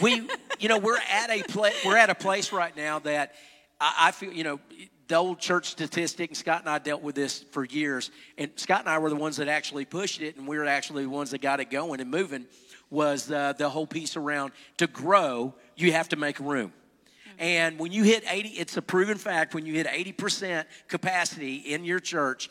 we, 0.00 0.28
you 0.58 0.68
know, 0.68 0.78
we're 0.78 0.98
at 0.98 1.30
a 1.30 1.42
place, 1.42 1.74
we're 1.84 1.98
at 1.98 2.08
a 2.08 2.14
place 2.14 2.52
right 2.52 2.74
now 2.76 3.00
that 3.00 3.34
I, 3.80 3.94
I 4.00 4.10
feel, 4.12 4.32
you 4.32 4.44
know, 4.44 4.60
the 5.08 5.16
old 5.16 5.38
church 5.38 5.66
statistic, 5.66 6.30
and 6.30 6.36
Scott 6.36 6.60
and 6.60 6.70
I 6.70 6.78
dealt 6.78 7.02
with 7.02 7.14
this 7.14 7.40
for 7.50 7.64
years, 7.64 8.10
and 8.38 8.50
Scott 8.56 8.80
and 8.80 8.88
I 8.88 8.98
were 8.98 9.10
the 9.10 9.16
ones 9.16 9.36
that 9.36 9.48
actually 9.48 9.84
pushed 9.84 10.22
it, 10.22 10.36
and 10.36 10.48
we 10.48 10.56
were 10.56 10.64
actually 10.64 11.02
the 11.02 11.10
ones 11.10 11.32
that 11.32 11.42
got 11.42 11.60
it 11.60 11.70
going 11.70 12.00
and 12.00 12.10
moving 12.10 12.46
was 12.92 13.32
uh, 13.32 13.54
the 13.54 13.68
whole 13.68 13.86
piece 13.86 14.16
around 14.16 14.52
to 14.76 14.86
grow, 14.86 15.54
you 15.76 15.92
have 15.92 16.10
to 16.10 16.16
make 16.16 16.38
room. 16.38 16.72
And 17.38 17.78
when 17.78 17.90
you 17.90 18.04
hit 18.04 18.22
80, 18.28 18.50
it's 18.50 18.76
a 18.76 18.82
proven 18.82 19.16
fact, 19.16 19.54
when 19.54 19.64
you 19.64 19.72
hit 19.72 19.86
80% 19.86 20.66
capacity 20.86 21.56
in 21.56 21.84
your 21.84 21.98
church, 21.98 22.50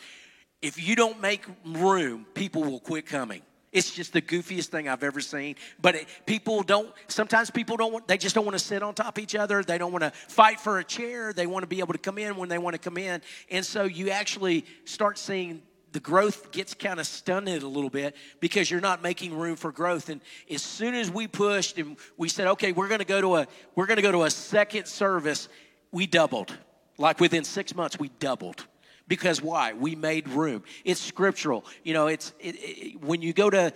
if 0.61 0.81
you 0.81 0.95
don't 0.95 1.21
make 1.21 1.45
room, 1.63 2.25
people 2.33 2.63
will 2.63 2.79
quit 2.79 3.05
coming. 3.05 3.43
It's 3.71 3.91
just 3.91 4.11
the 4.11 4.21
goofiest 4.21 4.65
thing 4.65 4.89
I've 4.89 5.03
ever 5.03 5.21
seen. 5.21 5.55
But 5.81 5.95
it, 5.95 6.07
people 6.25 6.61
don't, 6.61 6.91
sometimes 7.07 7.49
people 7.49 7.77
don't 7.77 7.93
want, 7.93 8.07
they 8.07 8.17
just 8.17 8.35
don't 8.35 8.43
want 8.43 8.57
to 8.57 8.63
sit 8.63 8.83
on 8.83 8.93
top 8.93 9.17
of 9.17 9.23
each 9.23 9.35
other. 9.35 9.63
They 9.63 9.77
don't 9.77 9.93
want 9.93 10.03
to 10.03 10.11
fight 10.11 10.59
for 10.59 10.79
a 10.79 10.83
chair. 10.83 11.31
They 11.31 11.47
want 11.47 11.63
to 11.63 11.67
be 11.67 11.79
able 11.79 11.93
to 11.93 11.99
come 11.99 12.17
in 12.17 12.35
when 12.35 12.49
they 12.49 12.57
want 12.57 12.73
to 12.73 12.79
come 12.79 12.97
in. 12.97 13.21
And 13.49 13.65
so 13.65 13.83
you 13.83 14.09
actually 14.09 14.65
start 14.83 15.17
seeing 15.17 15.61
the 15.91 15.99
growth 15.99 16.51
gets 16.51 16.73
kind 16.73 16.99
of 16.99 17.07
stunted 17.07 17.63
a 17.63 17.67
little 17.67 17.89
bit 17.89 18.15
because 18.39 18.71
you're 18.71 18.81
not 18.81 19.01
making 19.01 19.33
room 19.37 19.55
for 19.55 19.71
growth. 19.71 20.09
And 20.09 20.21
as 20.49 20.61
soon 20.61 20.95
as 20.95 21.11
we 21.11 21.27
pushed 21.27 21.77
and 21.77 21.97
we 22.17 22.29
said 22.29 22.47
okay 22.47 22.71
we're 22.71 22.87
going 22.87 22.99
to 22.99 23.05
go 23.05 23.21
to 23.21 23.35
a 23.37 23.47
we're 23.75 23.87
going 23.87 23.97
to 23.97 24.01
go 24.01 24.11
to 24.11 24.23
a 24.23 24.29
second 24.29 24.87
service 24.87 25.49
we 25.91 26.07
doubled. 26.07 26.55
Like 26.97 27.19
within 27.19 27.43
6 27.43 27.75
months 27.75 27.99
we 27.99 28.09
doubled. 28.19 28.65
Because 29.07 29.41
why? 29.41 29.73
We 29.73 29.95
made 29.95 30.29
room. 30.29 30.63
It's 30.85 31.01
scriptural. 31.01 31.65
You 31.83 31.93
know 31.93 32.07
it's 32.07 32.33
it, 32.39 32.55
it, 32.57 33.01
when 33.01 33.21
you 33.21 33.33
go 33.33 33.49
to 33.49 33.73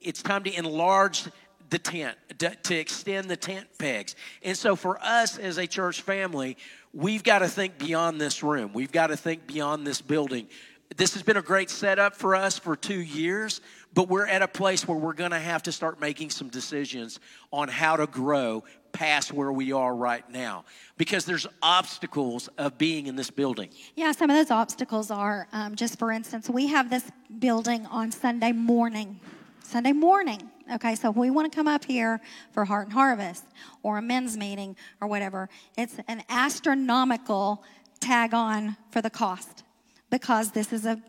it's 0.00 0.22
time 0.22 0.44
to 0.44 0.56
enlarge 0.56 1.24
the 1.70 1.78
tent 1.78 2.16
to, 2.38 2.54
to 2.54 2.74
extend 2.74 3.28
the 3.28 3.36
tent 3.36 3.66
pegs. 3.78 4.14
And 4.42 4.56
so 4.56 4.76
for 4.76 5.02
us 5.02 5.38
as 5.38 5.58
a 5.58 5.66
church 5.66 6.02
family 6.02 6.56
we've 6.94 7.22
got 7.22 7.40
to 7.40 7.48
think 7.48 7.78
beyond 7.78 8.20
this 8.20 8.42
room. 8.42 8.72
We've 8.72 8.92
got 8.92 9.08
to 9.08 9.16
think 9.16 9.46
beyond 9.46 9.86
this 9.86 10.00
building 10.00 10.48
this 10.96 11.14
has 11.14 11.22
been 11.22 11.36
a 11.36 11.42
great 11.42 11.70
setup 11.70 12.16
for 12.16 12.34
us 12.34 12.58
for 12.58 12.74
two 12.74 13.00
years, 13.00 13.60
but 13.94 14.08
we're 14.08 14.26
at 14.26 14.42
a 14.42 14.48
place 14.48 14.88
where 14.88 14.96
we're 14.96 15.12
going 15.12 15.32
to 15.32 15.38
have 15.38 15.62
to 15.64 15.72
start 15.72 16.00
making 16.00 16.30
some 16.30 16.48
decisions 16.48 17.20
on 17.52 17.68
how 17.68 17.96
to 17.96 18.06
grow 18.06 18.64
past 18.92 19.32
where 19.32 19.52
we 19.52 19.70
are 19.70 19.94
right 19.94 20.28
now 20.30 20.64
because 20.96 21.26
there's 21.26 21.46
obstacles 21.62 22.48
of 22.56 22.78
being 22.78 23.06
in 23.06 23.16
this 23.16 23.30
building. 23.30 23.68
Yeah, 23.96 24.12
some 24.12 24.30
of 24.30 24.36
those 24.36 24.50
obstacles 24.50 25.10
are 25.10 25.46
um, 25.52 25.76
just 25.76 25.98
for 25.98 26.10
instance, 26.10 26.48
we 26.48 26.66
have 26.68 26.88
this 26.88 27.10
building 27.38 27.84
on 27.86 28.10
Sunday 28.10 28.52
morning. 28.52 29.20
Sunday 29.62 29.92
morning. 29.92 30.50
Okay, 30.74 30.94
so 30.94 31.10
if 31.10 31.16
we 31.16 31.30
want 31.30 31.50
to 31.50 31.54
come 31.54 31.68
up 31.68 31.84
here 31.84 32.20
for 32.52 32.64
Heart 32.64 32.86
and 32.86 32.92
Harvest 32.94 33.44
or 33.82 33.98
a 33.98 34.02
men's 34.02 34.36
meeting 34.36 34.74
or 35.00 35.08
whatever. 35.08 35.50
It's 35.76 35.96
an 36.08 36.22
astronomical 36.30 37.62
tag 38.00 38.32
on 38.32 38.76
for 38.90 39.02
the 39.02 39.10
cost 39.10 39.64
because 40.10 40.52
this 40.52 40.72
is 40.72 40.86
a 40.86 41.00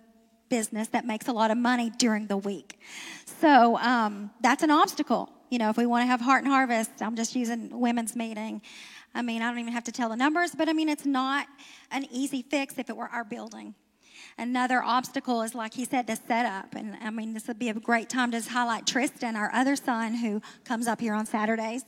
business 0.50 0.88
that 0.90 1.06
makes 1.06 1.28
a 1.28 1.34
lot 1.34 1.52
of 1.52 1.58
money 1.58 1.92
during 1.98 2.28
the 2.28 2.38
week. 2.38 2.80
So 3.40 3.78
um, 3.78 4.32
that's 4.42 4.64
an 4.64 4.72
obstacle. 4.72 5.30
You 5.50 5.60
know, 5.60 5.70
if 5.70 5.78
we 5.78 5.86
want 5.86 6.04
to 6.04 6.08
have 6.08 6.22
Heart 6.22 6.44
and 6.44 6.52
Harvest, 6.52 6.92
I'm 7.02 7.16
just 7.16 7.36
using 7.36 7.80
women's 7.80 8.16
meeting. 8.16 8.62
I 9.16 9.22
mean, 9.22 9.42
I 9.42 9.50
don't 9.50 9.60
even 9.60 9.74
have 9.74 9.86
to 9.86 9.92
tell 9.92 10.10
the 10.10 10.16
numbers, 10.16 10.52
but 10.56 10.70
I 10.70 10.74
mean, 10.74 10.90
it's 10.90 11.06
not 11.06 11.48
an 11.92 12.06
easy 12.12 12.44
fix 12.44 12.78
if 12.78 12.90
it 12.90 12.98
were 12.98 13.08
our 13.08 13.24
building. 13.24 13.74
Another 14.38 14.82
obstacle 14.84 15.42
is, 15.42 15.56
like 15.56 15.74
he 15.74 15.84
said, 15.86 16.08
the 16.08 16.16
setup. 16.16 16.76
And 16.76 16.96
I 17.02 17.10
mean, 17.10 17.34
this 17.34 17.48
would 17.48 17.60
be 17.60 17.70
a 17.70 17.74
great 17.74 18.10
time 18.10 18.32
to 18.32 18.42
highlight 18.42 18.86
Tristan, 18.86 19.36
our 19.36 19.52
other 19.54 19.76
son, 19.76 20.14
who 20.14 20.42
comes 20.64 20.88
up 20.88 21.02
here 21.02 21.14
on 21.14 21.26
Saturdays, 21.26 21.84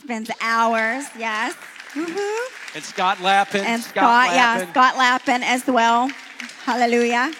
spends 0.00 0.30
hours, 0.40 1.04
yes. 1.18 1.54
Mm-hmm. 1.92 2.76
And 2.76 2.84
Scott 2.84 3.20
Lappin. 3.20 3.64
And 3.64 3.82
Scott, 3.82 3.92
Scott 3.92 4.28
Lappin. 4.28 4.66
yeah, 4.66 4.70
Scott 4.72 4.96
Lappin 4.96 5.42
as 5.42 5.66
well. 5.66 6.10
Hallelujah. 6.64 7.32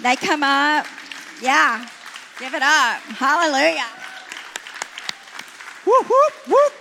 They 0.00 0.16
come 0.16 0.42
up, 0.42 0.86
yeah, 1.40 1.86
give 2.38 2.54
it 2.54 2.62
up. 2.62 3.00
Hallelujah. 3.02 3.86
Whoop, 5.84 6.08
whoop, 6.08 6.48
whoop. 6.48 6.72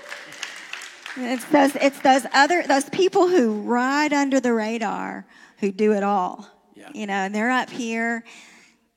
It's 1.17 1.45
those, 1.45 1.75
it's 1.75 1.99
those 1.99 2.25
other, 2.33 2.63
those 2.63 2.89
people 2.89 3.27
who 3.27 3.61
ride 3.61 4.13
under 4.13 4.39
the 4.39 4.53
radar 4.53 5.25
who 5.59 5.71
do 5.71 5.93
it 5.93 6.03
all. 6.03 6.47
Yeah. 6.75 6.89
You 6.93 7.05
know, 7.07 7.13
and 7.13 7.35
they're 7.35 7.51
up 7.51 7.69
here. 7.69 8.23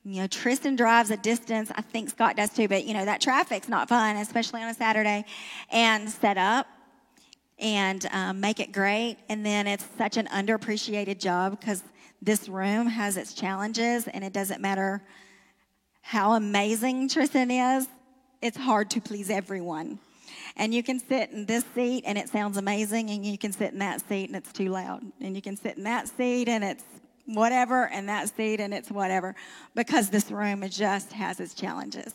You 0.03 0.21
know, 0.21 0.27
Tristan 0.27 0.75
drives 0.75 1.09
a 1.09 1.17
distance. 1.17 1.71
I 1.75 1.81
think 1.81 2.09
Scott 2.09 2.35
does 2.35 2.51
too, 2.51 2.67
but 2.67 2.85
you 2.85 2.93
know, 2.93 3.05
that 3.05 3.21
traffic's 3.21 3.67
not 3.67 3.89
fun, 3.89 4.15
especially 4.17 4.61
on 4.61 4.69
a 4.69 4.73
Saturday. 4.73 5.25
And 5.71 6.09
set 6.09 6.37
up 6.37 6.67
and 7.59 8.05
um, 8.11 8.39
make 8.39 8.59
it 8.59 8.71
great. 8.71 9.17
And 9.29 9.45
then 9.45 9.67
it's 9.67 9.85
such 9.97 10.17
an 10.17 10.27
underappreciated 10.27 11.19
job 11.19 11.59
because 11.59 11.83
this 12.25 12.49
room 12.49 12.87
has 12.87 13.17
its 13.17 13.33
challenges, 13.33 14.07
and 14.07 14.23
it 14.23 14.33
doesn't 14.33 14.61
matter 14.61 15.01
how 16.01 16.33
amazing 16.33 17.07
Tristan 17.07 17.51
is, 17.51 17.87
it's 18.41 18.57
hard 18.57 18.89
to 18.91 19.01
please 19.01 19.29
everyone. 19.29 19.99
And 20.57 20.73
you 20.73 20.83
can 20.83 20.99
sit 20.99 21.31
in 21.31 21.45
this 21.45 21.65
seat 21.73 22.03
and 22.05 22.17
it 22.17 22.29
sounds 22.29 22.57
amazing, 22.57 23.09
and 23.09 23.25
you 23.25 23.37
can 23.37 23.51
sit 23.51 23.73
in 23.73 23.79
that 23.79 24.07
seat 24.07 24.29
and 24.29 24.35
it's 24.35 24.51
too 24.51 24.69
loud. 24.69 25.03
And 25.21 25.35
you 25.35 25.41
can 25.41 25.57
sit 25.57 25.77
in 25.77 25.83
that 25.83 26.07
seat 26.07 26.47
and 26.47 26.63
it's 26.63 26.83
whatever 27.25 27.87
and 27.87 28.09
that 28.09 28.35
seat 28.35 28.59
and 28.59 28.73
it's 28.73 28.91
whatever 28.91 29.35
because 29.73 30.09
this 30.09 30.31
room 30.31 30.67
just 30.69 31.11
has 31.11 31.39
its 31.39 31.53
challenges. 31.53 32.13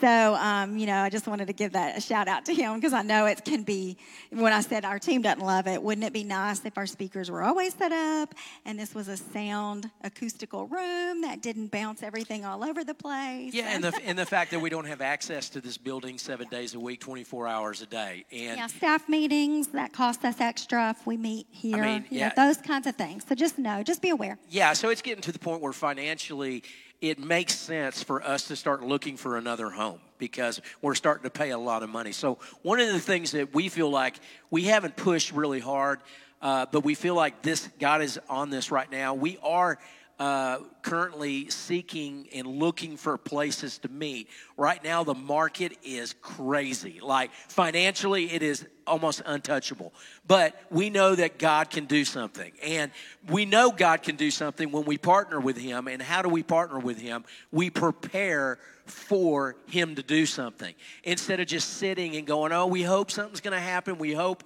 So 0.00 0.34
um, 0.34 0.76
you 0.76 0.86
know 0.86 1.00
i 1.02 1.10
just 1.10 1.26
wanted 1.26 1.46
to 1.46 1.52
give 1.52 1.72
that 1.72 1.96
a 1.96 2.00
shout 2.00 2.28
out 2.28 2.44
to 2.46 2.54
him 2.54 2.74
because 2.74 2.92
i 2.92 3.02
know 3.02 3.26
it 3.26 3.44
can 3.44 3.62
be 3.62 3.96
when 4.30 4.52
i 4.52 4.60
said 4.60 4.84
our 4.84 4.98
team 4.98 5.22
doesn't 5.22 5.44
love 5.44 5.66
it 5.66 5.82
wouldn't 5.82 6.06
it 6.06 6.12
be 6.12 6.24
nice 6.24 6.64
if 6.64 6.76
our 6.76 6.86
speakers 6.86 7.30
were 7.30 7.42
always 7.42 7.74
set 7.74 7.92
up 7.92 8.34
and 8.64 8.78
this 8.78 8.94
was 8.94 9.08
a 9.08 9.16
sound 9.16 9.90
acoustical 10.02 10.66
room 10.66 11.22
that 11.22 11.42
didn't 11.42 11.70
bounce 11.70 12.02
everything 12.02 12.44
all 12.44 12.64
over 12.64 12.84
the 12.84 12.94
place? 12.94 13.54
Yeah 13.54 13.74
and 13.74 13.84
the, 13.84 13.98
and 14.04 14.18
the 14.18 14.26
fact 14.26 14.50
that 14.52 14.60
we 14.60 14.70
don't 14.70 14.86
have 14.86 15.00
access 15.00 15.48
to 15.50 15.60
this 15.60 15.76
building 15.76 16.18
seven 16.18 16.48
days 16.48 16.74
a 16.74 16.80
week 16.80 17.00
24 17.00 17.48
hours 17.48 17.82
a 17.82 17.86
day 17.86 18.24
and 18.32 18.58
yeah 18.58 18.66
staff 18.66 19.08
meetings 19.08 19.68
that 19.68 19.92
cost 19.92 20.24
us 20.24 20.40
extra 20.40 20.90
if 20.90 21.06
we 21.06 21.16
meet 21.16 21.46
here 21.50 21.76
I 21.76 21.98
mean, 21.98 22.04
yeah. 22.10 22.28
Know, 22.28 22.48
those 22.48 22.58
kinds 22.58 22.86
of 22.86 22.96
things. 22.96 23.24
So 23.28 23.34
just 23.34 23.58
know 23.58 23.82
just 23.82 24.02
be 24.02 24.10
aware 24.10 24.38
yeah, 24.50 24.72
so 24.72 24.90
it's 24.90 25.02
getting 25.02 25.22
to 25.22 25.32
the 25.32 25.38
point 25.38 25.60
where 25.60 25.72
financially 25.72 26.62
it 27.00 27.18
makes 27.18 27.54
sense 27.54 28.02
for 28.02 28.22
us 28.22 28.48
to 28.48 28.56
start 28.56 28.82
looking 28.82 29.16
for 29.16 29.36
another 29.36 29.68
home 29.70 30.00
because 30.18 30.60
we're 30.80 30.94
starting 30.94 31.24
to 31.24 31.30
pay 31.30 31.50
a 31.50 31.58
lot 31.58 31.82
of 31.82 31.90
money. 31.90 32.12
So, 32.12 32.38
one 32.62 32.80
of 32.80 32.88
the 32.88 33.00
things 33.00 33.32
that 33.32 33.54
we 33.54 33.68
feel 33.68 33.90
like 33.90 34.14
we 34.50 34.62
haven't 34.64 34.96
pushed 34.96 35.32
really 35.32 35.60
hard, 35.60 36.00
uh, 36.40 36.66
but 36.70 36.84
we 36.84 36.94
feel 36.94 37.14
like 37.14 37.42
this 37.42 37.68
God 37.78 38.00
is 38.00 38.18
on 38.28 38.50
this 38.50 38.70
right 38.70 38.90
now. 38.90 39.14
We 39.14 39.38
are 39.42 39.78
uh, 40.18 40.58
currently 40.84 41.48
seeking 41.48 42.28
and 42.34 42.46
looking 42.46 42.98
for 42.98 43.16
places 43.16 43.78
to 43.78 43.88
meet. 43.88 44.28
Right 44.56 44.84
now, 44.84 45.02
the 45.02 45.14
market 45.14 45.78
is 45.82 46.14
crazy. 46.20 47.00
Like 47.02 47.32
financially, 47.48 48.30
it 48.30 48.42
is 48.42 48.66
almost 48.86 49.22
untouchable. 49.24 49.94
But 50.26 50.60
we 50.70 50.90
know 50.90 51.14
that 51.14 51.38
God 51.38 51.70
can 51.70 51.86
do 51.86 52.04
something. 52.04 52.52
And 52.62 52.92
we 53.28 53.46
know 53.46 53.70
God 53.70 54.02
can 54.02 54.16
do 54.16 54.30
something 54.30 54.70
when 54.70 54.84
we 54.84 54.98
partner 54.98 55.40
with 55.40 55.56
Him. 55.56 55.88
And 55.88 56.02
how 56.02 56.20
do 56.20 56.28
we 56.28 56.42
partner 56.42 56.78
with 56.78 57.00
Him? 57.00 57.24
We 57.50 57.70
prepare 57.70 58.58
for 58.86 59.56
him 59.66 59.94
to 59.94 60.02
do 60.02 60.26
something 60.26 60.74
instead 61.04 61.40
of 61.40 61.46
just 61.46 61.74
sitting 61.74 62.16
and 62.16 62.26
going, 62.26 62.52
Oh, 62.52 62.66
we 62.66 62.82
hope 62.82 63.10
something's 63.10 63.40
going 63.40 63.54
to 63.54 63.60
happen. 63.60 63.96
We 63.98 64.12
hope, 64.12 64.44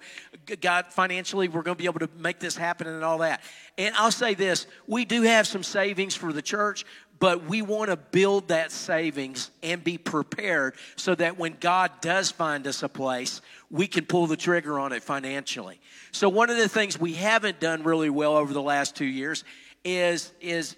God, 0.61 0.87
financially, 0.87 1.49
we're 1.49 1.61
going 1.61 1.75
to 1.75 1.81
be 1.81 1.85
able 1.85 1.99
to 1.99 2.09
make 2.17 2.39
this 2.39 2.55
happen 2.55 2.87
and 2.87 3.03
all 3.03 3.17
that. 3.19 3.41
And 3.77 3.93
I'll 3.95 4.11
say 4.11 4.33
this 4.33 4.65
we 4.87 5.05
do 5.05 5.23
have 5.23 5.45
some 5.45 5.63
savings 5.63 6.15
for 6.15 6.28
the 6.33 6.41
church, 6.41 6.85
but 7.19 7.45
we 7.45 7.61
want 7.61 7.89
to 7.89 7.97
build 7.97 8.47
that 8.47 8.71
savings 8.71 9.51
and 9.61 9.83
be 9.83 9.97
prepared 9.97 10.75
so 10.95 11.15
that 11.15 11.37
when 11.37 11.57
God 11.59 11.91
does 12.01 12.31
find 12.31 12.65
us 12.65 12.81
a 12.81 12.89
place, 12.89 13.41
we 13.69 13.87
can 13.87 14.05
pull 14.05 14.27
the 14.27 14.37
trigger 14.37 14.79
on 14.79 14.93
it 14.93 15.03
financially. 15.03 15.79
So, 16.11 16.29
one 16.29 16.49
of 16.49 16.57
the 16.57 16.69
things 16.69 16.99
we 16.99 17.13
haven't 17.13 17.59
done 17.59 17.83
really 17.83 18.09
well 18.09 18.37
over 18.37 18.53
the 18.53 18.61
last 18.61 18.95
two 18.95 19.05
years 19.05 19.43
is, 19.83 20.31
is 20.39 20.75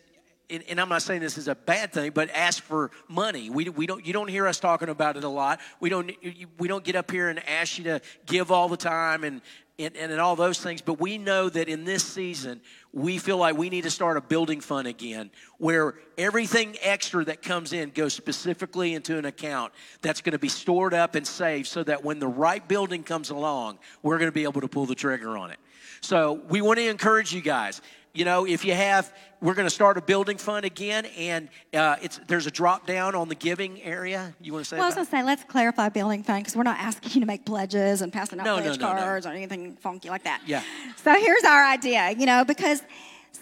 and, 0.50 0.64
and, 0.68 0.82
I'm 0.82 0.90
not 0.90 1.02
saying 1.02 1.22
this 1.22 1.38
is 1.38 1.48
a 1.48 1.56
bad 1.56 1.94
thing, 1.94 2.12
but 2.12 2.30
ask 2.32 2.62
for 2.62 2.92
money. 3.08 3.50
We, 3.50 3.70
we 3.70 3.88
don't, 3.88 4.06
you 4.06 4.12
don't 4.12 4.28
hear 4.28 4.48
us 4.48 4.60
talking 4.60 4.90
about 4.90 5.16
it 5.16 5.24
a 5.24 5.30
lot. 5.30 5.62
We 5.80 5.90
don't, 5.90 6.12
we 6.58 6.68
don't 6.68 6.84
get 6.84 6.96
up 6.96 7.10
here 7.10 7.30
and 7.30 7.40
ask 7.48 7.78
you 7.78 7.86
to 7.86 8.02
give 8.26 8.52
all 8.52 8.68
the 8.68 8.78
time 8.78 9.24
and, 9.24 9.42
and, 9.80 9.96
and 9.96 10.20
all 10.20 10.36
those 10.36 10.60
things. 10.60 10.82
But 10.82 11.00
we 11.00 11.18
know 11.18 11.50
that 11.50 11.68
in 11.68 11.84
this 11.86 12.04
season, 12.04 12.62
we 12.94 13.18
feel 13.18 13.38
like 13.38 13.58
we 13.58 13.70
need 13.70 13.84
to 13.84 13.90
start 13.90 14.18
a 14.18 14.22
building 14.22 14.62
fund 14.62 14.88
again 14.88 15.32
where 15.58 15.96
everything 16.18 16.76
extra 16.82 17.24
that 17.26 17.42
comes 17.42 17.74
in 17.74 17.92
goes 17.92 18.14
specifically 18.14 18.94
into 18.94 19.18
an 19.18 19.26
account 19.26 19.74
that's 20.02 20.22
going 20.22 20.34
to 20.34 20.40
be 20.40 20.50
stored 20.50 20.94
up 20.94 21.16
and 21.16 21.26
saved 21.26 21.68
so 21.68 21.84
that 21.84 22.04
when 22.04 22.20
the 22.20 22.28
right 22.28 22.68
building 22.68 23.04
comes 23.04 23.30
along, 23.30 23.80
we're 24.04 24.18
going 24.18 24.28
to 24.28 24.34
be 24.34 24.44
able 24.44 24.62
to 24.62 24.68
pull 24.68 24.86
the 24.86 24.96
trigger 24.96 25.38
on 25.38 25.52
it. 25.52 25.60
So 26.02 26.42
we 26.50 26.62
want 26.62 26.80
to 26.80 26.88
encourage 26.88 27.32
you 27.32 27.42
guys 27.42 27.82
you 28.14 28.26
know, 28.26 28.46
if 28.46 28.66
you 28.66 28.74
have, 28.74 29.14
we're 29.42 29.54
going 29.54 29.68
to 29.68 29.74
start 29.74 29.98
a 29.98 30.02
building 30.02 30.38
fund 30.38 30.66
again, 30.66 31.06
and 31.18 31.50
uh, 31.74 31.96
it's 32.02 32.20
there's 32.28 32.48
a 32.48 32.52
drop 32.52 32.86
down 32.86 33.16
on 33.16 33.30
the 33.30 33.36
giving 33.36 33.82
area. 33.82 34.34
You 34.42 34.54
want 34.54 34.66
to 34.66 34.70
say? 34.70 34.78
Well, 34.78 34.86
I 34.86 34.88
was 34.88 34.96
going 34.96 35.08
to 35.08 35.12
say, 35.12 35.24
let's 35.24 35.44
clarify 35.46 35.90
building 35.90 36.24
fund 36.24 36.44
because 36.44 36.56
we're 36.56 36.64
not 36.64 36.80
asking 36.80 37.12
you 37.14 37.20
to 37.22 37.28
make 37.28 37.46
pledges 37.46 38.02
and 38.02 38.12
passing 38.12 38.40
out 38.40 38.46
no, 38.46 38.58
pledge 38.58 38.80
no, 38.80 38.94
no, 38.94 39.00
cards 39.00 39.26
or 39.26 39.30
anything 39.30 39.76
funky 39.78 40.10
like 40.10 40.24
that. 40.24 40.42
Yeah. 40.46 40.64
So 40.98 41.18
here's 41.18 41.44
our 41.44 41.66
idea, 41.66 42.12
you 42.12 42.26
know, 42.26 42.44
because 42.44 42.82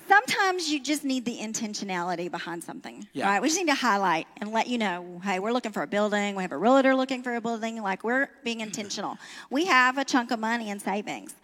sometimes 0.08 0.70
you 0.70 0.80
just 0.80 1.04
need 1.04 1.26
the 1.26 1.38
intentionality 1.38 2.30
behind 2.30 2.64
something, 2.64 3.08
yeah. 3.14 3.30
right? 3.30 3.42
We 3.42 3.48
just 3.48 3.60
need 3.60 3.68
to 3.68 3.76
highlight 3.76 4.28
and 4.42 4.52
let 4.52 4.68
you 4.68 4.78
know, 4.78 5.22
hey, 5.24 5.40
we're 5.40 5.52
looking 5.52 5.72
for 5.72 5.84
a 5.84 5.88
building. 5.88 6.36
We 6.36 6.42
have 6.42 6.52
a 6.52 6.58
realtor 6.58 6.96
looking 6.96 7.24
for 7.24 7.36
a 7.36 7.42
building. 7.42 7.82
Like 7.82 8.04
we're 8.04 8.30
being 8.44 8.60
intentional. 8.68 9.18
We 9.50 9.66
have 9.66 9.98
a 9.98 10.06
chunk 10.06 10.32
of 10.32 10.40
money 10.40 10.70
in 10.70 10.80
savings, 10.80 11.36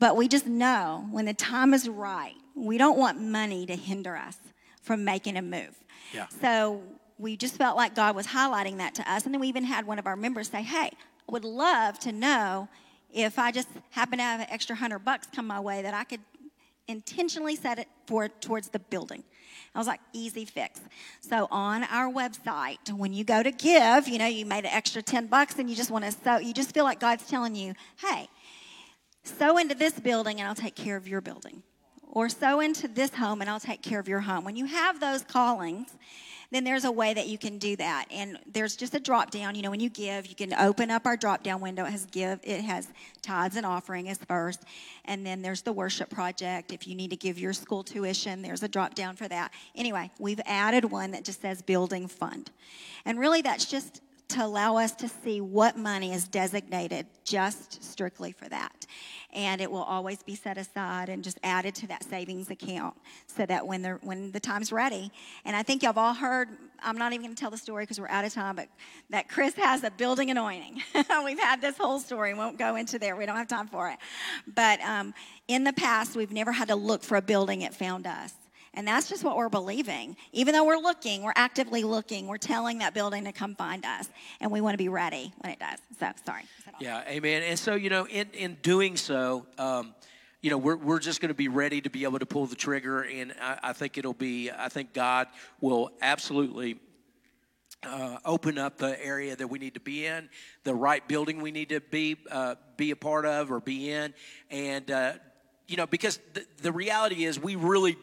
but 0.00 0.16
we 0.16 0.26
just 0.26 0.46
know 0.46 1.06
when 1.12 1.26
the 1.26 1.34
time 1.34 1.72
is 1.72 1.88
right 1.88 2.34
we 2.60 2.78
don't 2.78 2.98
want 2.98 3.20
money 3.20 3.66
to 3.66 3.74
hinder 3.74 4.16
us 4.16 4.36
from 4.82 5.04
making 5.04 5.36
a 5.36 5.42
move. 5.42 5.76
Yeah. 6.12 6.26
So 6.40 6.82
we 7.18 7.36
just 7.36 7.56
felt 7.56 7.76
like 7.76 7.94
God 7.94 8.14
was 8.14 8.26
highlighting 8.26 8.78
that 8.78 8.94
to 8.96 9.10
us. 9.10 9.24
And 9.24 9.34
then 9.34 9.40
we 9.40 9.48
even 9.48 9.64
had 9.64 9.86
one 9.86 9.98
of 9.98 10.06
our 10.06 10.16
members 10.16 10.48
say, 10.48 10.62
Hey, 10.62 10.90
I 10.90 11.32
would 11.32 11.44
love 11.44 11.98
to 12.00 12.12
know 12.12 12.68
if 13.12 13.38
I 13.38 13.50
just 13.50 13.68
happen 13.90 14.18
to 14.18 14.24
have 14.24 14.40
an 14.40 14.46
extra 14.50 14.76
hundred 14.76 15.00
bucks 15.00 15.28
come 15.34 15.46
my 15.46 15.60
way 15.60 15.82
that 15.82 15.94
I 15.94 16.04
could 16.04 16.20
intentionally 16.86 17.56
set 17.56 17.78
it 17.78 17.88
for 18.06 18.28
towards 18.28 18.68
the 18.68 18.78
building. 18.78 19.22
I 19.74 19.78
was 19.78 19.86
like, 19.86 20.00
easy 20.12 20.44
fix. 20.44 20.80
So 21.20 21.46
on 21.50 21.84
our 21.84 22.12
website, 22.12 22.92
when 22.92 23.12
you 23.12 23.22
go 23.22 23.42
to 23.42 23.52
give, 23.52 24.08
you 24.08 24.18
know, 24.18 24.26
you 24.26 24.44
made 24.44 24.64
an 24.64 24.72
extra 24.72 25.00
10 25.00 25.28
bucks 25.28 25.58
and 25.58 25.70
you 25.70 25.76
just 25.76 25.90
want 25.90 26.04
to 26.04 26.12
so 26.12 26.38
you 26.38 26.52
just 26.52 26.74
feel 26.74 26.84
like 26.84 26.98
God's 26.98 27.28
telling 27.28 27.54
you, 27.54 27.74
hey, 28.00 28.28
sow 29.30 29.58
into 29.58 29.74
this 29.74 29.98
building 29.98 30.40
and 30.40 30.48
I'll 30.48 30.54
take 30.54 30.74
care 30.74 30.96
of 30.96 31.08
your 31.08 31.20
building 31.20 31.62
or 32.10 32.28
sow 32.28 32.60
into 32.60 32.88
this 32.88 33.14
home 33.14 33.40
and 33.40 33.48
I'll 33.48 33.60
take 33.60 33.82
care 33.82 34.00
of 34.00 34.08
your 34.08 34.20
home. 34.20 34.44
When 34.44 34.56
you 34.56 34.66
have 34.66 35.00
those 35.00 35.22
callings, 35.22 35.88
then 36.50 36.64
there's 36.64 36.84
a 36.84 36.90
way 36.90 37.14
that 37.14 37.28
you 37.28 37.38
can 37.38 37.58
do 37.58 37.76
that. 37.76 38.06
And 38.10 38.36
there's 38.44 38.74
just 38.74 38.94
a 38.94 39.00
drop 39.00 39.30
down. 39.30 39.54
You 39.54 39.62
know, 39.62 39.70
when 39.70 39.80
you 39.80 39.88
give, 39.88 40.26
you 40.26 40.34
can 40.34 40.52
open 40.54 40.90
up 40.90 41.06
our 41.06 41.16
drop 41.16 41.44
down 41.44 41.60
window. 41.60 41.84
It 41.84 41.90
has 41.92 42.06
give, 42.06 42.40
it 42.42 42.62
has 42.62 42.88
tithes 43.22 43.56
and 43.56 43.64
offering 43.64 44.08
as 44.08 44.18
first. 44.18 44.64
And 45.04 45.24
then 45.24 45.42
there's 45.42 45.62
the 45.62 45.72
worship 45.72 46.10
project. 46.10 46.72
If 46.72 46.88
you 46.88 46.96
need 46.96 47.10
to 47.10 47.16
give 47.16 47.38
your 47.38 47.52
school 47.52 47.84
tuition, 47.84 48.42
there's 48.42 48.64
a 48.64 48.68
drop 48.68 48.94
down 48.94 49.14
for 49.14 49.28
that. 49.28 49.52
Anyway, 49.76 50.10
we've 50.18 50.40
added 50.44 50.84
one 50.84 51.12
that 51.12 51.24
just 51.24 51.40
says 51.40 51.62
building 51.62 52.08
fund. 52.08 52.50
And 53.04 53.18
really 53.20 53.42
that's 53.42 53.66
just 53.66 54.00
to 54.30 54.44
allow 54.44 54.76
us 54.76 54.92
to 54.92 55.08
see 55.08 55.40
what 55.40 55.76
money 55.76 56.12
is 56.12 56.26
designated 56.28 57.06
just 57.24 57.82
strictly 57.82 58.32
for 58.32 58.48
that. 58.48 58.86
And 59.32 59.60
it 59.60 59.70
will 59.70 59.82
always 59.82 60.22
be 60.22 60.34
set 60.34 60.58
aside 60.58 61.08
and 61.08 61.22
just 61.22 61.38
added 61.42 61.74
to 61.76 61.86
that 61.88 62.04
savings 62.04 62.50
account 62.50 62.94
so 63.26 63.46
that 63.46 63.66
when 63.66 63.82
the 63.82 63.98
when 64.02 64.32
the 64.32 64.40
time's 64.40 64.72
ready. 64.72 65.12
And 65.44 65.54
i 65.54 65.62
think 65.62 65.82
y'all 65.82 65.90
have 65.90 65.98
all 65.98 66.14
heard 66.14 66.48
i'm 66.82 66.96
not 66.96 67.12
even 67.12 67.26
going 67.26 67.34
to 67.34 67.40
tell 67.40 67.50
the 67.50 67.58
story 67.58 67.84
because 67.84 68.00
we're 68.00 68.08
out 68.08 68.24
of 68.24 68.32
time 68.32 68.56
but 68.56 68.68
that 69.10 69.28
chris 69.28 69.54
has 69.54 69.84
a 69.84 69.90
building 69.90 70.30
anointing. 70.30 70.82
We've 71.24 71.38
had 71.38 71.60
this 71.60 71.76
whole 71.76 72.00
story 72.00 72.34
won't 72.34 72.58
go 72.58 72.76
into 72.76 72.98
there 72.98 73.16
we 73.16 73.26
don't 73.26 73.36
have 73.36 73.48
time 73.48 73.68
for 73.68 73.90
it. 73.90 73.98
But 74.46 74.80
um, 74.80 75.14
in 75.48 75.64
the 75.64 75.72
past 75.72 76.16
we've 76.16 76.32
never 76.32 76.52
had 76.52 76.68
to 76.68 76.76
look 76.76 77.02
for 77.02 77.16
a 77.16 77.22
building 77.22 77.62
it 77.62 77.74
found 77.74 78.06
us 78.06 78.34
And 78.74 78.86
that's 78.86 79.08
just 79.08 79.24
what 79.24 79.36
we're 79.36 79.48
believing. 79.48 80.16
Even 80.32 80.54
though 80.54 80.64
we're 80.64 80.78
looking, 80.78 81.24
we're 81.24 81.32
actively 81.34 81.82
looking, 81.82 82.28
we're 82.28 82.38
telling 82.38 82.78
that 82.78 82.94
building 82.94 83.24
to 83.24 83.32
come 83.32 83.54
find 83.56 83.84
us. 83.84 84.08
And 84.40 84.50
we 84.50 84.60
want 84.60 84.74
to 84.74 84.78
be 84.78 84.88
ready 84.88 85.32
when 85.38 85.52
it 85.52 85.58
does. 85.58 85.78
So, 85.98 86.10
sorry. 86.24 86.44
Yeah, 86.78 87.02
amen. 87.08 87.42
And 87.42 87.58
so, 87.58 87.74
you 87.74 87.90
know, 87.90 88.06
in, 88.06 88.28
in 88.32 88.56
doing 88.62 88.96
so, 88.96 89.46
um, 89.58 89.94
you 90.40 90.50
know, 90.50 90.58
we're, 90.58 90.76
we're 90.76 91.00
just 91.00 91.20
going 91.20 91.28
to 91.28 91.34
be 91.34 91.48
ready 91.48 91.80
to 91.80 91.90
be 91.90 92.04
able 92.04 92.20
to 92.20 92.26
pull 92.26 92.46
the 92.46 92.56
trigger. 92.56 93.02
And 93.02 93.34
I, 93.40 93.58
I 93.62 93.72
think 93.72 93.98
it'll 93.98 94.14
be, 94.14 94.50
I 94.50 94.68
think 94.68 94.94
God 94.94 95.26
will 95.60 95.90
absolutely 96.00 96.78
uh, 97.82 98.18
open 98.24 98.58
up 98.58 98.78
the 98.78 99.02
area 99.04 99.34
that 99.36 99.48
we 99.48 99.58
need 99.58 99.74
to 99.74 99.80
be 99.80 100.06
in, 100.06 100.28
the 100.64 100.74
right 100.74 101.06
building 101.08 101.40
we 101.40 101.50
need 101.50 101.70
to 101.70 101.80
be 101.80 102.16
uh, 102.30 102.54
be 102.76 102.90
a 102.90 102.96
part 102.96 103.24
of 103.24 103.50
or 103.50 103.60
be 103.60 103.90
in, 103.90 104.12
and 104.50 104.90
uh, 104.90 105.12
you 105.66 105.76
know, 105.76 105.86
because 105.86 106.18
the, 106.34 106.44
the 106.62 106.72
reality 106.72 107.24
is 107.24 107.38
we 107.38 107.56
really 107.56 107.96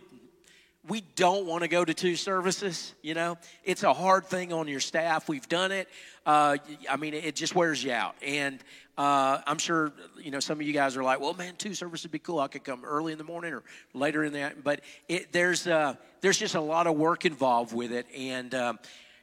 we 0.88 1.01
don't 1.15 1.45
want 1.45 1.63
to 1.63 1.67
go 1.67 1.83
to 1.83 1.93
two 1.93 2.15
services. 2.15 2.93
You 3.01 3.13
know, 3.13 3.38
it's 3.63 3.83
a 3.83 3.93
hard 3.93 4.25
thing 4.25 4.53
on 4.53 4.67
your 4.67 4.79
staff. 4.79 5.27
We've 5.27 5.47
done 5.47 5.71
it. 5.71 5.88
Uh, 6.25 6.57
I 6.89 6.97
mean, 6.97 7.13
it 7.13 7.35
just 7.35 7.55
wears 7.55 7.83
you 7.83 7.91
out. 7.91 8.15
And 8.21 8.59
uh, 8.97 9.39
I'm 9.45 9.57
sure 9.57 9.91
you 10.21 10.31
know 10.31 10.39
some 10.39 10.59
of 10.59 10.65
you 10.65 10.73
guys 10.73 10.97
are 10.97 11.03
like, 11.03 11.19
"Well, 11.19 11.33
man, 11.33 11.55
two 11.55 11.73
services 11.73 12.05
would 12.05 12.11
be 12.11 12.19
cool. 12.19 12.39
I 12.39 12.47
could 12.47 12.63
come 12.63 12.83
early 12.83 13.11
in 13.11 13.17
the 13.17 13.23
morning 13.23 13.53
or 13.53 13.63
later 13.93 14.23
in 14.23 14.33
the." 14.33 14.53
But 14.63 14.81
it, 15.07 15.31
there's 15.31 15.67
uh, 15.67 15.95
there's 16.21 16.38
just 16.38 16.55
a 16.55 16.61
lot 16.61 16.88
of 16.88 16.95
work 16.95 17.25
involved 17.25 17.73
with 17.73 17.91
it, 17.91 18.07
and 18.15 18.53
um, 18.55 18.79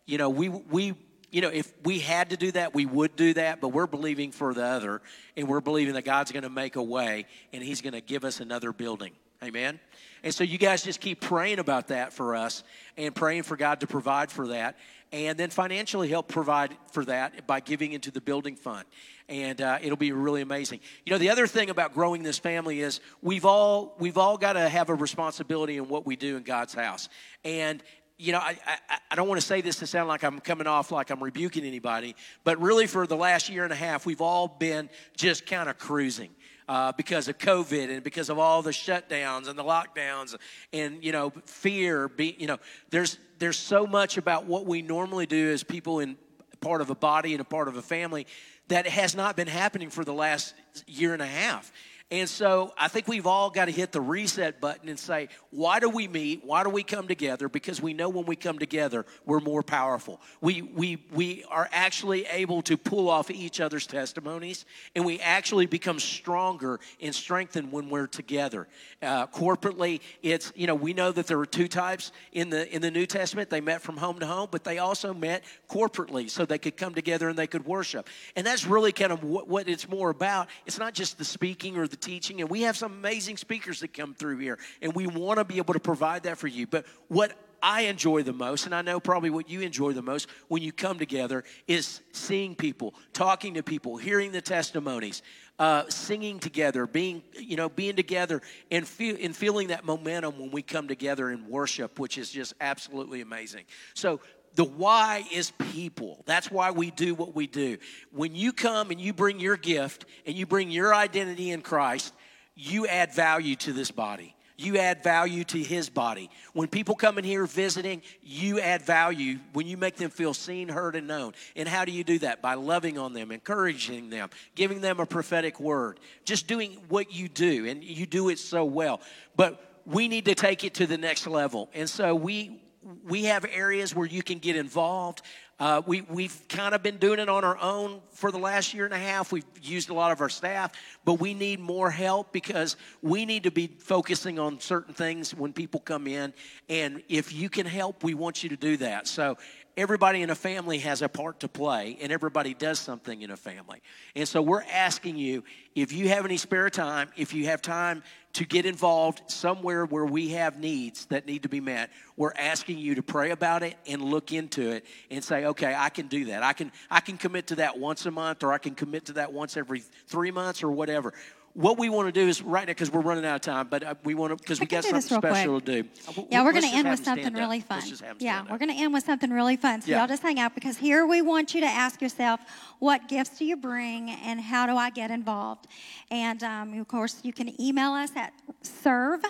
you 0.07 0.19
know, 0.19 0.31
we 0.31 0.49
we 0.49 0.95
you 1.31 1.41
know, 1.41 1.49
if 1.49 1.73
we 1.83 1.99
had 1.99 2.31
to 2.31 2.37
do 2.37 2.53
that, 2.53 2.75
we 2.75 2.87
would 2.87 3.17
do 3.17 3.35
that, 3.35 3.61
but 3.61 3.69
we're 3.71 3.89
believing 3.89 4.31
for 4.31 4.55
the 4.55 4.65
other, 4.65 5.03
and 5.37 5.49
we're 5.49 5.61
believing 5.61 5.95
that 5.95 6.05
God's 6.05 6.31
going 6.31 6.45
to 6.45 6.49
make 6.49 6.77
a 6.77 6.83
way, 6.83 7.27
and 7.53 7.61
He's 7.61 7.81
going 7.81 7.95
to 7.95 8.01
give 8.01 8.25
us 8.25 8.39
another 8.39 8.73
building. 8.73 9.11
Amen? 9.43 9.81
And 10.25 10.35
so 10.35 10.43
you 10.43 10.57
guys 10.57 10.83
just 10.83 11.01
keep 11.01 11.21
praying 11.21 11.59
about 11.59 11.89
that 11.89 12.15
for 12.15 12.35
us 12.35 12.65
and 12.97 13.15
praying 13.15 13.43
for 13.43 13.59
God 13.59 13.81
to 13.81 13.87
provide 13.87 14.33
for 14.33 14.49
that, 14.49 14.79
and 15.13 15.39
then 15.39 15.51
financially 15.51 16.09
help 16.09 16.29
provide 16.29 16.75
for 16.93 17.05
that 17.05 17.47
by 17.47 17.61
giving 17.61 17.93
into 17.93 18.11
the 18.11 18.23
building 18.23 18.57
fund. 18.57 18.87
And 19.29 19.61
uh, 19.61 19.79
it'll 19.83 19.99
be 19.99 20.13
really 20.13 20.41
amazing. 20.41 20.81
You 21.05 21.13
know, 21.13 21.19
the 21.19 21.29
other 21.29 21.47
thing 21.47 21.69
about 21.69 21.93
growing 21.93 22.23
this 22.23 22.39
family 22.39 22.81
is 22.81 23.01
we've 23.21 23.45
all 23.45 23.95
we've 23.99 24.17
all 24.17 24.39
got 24.39 24.55
to 24.55 24.67
have 24.67 24.89
a 24.89 24.95
responsibility 24.95 25.77
in 25.77 25.89
what 25.89 26.07
we 26.07 26.17
do 26.17 26.39
in 26.39 26.43
God's 26.43 26.73
house. 26.73 27.11
And 27.45 27.83
you 28.17 28.33
know, 28.33 28.39
I, 28.39 28.57
I, 28.67 28.99
I, 29.11 29.15
don't 29.17 29.29
want 29.29 29.41
to 29.41 29.47
say 29.47 29.61
this 29.61 29.77
to 29.81 29.87
sound 29.89 30.09
like 30.09 30.23
I'm 30.23 30.39
coming 30.39 30.69
off 30.69 30.93
like 30.93 31.11
I'm 31.11 31.23
rebuking 31.23 31.65
anybody, 31.65 32.15
but 32.45 32.61
really 32.61 32.87
for 32.87 33.09
the 33.09 33.17
last 33.17 33.49
year 33.49 33.65
and 33.65 33.73
a 33.73 33.77
half, 33.77 34.07
we've 34.07 34.21
all 34.21 34.47
been 34.47 34.89
just 35.17 35.47
kind 35.47 35.69
of 35.69 35.79
cruising. 35.79 36.31
Uh, 36.67 36.93
because 36.93 37.29
of 37.29 37.37
COVID 37.37 37.91
and 37.91 38.03
because 38.03 38.31
of 38.31 38.39
all 38.39 38.63
the 38.63 38.71
shutdowns 38.71 39.49
and 39.49 39.59
the 39.59 39.63
lockdowns 39.63 40.35
and 40.73 41.05
you 41.05 41.13
know 41.13 41.31
fear, 41.45 42.09
be, 42.09 42.35
you 42.39 42.47
know 42.47 42.57
there's 42.89 43.19
there's 43.39 43.59
so 43.59 43.87
much 43.87 44.17
about 44.17 44.47
what 44.47 44.65
we 44.65 44.81
normally 44.81 45.27
do 45.27 45.53
as 45.53 45.63
people 45.63 46.01
in 46.01 46.17
part 46.61 46.81
of 46.81 46.89
a 46.89 46.95
body 46.95 47.35
and 47.35 47.43
a 47.43 47.45
part 47.45 47.69
of 47.69 47.77
a 47.77 47.83
family 47.83 48.27
that 48.69 48.87
has 48.87 49.15
not 49.15 49.37
been 49.37 49.47
happening 49.47 49.91
for 49.91 50.05
the 50.05 50.15
last 50.15 50.55
year 50.87 51.13
and 51.13 51.21
a 51.21 51.27
half. 51.27 51.71
And 52.11 52.29
so 52.29 52.75
I 52.79 52.89
think 52.89 53.09
we've 53.09 53.27
all 53.27 53.49
got 53.49 53.65
to 53.65 53.71
hit 53.71 53.91
the 53.91 54.01
reset 54.01 54.61
button 54.61 54.91
and 54.91 54.99
say, 54.99 55.31
why 55.51 55.81
do 55.81 55.89
we 55.89 56.07
meet? 56.07 56.45
Why 56.45 56.63
do 56.63 56.69
we 56.69 56.83
come 56.83 57.09
together? 57.09 57.49
Because 57.49 57.81
we 57.81 57.95
know 57.95 58.11
when 58.11 58.27
we 58.27 58.37
come 58.37 58.59
together, 58.59 59.07
we're 59.25 59.41
more 59.41 59.63
powerful. 59.63 60.21
We, 60.43 60.61
we, 60.61 61.03
we 61.13 61.45
are 61.49 61.69
actually 61.73 62.27
able 62.27 62.61
to 62.63 62.77
pull 62.77 63.09
off 63.09 63.31
each 63.31 63.59
other's 63.59 63.87
testimonies, 63.87 64.67
and 64.95 65.05
we 65.05 65.19
actually 65.19 65.65
become 65.65 65.99
stronger 65.99 66.79
and 67.01 67.15
strengthened 67.15 67.73
when 67.73 67.89
we're 67.89 68.07
together. 68.07 68.69
Uh, 69.01 69.27
corporately, 69.27 70.01
it's, 70.23 70.53
you 70.55 70.67
know, 70.67 70.75
we 70.75 70.93
know 70.93 71.11
that 71.11 71.27
there 71.27 71.41
are 71.41 71.47
two 71.47 71.69
types 71.69 72.13
in 72.33 72.51
the, 72.51 72.73
in 72.73 72.83
the 72.83 72.91
New 72.91 73.07
Testament. 73.07 73.49
They 73.49 73.63
met 73.63 73.81
from 73.81 73.97
home 73.97 74.19
to 74.21 74.27
home, 74.27 74.49
but 74.51 74.63
they 74.63 74.79
also 74.79 75.15
met 75.15 75.43
corporately 75.71 76.29
so 76.29 76.45
they 76.45 76.59
could 76.59 76.77
come 76.77 76.95
together 76.95 77.31
and 77.31 77.39
they 77.39 77.47
could 77.47 77.65
worship. 77.65 78.09
And 78.37 78.47
that's 78.47 78.67
really 78.67 78.93
kind 78.93 79.11
of 79.11 79.25
what, 79.25 79.49
what 79.49 79.69
it's 79.71 79.89
more 79.89 80.11
about. 80.11 80.49
It's 80.67 80.79
not 80.79 80.93
just 80.93 81.17
the 81.17 81.25
speaking 81.25 81.79
or 81.79 81.89
the 81.89 81.94
the 81.95 82.01
teaching, 82.01 82.41
and 82.41 82.51
we 82.51 82.63
have 82.63 82.77
some 82.77 82.93
amazing 82.93 83.37
speakers 83.37 83.81
that 83.81 83.95
come 83.95 84.15
through 84.15 84.39
here, 84.39 84.59
and 84.83 84.95
we 84.95 85.07
want 85.07 85.39
to 85.39 85.45
be 85.45 85.59
able 85.59 85.75
to 85.75 85.81
provide 85.81 86.25
that 86.25 86.39
for 86.39 86.49
you. 86.49 86.67
But 86.67 86.87
what 87.09 87.33
I 87.63 87.83
enjoy 87.83 88.25
the 88.25 88.33
most, 88.33 88.67
and 88.67 88.75
I 88.75 88.83
know 88.83 88.99
probably 88.99 89.31
what 89.31 89.49
you 89.49 89.61
enjoy 89.61 89.93
the 89.93 90.03
most 90.03 90.29
when 90.49 90.61
you 90.63 90.73
come 90.73 90.99
together, 90.99 91.45
is 91.69 92.01
seeing 92.13 92.55
people, 92.57 92.95
talking 93.13 93.55
to 93.55 93.63
people, 93.63 93.97
hearing 93.97 94.33
the 94.33 94.43
testimonies, 94.43 95.23
uh, 95.59 95.85
singing 95.89 96.41
together, 96.41 96.87
being 96.87 97.23
you 97.39 97.57
know 97.57 97.69
being 97.69 97.95
together, 97.95 98.43
and 98.73 98.87
feel 98.87 99.17
and 99.23 99.35
feeling 99.37 99.69
that 99.69 99.85
momentum 99.85 100.39
when 100.39 100.51
we 100.51 100.63
come 100.63 100.89
together 100.89 101.31
in 101.31 101.49
worship, 101.49 101.99
which 102.01 102.19
is 102.19 102.31
just 102.31 102.55
absolutely 102.61 103.21
amazing. 103.21 103.65
So 103.95 104.21
the 104.55 104.65
why 104.65 105.25
is 105.33 105.51
people. 105.73 106.23
That's 106.27 106.51
why 106.51 106.71
we 106.71 106.91
do 106.91 107.15
what 107.15 107.35
we 107.35 107.47
do. 107.47 107.79
When 108.13 108.35
you 108.35 108.53
come 108.53 108.91
and 108.91 109.01
you 109.01 109.13
bring 109.13 109.41
your 109.41 109.57
gift 109.57 110.05
and 110.27 110.37
you 110.37 110.47
bring 110.47 110.71
your 110.71 110.95
identity 110.95 111.51
in 111.51 111.63
Christ, 111.63 112.15
you 112.55 112.87
add 112.87 113.13
value 113.15 113.57
to 113.57 113.73
this 113.73 113.91
body. 113.91 114.35
You 114.57 114.79
add 114.79 115.03
value 115.03 115.43
to 115.45 115.59
his 115.59 115.89
body. 115.89 116.31
When 116.53 116.69
people 116.69 116.95
come 116.95 117.19
in 117.19 117.25
here 117.25 117.45
visiting, 117.45 118.03
you 118.23 118.61
add 118.61 118.83
value 118.83 119.39
when 119.53 119.67
you 119.67 119.77
make 119.77 119.97
them 119.97 120.11
feel 120.11 120.33
seen, 120.33 120.69
heard, 120.69 120.95
and 120.95 121.09
known. 121.09 121.33
And 121.57 121.69
how 121.69 121.85
do 121.85 121.91
you 121.91 122.05
do 122.05 122.21
that? 122.21 122.41
By 122.41 122.55
loving 122.55 122.97
on 122.97 123.15
them, 123.15 123.33
encouraging 123.33 124.11
them, 124.11 124.31
giving 124.55 124.81
them 124.81 125.01
a 125.01 125.07
prophetic 125.07 125.59
word, 125.59 125.99
just 126.25 126.47
doing 126.47 126.79
what 126.89 127.13
you 127.13 127.29
do. 127.29 127.67
And 127.67 127.83
you 127.83 128.07
do 128.07 128.29
it 128.29 128.39
so 128.39 128.65
well. 128.65 129.01
But 129.35 129.83
we 129.87 130.07
need 130.07 130.27
to 130.27 130.37
take 130.37 130.63
it 130.63 130.75
to 130.75 130.87
the 130.87 130.99
next 130.99 131.27
level. 131.27 131.69
And 131.75 131.91
so 131.91 132.15
we 132.15 132.61
we 133.05 133.25
have 133.25 133.45
areas 133.51 133.95
where 133.95 134.07
you 134.07 134.23
can 134.23 134.39
get 134.39 134.57
involved. 134.57 135.23
Uh, 135.59 135.81
we, 135.87 136.01
we've 136.03 136.37
kind 136.49 136.75
of 136.75 136.83
been 136.83 136.97
doing 136.97 137.21
it 137.21 137.29
on 137.29 137.45
our 137.45 137.57
own 137.59 138.01
for 138.11 138.33
the 138.33 138.39
last 138.39 138.75
year 138.75 138.85
and 138.85 138.95
a 138.95 138.99
half. 138.99 139.31
We've 139.31 139.45
used 139.63 139.89
a 139.89 139.95
lot 139.95 140.11
of 140.11 140.21
our 140.21 140.29
staff, 140.29 140.73
but 141.05 141.15
we 141.15 141.33
need 141.33 141.61
more 141.61 141.91
help 141.91 142.33
because 142.33 142.77
we 143.03 143.25
need 143.25 143.45
to 143.45 143.51
be 143.51 143.69
focusing 143.79 144.39
on 144.39 144.59
certain 144.61 144.95
things 144.95 145.35
when 145.35 145.53
people 145.53 145.81
come 145.81 146.07
in. 146.07 146.35
And 146.69 147.03
if 147.09 147.33
you 147.33 147.49
can 147.49 147.67
help, 147.67 148.03
we 148.03 148.15
want 148.15 148.43
you 148.43 148.49
to 148.49 148.57
do 148.57 148.77
that. 148.79 149.07
So 149.07 149.39
everybody 149.77 150.23
in 150.23 150.31
a 150.31 150.35
family 150.35 150.79
has 150.79 151.03
a 151.03 151.09
part 151.09 151.41
to 151.41 151.49
play 151.49 151.99
and 152.01 152.13
everybody 152.13 152.55
does 152.55 152.79
something 152.79 153.23
in 153.23 153.31
a 153.31 153.37
family. 153.37 153.81
And 154.17 154.27
so 154.27 154.43
we're 154.43 154.65
asking 154.65 155.17
you 155.17 155.45
if 155.75 155.93
you 155.93 156.09
have 156.09 156.25
any 156.25 156.37
spare 156.37 156.71
time, 156.71 157.11
if 157.17 157.33
you 157.33 157.47
have 157.47 157.63
time 157.63 158.03
to 158.35 158.45
get 158.45 158.67
involved 158.67 159.23
somewhere 159.31 159.87
where 159.87 160.05
we 160.05 160.31
have 160.31 160.59
needs 160.59 161.07
that 161.07 161.27
need 161.27 161.45
to 161.45 161.49
be 161.49 161.61
met, 161.61 161.91
we're 162.17 162.33
asking 162.37 162.79
you 162.79 162.97
to 162.97 163.03
pray 163.03 163.31
about 163.31 163.63
it 163.63 163.77
and 163.87 164.03
look 164.03 164.33
into 164.33 164.71
it 164.71 164.85
and 165.11 165.23
say, 165.23 165.47
okay, 165.47 165.75
I 165.77 165.89
can 165.89 166.09
do 166.09 166.27
that. 166.27 166.43
I 166.43 166.53
can 166.53 166.73
I 166.91 167.01
can 167.01 167.17
commit 167.17 167.49
to 167.49 167.57
that 167.57 167.79
once 167.79 168.07
a 168.07 168.11
month 168.11 168.43
or 168.43 168.53
I 168.53 168.59
can 168.59 168.75
commit 168.75 169.07
to 169.07 169.15
that 169.15 169.33
once 169.33 169.57
every 169.57 169.81
3 170.09 170.31
months 170.33 170.63
or 170.63 170.71
whatever 170.71 171.15
what 171.55 171.79
we 171.79 171.89
want 171.89 172.13
to 172.13 172.13
do 172.13 172.29
is 172.29 172.43
right 172.43 172.67
now 172.67 172.73
because 172.73 172.91
we're 172.91 173.01
running 173.01 173.25
out 173.25 173.37
of 173.37 173.41
time, 173.41 173.69
but 173.71 173.83
uh, 173.85 173.95
we 174.03 174.15
want 174.15 174.33
to 174.33 174.37
because 174.37 174.59
we 174.59 174.67
got 174.67 174.83
something 174.83 175.01
special 175.01 175.61
quick. 175.61 175.65
to 175.65 175.83
do. 175.83 176.27
Yeah, 176.31 176.45
we're 176.45 176.53
going 176.53 176.69
to 176.69 176.77
end 176.77 176.91
with 176.91 177.05
something 177.05 177.33
really 177.33 177.61
fun. 177.61 177.83
Yeah, 178.19 178.43
we're 178.51 178.59
going 178.59 178.71
to 178.71 178.77
end 178.77 178.93
with 178.93 179.05
something 179.05 179.31
really 179.31 179.57
fun. 179.57 179.81
So 179.81 179.91
yeah. 179.91 179.99
y'all 179.99 180.09
just 180.09 180.23
hang 180.23 180.41
out 180.41 180.55
because 180.55 180.77
here 180.77 181.07
we 181.07 181.23
want 181.23 181.55
you 181.55 181.61
to 181.61 181.67
ask 181.67 182.03
yourself, 182.03 182.41
what 182.81 183.09
gifts 183.09 183.39
do 183.39 183.45
you 183.45 183.57
bring, 183.57 184.11
and 184.11 184.41
how 184.41 184.67
do 184.67 184.77
I 184.77 184.91
get 184.91 185.13
involved? 185.13 185.69
And 186.11 186.43
um, 186.43 186.79
of 186.79 186.89
course, 186.89 187.21
you 187.23 187.33
can 187.33 187.61
email 187.61 187.93
us 187.93 188.11
at 188.17 188.24
serve 188.63 189.23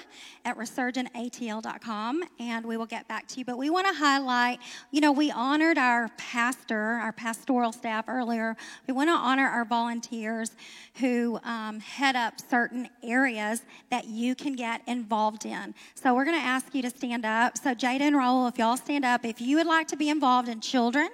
at 0.45 0.57
resurgentatl.com, 0.59 2.25
and 2.39 2.67
we 2.67 2.77
will 2.77 2.87
get 2.87 3.09
back 3.09 3.27
to 3.29 3.39
you. 3.39 3.45
But 3.45 3.59
we 3.59 3.71
want 3.71 3.87
to 3.87 3.95
highlight, 3.95 4.61
you 4.91 5.01
know, 5.01 5.13
we 5.13 5.31
honored 5.31 5.79
our 5.79 6.09
pastor, 6.17 6.79
our 6.79 7.13
pastoral 7.13 7.73
staff 7.73 8.05
earlier. 8.09 8.57
We 8.87 8.95
want 8.95 9.09
to 9.09 9.15
honor 9.15 9.47
our 9.47 9.65
volunteers 9.65 10.53
who 10.95 11.41
um, 11.45 11.81
head 11.81 12.17
up 12.17 12.41
certain 12.41 12.89
areas 13.03 13.63
that 13.91 14.07
you 14.07 14.35
can 14.35 14.55
get 14.55 14.83
involved 14.87 15.47
in. 15.47 15.75
So 15.95 16.15
we're 16.15 16.25
going 16.25 16.39
to 16.39 16.47
ask 16.47 16.75
you 16.75 16.83
to 16.83 16.91
stand 16.91 17.25
up. 17.25 17.59
So 17.59 17.75
Jada 17.75 18.03
and 18.03 18.17
Raul, 18.17 18.49
if 18.49 18.59
y'all 18.59 18.77
stand 18.77 19.05
up, 19.05 19.25
if 19.25 19.41
you 19.41 19.57
would 19.57 19.67
like 19.67 19.89
to 19.89 19.97
be 19.97 20.11
involved 20.11 20.49
in 20.49 20.61
children 20.61 21.09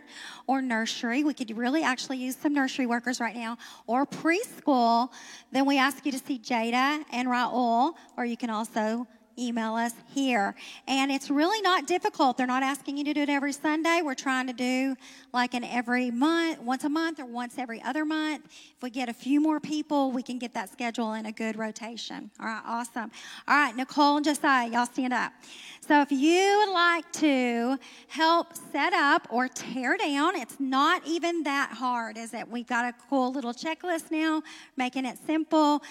or 0.51 0.61
nursery, 0.61 1.23
we 1.23 1.33
could 1.33 1.57
really 1.57 1.85
actually 1.85 2.17
use 2.17 2.35
some 2.35 2.53
nursery 2.53 2.85
workers 2.85 3.21
right 3.21 3.37
now, 3.37 3.57
or 3.87 4.05
preschool, 4.05 5.09
then 5.53 5.65
we 5.65 5.79
ask 5.79 6.05
you 6.05 6.11
to 6.11 6.19
see 6.19 6.41
Jada 6.41 7.05
and 7.13 7.29
Raul, 7.29 7.95
or 8.17 8.25
you 8.25 8.37
can 8.37 8.51
also 8.51 9.07
email 9.41 9.75
us 9.75 9.95
here. 10.15 10.55
And 10.87 11.11
it's 11.11 11.31
really 11.31 11.61
not 11.63 11.87
difficult. 11.87 12.37
They're 12.37 12.47
not 12.47 12.63
asking 12.63 12.97
you 12.97 13.05
to 13.05 13.15
do 13.15 13.23
it 13.23 13.29
every 13.29 13.53
Sunday. 13.53 14.01
We're 14.03 14.15
trying 14.15 14.47
to 14.47 14.53
do 14.53 14.97
like 15.33 15.55
an 15.55 15.65
every 15.65 16.11
month, 16.11 16.61
once 16.61 16.85
a 16.85 16.89
month, 16.89 17.21
or 17.21 17.27
once 17.27 17.59
every 17.59 17.83
other 17.83 18.05
month. 18.05 18.45
If 18.47 18.83
we 18.83 18.91
get 18.91 19.09
a 19.09 19.15
few 19.15 19.41
more 19.41 19.61
people, 19.61 20.13
we 20.13 20.23
can 20.23 20.39
get 20.39 20.55
that 20.55 20.71
schedule 20.71 21.15
in 21.15 21.27
a 21.27 21.33
good 21.33 21.57
rotation. 21.57 22.31
All 22.41 22.47
right, 22.47 22.63
awesome. 22.67 23.11
All 23.49 23.57
right, 23.57 23.75
Nicole 23.77 24.17
and 24.17 24.25
Josiah, 24.25 24.69
y'all 24.69 24.87
stand 24.87 25.13
up. 25.13 25.33
So 25.87 26.03
if 26.03 26.13
you 26.13 26.59
would 26.59 26.73
like 26.73 27.11
to 27.15 27.79
help 28.09 28.57
set 28.71 28.93
up 28.93 29.27
or 29.31 29.49
tear 29.49 29.97
down, 29.97 30.37
it's 30.37 30.61
not 30.61 31.03
even 31.07 31.43
that 31.45 31.71
hard, 31.73 32.17
is 32.17 32.35
it? 32.35 32.49
We've 32.49 32.67
got 32.67 32.85
a 32.85 32.95
cool 33.09 33.33
little 33.33 33.53
checklist 33.53 34.11
now, 34.11 34.43
making 34.77 35.07
it 35.07 35.19
simple 35.27 35.83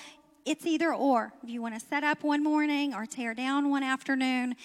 it's 0.49 0.65
either 0.65 0.91
or. 0.91 1.31
If 1.43 1.49
you 1.49 1.61
want 1.61 1.79
to 1.79 1.79
set 1.79 2.03
up 2.03 2.23
one 2.23 2.43
morning 2.43 2.95
or 2.95 3.05
tear 3.05 3.35
down 3.35 3.69
one 3.69 3.83
afternoon, 3.83 4.55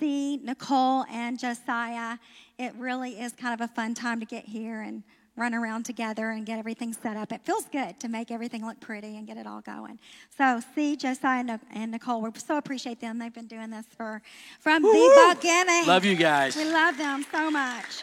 see 0.00 0.38
Nicole 0.38 1.04
and 1.10 1.38
Josiah. 1.38 2.16
It 2.58 2.72
really 2.78 3.20
is 3.20 3.32
kind 3.32 3.52
of 3.52 3.60
a 3.60 3.68
fun 3.68 3.92
time 3.92 4.18
to 4.20 4.24
get 4.26 4.46
here 4.46 4.80
and 4.80 5.02
run 5.36 5.52
around 5.52 5.84
together 5.84 6.30
and 6.30 6.46
get 6.46 6.58
everything 6.58 6.94
set 6.94 7.18
up. 7.18 7.32
It 7.32 7.42
feels 7.44 7.66
good 7.66 8.00
to 8.00 8.08
make 8.08 8.30
everything 8.30 8.64
look 8.64 8.80
pretty 8.80 9.18
and 9.18 9.26
get 9.26 9.36
it 9.36 9.46
all 9.46 9.60
going. 9.60 10.00
So, 10.38 10.62
see 10.74 10.96
Josiah 10.96 11.58
and 11.70 11.90
Nicole, 11.90 12.22
we 12.22 12.30
so 12.38 12.56
appreciate 12.56 13.02
them. 13.02 13.18
They've 13.18 13.34
been 13.34 13.46
doing 13.46 13.68
this 13.68 13.84
for 13.94 14.22
from 14.60 14.82
Woo-hoo! 14.82 15.28
the 15.28 15.34
beginning. 15.34 15.86
Love 15.86 16.06
you 16.06 16.16
guys. 16.16 16.56
We 16.56 16.64
love 16.64 16.96
them 16.96 17.26
so 17.30 17.50
much. 17.50 18.02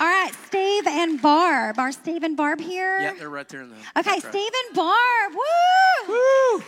All 0.00 0.06
right, 0.06 0.32
Steve 0.46 0.86
and 0.86 1.22
Barb. 1.22 1.78
Are 1.78 1.92
Steve 1.92 2.22
and 2.22 2.36
Barb 2.36 2.60
here? 2.60 3.00
Yeah, 3.00 3.14
they're 3.14 3.30
right 3.30 3.48
there 3.48 3.62
in 3.62 3.70
the. 3.70 4.00
Okay, 4.00 4.18
Steve 4.18 4.52
and 4.66 4.76
Barb. 4.76 5.32
Woo! 5.32 6.08
Woo! 6.08 6.64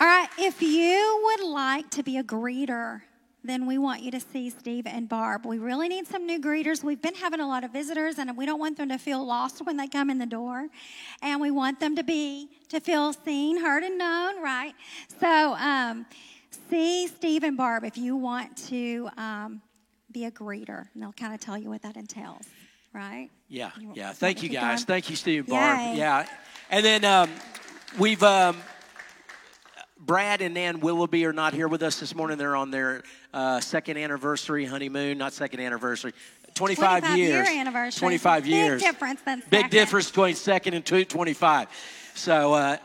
All 0.00 0.06
right, 0.06 0.28
if 0.38 0.60
you 0.60 1.22
would 1.24 1.48
like 1.48 1.90
to 1.90 2.02
be 2.02 2.18
a 2.18 2.24
greeter 2.24 3.02
then 3.44 3.66
we 3.66 3.76
want 3.76 4.02
you 4.02 4.10
to 4.10 4.20
see 4.20 4.48
Steve 4.48 4.86
and 4.86 5.06
Barb. 5.06 5.44
We 5.44 5.58
really 5.58 5.86
need 5.86 6.06
some 6.06 6.26
new 6.26 6.40
greeters. 6.40 6.82
We've 6.82 7.00
been 7.00 7.14
having 7.14 7.40
a 7.40 7.46
lot 7.46 7.62
of 7.62 7.72
visitors, 7.72 8.18
and 8.18 8.34
we 8.36 8.46
don't 8.46 8.58
want 8.58 8.78
them 8.78 8.88
to 8.88 8.98
feel 8.98 9.24
lost 9.24 9.64
when 9.64 9.76
they 9.76 9.86
come 9.86 10.08
in 10.08 10.18
the 10.18 10.26
door. 10.26 10.68
And 11.20 11.40
we 11.40 11.50
want 11.50 11.78
them 11.78 11.94
to 11.96 12.02
be 12.02 12.48
to 12.70 12.80
feel 12.80 13.12
seen, 13.12 13.60
heard, 13.60 13.82
and 13.82 13.98
known, 13.98 14.42
right? 14.42 14.72
So 15.20 15.54
um, 15.58 16.06
see 16.70 17.06
Steve 17.06 17.44
and 17.44 17.56
Barb 17.56 17.84
if 17.84 17.98
you 17.98 18.16
want 18.16 18.56
to 18.68 19.10
um, 19.18 19.60
be 20.14 20.24
a 20.24 20.30
greeter, 20.30 20.86
and 20.94 21.02
they'll 21.02 21.12
kind 21.12 21.34
of 21.34 21.40
tell 21.40 21.58
you 21.58 21.68
what 21.68 21.82
that 21.82 21.96
entails, 21.96 22.46
right? 22.94 23.28
Yeah, 23.48 23.72
yeah. 23.92 24.12
Thank 24.12 24.42
you 24.42 24.48
guys. 24.48 24.84
Thank 24.84 25.10
you, 25.10 25.16
Steve 25.16 25.46
Barb. 25.48 25.78
Yay. 25.78 25.98
Yeah, 25.98 26.26
and 26.70 26.84
then 26.84 27.04
um, 27.04 27.30
we've. 27.98 28.22
Um, 28.22 28.56
Brad 29.98 30.42
and 30.42 30.52
Nan 30.52 30.80
Willoughby 30.80 31.24
are 31.24 31.32
not 31.32 31.54
here 31.54 31.66
with 31.66 31.82
us 31.82 31.98
this 31.98 32.14
morning. 32.14 32.36
They're 32.36 32.56
on 32.56 32.70
their 32.70 33.04
uh, 33.32 33.60
second 33.60 33.96
anniversary 33.96 34.66
honeymoon, 34.66 35.16
not 35.16 35.32
second 35.32 35.60
anniversary. 35.60 36.12
25, 36.54 37.00
25 37.00 37.18
years. 37.18 37.48
Year 37.48 37.60
anniversary. 37.60 38.00
25 38.00 38.46
years. 38.46 38.82
Big 38.82 38.92
difference 38.92 39.20
then. 39.22 39.42
Big 39.48 39.70
difference 39.70 40.10
between 40.10 40.34
second 40.34 40.74
and 40.74 40.84
25. 40.84 41.68
So, 42.14 42.52
uh, 42.52 42.76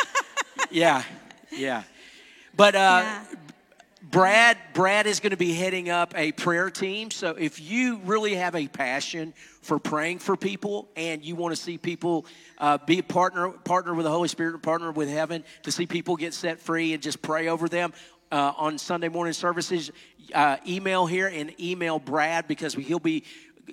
yeah, 0.72 1.04
yeah. 1.52 1.84
But 2.56 2.74
uh, 2.74 2.78
yeah. 2.78 3.24
Brad, 4.10 4.56
Brad 4.72 5.06
is 5.06 5.20
going 5.20 5.32
to 5.32 5.36
be 5.36 5.52
heading 5.52 5.90
up 5.90 6.14
a 6.16 6.32
prayer 6.32 6.70
team. 6.70 7.10
So 7.10 7.32
if 7.32 7.60
you 7.60 7.98
really 8.04 8.36
have 8.36 8.54
a 8.54 8.66
passion 8.66 9.34
for 9.60 9.78
praying 9.78 10.20
for 10.20 10.34
people 10.34 10.88
and 10.96 11.22
you 11.22 11.36
want 11.36 11.54
to 11.54 11.60
see 11.60 11.76
people 11.76 12.24
uh, 12.56 12.78
be 12.78 13.00
a 13.00 13.02
partner, 13.02 13.50
partner 13.50 13.92
with 13.92 14.04
the 14.04 14.10
Holy 14.10 14.28
Spirit, 14.28 14.62
partner 14.62 14.92
with 14.92 15.10
heaven, 15.10 15.44
to 15.64 15.70
see 15.70 15.84
people 15.84 16.16
get 16.16 16.32
set 16.32 16.58
free 16.58 16.94
and 16.94 17.02
just 17.02 17.20
pray 17.20 17.48
over 17.48 17.68
them 17.68 17.92
uh, 18.32 18.52
on 18.56 18.78
Sunday 18.78 19.08
morning 19.08 19.34
services, 19.34 19.90
uh, 20.34 20.56
email 20.66 21.04
here 21.04 21.26
and 21.26 21.58
email 21.60 21.98
Brad 21.98 22.48
because 22.48 22.74
he'll 22.74 22.98
be 22.98 23.24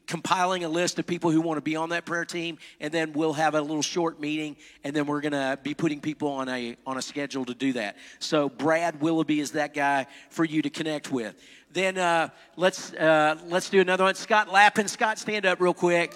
compiling 0.08 0.64
a 0.64 0.70
list 0.70 1.00
of 1.00 1.06
people 1.06 1.32
who 1.32 1.42
want 1.42 1.58
to 1.58 1.62
be 1.62 1.76
on 1.76 1.90
that 1.90 2.06
prayer 2.06 2.26
team, 2.26 2.58
and 2.80 2.94
then 2.94 3.14
we'll 3.14 3.34
have 3.34 3.56
a 3.56 3.62
little 3.62 3.82
short 3.82 4.20
meeting, 4.20 4.56
and 4.84 4.96
then 4.96 5.06
we're 5.06 5.22
going 5.22 5.32
to 5.32 5.60
be 5.62 5.74
putting 5.74 6.02
people 6.02 6.30
on 6.30 6.50
a 6.50 6.76
on 6.86 6.98
a 6.98 7.02
schedule 7.02 7.46
to 7.46 7.54
do 7.54 7.74
that. 7.74 7.98
So 8.20 8.50
Brad 8.50 9.02
Willoughby 9.02 9.40
is 9.40 9.52
that 9.52 9.74
guy 9.74 10.08
for 10.30 10.44
you 10.44 10.62
to 10.62 10.70
connect 10.70 11.12
with. 11.12 11.36
Then 11.72 11.98
uh, 11.98 12.30
let's 12.56 12.94
uh, 12.94 13.38
let's 13.48 13.70
do 13.70 13.82
another 13.82 14.06
one. 14.06 14.16
Scott 14.16 14.52
Lappin. 14.52 14.88
Scott, 14.88 15.20
stand 15.20 15.46
up 15.46 15.60
real 15.60 15.74
quick. 15.74 16.16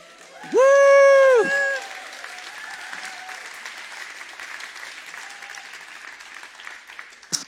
Woo! 0.54 1.50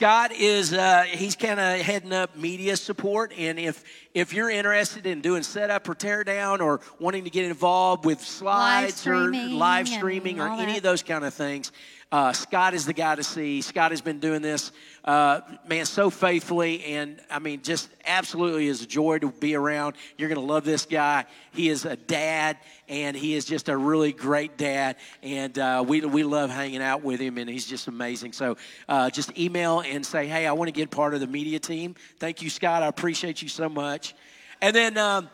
Scott 0.02 0.32
is 0.32 0.72
uh, 0.72 1.04
he's 1.06 1.36
kind 1.36 1.60
of 1.60 1.80
heading 1.80 2.12
up 2.12 2.34
media 2.36 2.76
support, 2.76 3.32
and 3.38 3.56
if 3.56 3.84
if 4.14 4.32
you're 4.32 4.50
interested 4.50 5.06
in 5.06 5.20
doing 5.20 5.44
setup 5.44 5.88
or 5.88 5.94
teardown 5.94 6.58
or 6.58 6.80
wanting 6.98 7.22
to 7.22 7.30
get 7.30 7.44
involved 7.44 8.04
with 8.04 8.20
slides 8.20 9.06
live 9.06 9.14
or 9.14 9.32
live 9.32 9.86
streaming 9.86 10.40
or 10.40 10.48
any 10.48 10.72
that. 10.72 10.76
of 10.78 10.82
those 10.82 11.04
kind 11.04 11.24
of 11.24 11.32
things, 11.32 11.70
uh, 12.12 12.30
Scott 12.34 12.74
is 12.74 12.84
the 12.84 12.92
guy 12.92 13.14
to 13.14 13.24
see. 13.24 13.62
Scott 13.62 13.90
has 13.90 14.02
been 14.02 14.20
doing 14.20 14.42
this, 14.42 14.70
uh, 15.02 15.40
man, 15.66 15.86
so 15.86 16.10
faithfully, 16.10 16.84
and 16.84 17.18
I 17.30 17.38
mean, 17.38 17.62
just 17.62 17.88
absolutely 18.04 18.66
is 18.66 18.82
a 18.82 18.86
joy 18.86 19.18
to 19.20 19.30
be 19.30 19.54
around. 19.54 19.96
You're 20.18 20.28
going 20.28 20.38
to 20.40 20.46
love 20.46 20.64
this 20.64 20.84
guy. 20.84 21.24
He 21.52 21.70
is 21.70 21.86
a 21.86 21.96
dad, 21.96 22.58
and 22.86 23.16
he 23.16 23.34
is 23.34 23.46
just 23.46 23.70
a 23.70 23.76
really 23.76 24.12
great 24.12 24.58
dad, 24.58 24.96
and 25.22 25.58
uh, 25.58 25.82
we 25.88 26.02
we 26.02 26.22
love 26.22 26.50
hanging 26.50 26.82
out 26.82 27.02
with 27.02 27.18
him, 27.18 27.38
and 27.38 27.48
he's 27.48 27.64
just 27.64 27.88
amazing. 27.88 28.34
So, 28.34 28.58
uh, 28.90 29.08
just 29.08 29.38
email 29.38 29.80
and 29.80 30.04
say, 30.04 30.26
hey, 30.26 30.46
I 30.46 30.52
want 30.52 30.68
to 30.68 30.72
get 30.72 30.90
part 30.90 31.14
of 31.14 31.20
the 31.20 31.26
media 31.26 31.58
team. 31.58 31.94
Thank 32.18 32.42
you, 32.42 32.50
Scott. 32.50 32.82
I 32.82 32.88
appreciate 32.88 33.40
you 33.40 33.48
so 33.48 33.70
much. 33.70 34.14
And 34.60 34.76
then 34.76 34.98
um, 34.98 35.30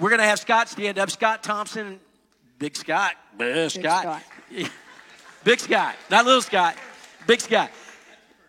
we're 0.00 0.08
going 0.08 0.20
to 0.20 0.26
have 0.26 0.38
Scott 0.38 0.70
stand 0.70 0.98
up. 0.98 1.10
Scott 1.10 1.42
Thompson, 1.42 2.00
Big 2.58 2.76
Scott, 2.76 3.12
Big 3.36 3.70
Scott. 3.70 4.22
Scott. 4.50 4.70
Big 5.44 5.60
Scott, 5.60 5.94
not 6.10 6.24
little 6.26 6.42
Scott. 6.42 6.76
Big 7.26 7.40
Scott. 7.40 7.70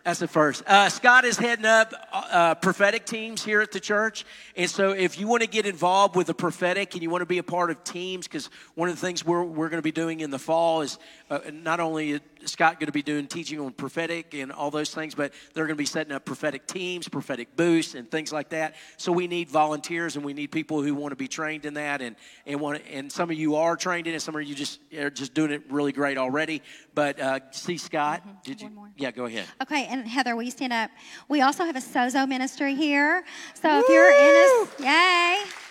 That's 0.04 0.18
the 0.18 0.28
first. 0.28 0.64
Uh, 0.66 0.88
Scott 0.88 1.24
is 1.24 1.36
heading 1.36 1.66
up 1.66 1.92
uh, 2.12 2.54
prophetic 2.54 3.04
teams 3.04 3.44
here 3.44 3.60
at 3.60 3.70
the 3.70 3.80
church. 3.80 4.24
And 4.56 4.68
so, 4.68 4.90
if 4.90 5.20
you 5.20 5.28
want 5.28 5.42
to 5.42 5.48
get 5.48 5.66
involved 5.66 6.16
with 6.16 6.26
the 6.26 6.34
prophetic 6.34 6.94
and 6.94 7.02
you 7.02 7.10
want 7.10 7.20
to 7.22 7.26
be 7.26 7.38
a 7.38 7.42
part 7.42 7.70
of 7.70 7.84
teams, 7.84 8.26
because 8.26 8.48
one 8.74 8.88
of 8.88 8.94
the 8.94 9.00
things 9.00 9.24
we're, 9.24 9.44
we're 9.44 9.68
going 9.68 9.78
to 9.78 9.82
be 9.82 9.92
doing 9.92 10.20
in 10.20 10.30
the 10.30 10.38
fall 10.38 10.80
is 10.80 10.98
uh, 11.30 11.40
not 11.52 11.80
only 11.80 12.12
is 12.12 12.20
Scott 12.44 12.80
going 12.80 12.86
to 12.86 12.92
be 12.92 13.02
doing 13.02 13.26
teaching 13.26 13.60
on 13.60 13.72
prophetic 13.72 14.34
and 14.34 14.50
all 14.50 14.70
those 14.70 14.92
things, 14.92 15.14
but 15.14 15.32
they're 15.54 15.66
going 15.66 15.76
to 15.76 15.80
be 15.80 15.86
setting 15.86 16.12
up 16.12 16.24
prophetic 16.24 16.66
teams, 16.66 17.08
prophetic 17.08 17.56
boosts, 17.56 17.94
and 17.94 18.10
things 18.10 18.32
like 18.32 18.50
that. 18.50 18.74
So, 18.96 19.12
we 19.12 19.26
need 19.26 19.48
volunteers 19.48 20.16
and 20.16 20.24
we 20.24 20.32
need 20.32 20.48
people 20.48 20.82
who 20.82 20.94
want 20.94 21.12
to 21.12 21.16
be 21.16 21.28
trained 21.28 21.66
in 21.66 21.74
that. 21.74 22.02
And, 22.02 22.16
and, 22.46 22.60
want, 22.60 22.82
and 22.90 23.10
some 23.10 23.30
of 23.30 23.36
you 23.36 23.56
are 23.56 23.76
trained 23.76 24.06
in 24.06 24.14
it, 24.14 24.20
some 24.20 24.34
of 24.34 24.42
you 24.42 24.54
just 24.54 24.80
are 24.98 25.10
just 25.10 25.34
doing 25.34 25.50
it 25.50 25.62
really 25.70 25.92
great 25.92 26.18
already. 26.18 26.62
But 26.94 27.20
uh, 27.20 27.40
see, 27.52 27.78
Scott, 27.78 28.22
mm-hmm. 28.22 28.36
did 28.44 28.60
you? 28.60 28.88
Yeah, 28.96 29.10
go 29.10 29.26
ahead. 29.26 29.46
Okay, 29.62 29.86
and 29.86 30.06
Heather, 30.06 30.34
will 30.34 30.42
you 30.42 30.50
stand 30.50 30.72
up? 30.72 30.90
We 31.28 31.42
also 31.42 31.64
have 31.64 31.76
a 31.76 31.80
sozo 31.80 32.28
ministry 32.28 32.74
here. 32.74 33.24
So 33.54 33.78
if 33.78 33.88
you're 33.88 34.12
in 34.12 34.68
a, 34.80 34.82
yay. 34.82 35.69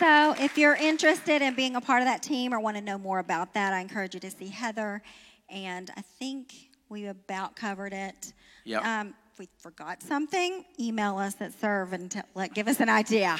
So 0.00 0.34
if 0.38 0.56
you're 0.56 0.76
interested 0.76 1.42
in 1.42 1.54
being 1.54 1.76
a 1.76 1.80
part 1.82 2.00
of 2.00 2.06
that 2.06 2.22
team 2.22 2.54
or 2.54 2.58
want 2.58 2.78
to 2.78 2.82
know 2.82 2.96
more 2.96 3.18
about 3.18 3.52
that, 3.52 3.74
I 3.74 3.80
encourage 3.80 4.14
you 4.14 4.20
to 4.20 4.30
see 4.30 4.48
Heather. 4.48 5.02
And 5.50 5.90
I 5.94 6.00
think 6.00 6.54
we 6.88 7.08
about 7.08 7.54
covered 7.54 7.92
it. 7.92 8.32
Yep. 8.64 8.82
Um, 8.82 9.14
if 9.30 9.38
we 9.38 9.46
forgot 9.58 10.02
something, 10.02 10.64
email 10.78 11.18
us 11.18 11.36
at 11.40 11.52
serve 11.52 11.92
and 11.92 12.10
t- 12.10 12.20
let, 12.34 12.54
give 12.54 12.66
us 12.66 12.80
an 12.80 12.88
idea. 12.88 13.38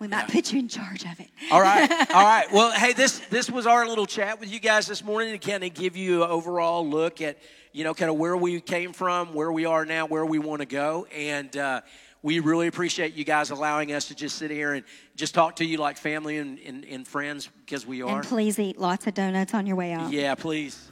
We 0.00 0.08
might 0.08 0.26
yeah. 0.28 0.34
put 0.34 0.52
you 0.52 0.58
in 0.58 0.66
charge 0.66 1.04
of 1.04 1.20
it. 1.20 1.30
All 1.52 1.60
right. 1.60 1.88
All 2.12 2.24
right. 2.24 2.46
Well, 2.52 2.72
hey, 2.72 2.94
this 2.94 3.20
this 3.30 3.48
was 3.48 3.68
our 3.68 3.86
little 3.86 4.06
chat 4.06 4.40
with 4.40 4.52
you 4.52 4.58
guys 4.58 4.88
this 4.88 5.04
morning 5.04 5.38
to 5.38 5.50
kind 5.50 5.62
of 5.62 5.72
give 5.72 5.96
you 5.96 6.24
an 6.24 6.30
overall 6.30 6.84
look 6.84 7.20
at 7.20 7.38
you 7.72 7.84
know, 7.84 7.94
kind 7.94 8.10
of 8.10 8.16
where 8.16 8.36
we 8.36 8.60
came 8.60 8.92
from, 8.92 9.34
where 9.34 9.50
we 9.50 9.64
are 9.64 9.84
now, 9.84 10.06
where 10.06 10.26
we 10.26 10.38
want 10.38 10.60
to 10.60 10.66
go. 10.66 11.06
And 11.14 11.56
uh, 11.56 11.80
we 12.22 12.38
really 12.38 12.68
appreciate 12.68 13.14
you 13.14 13.24
guys 13.24 13.50
allowing 13.50 13.92
us 13.92 14.08
to 14.08 14.14
just 14.14 14.36
sit 14.36 14.50
here 14.50 14.74
and 14.74 14.84
just 15.16 15.34
talk 15.34 15.56
to 15.56 15.64
you 15.64 15.78
like 15.78 15.96
family 15.96 16.38
and, 16.38 16.58
and, 16.60 16.84
and 16.84 17.06
friends 17.06 17.48
because 17.64 17.86
we 17.86 18.02
are. 18.02 18.18
And 18.18 18.26
please 18.26 18.58
eat 18.58 18.78
lots 18.78 19.06
of 19.06 19.14
donuts 19.14 19.54
on 19.54 19.66
your 19.66 19.76
way 19.76 19.92
out. 19.92 20.12
Yeah, 20.12 20.34
please. 20.34 20.91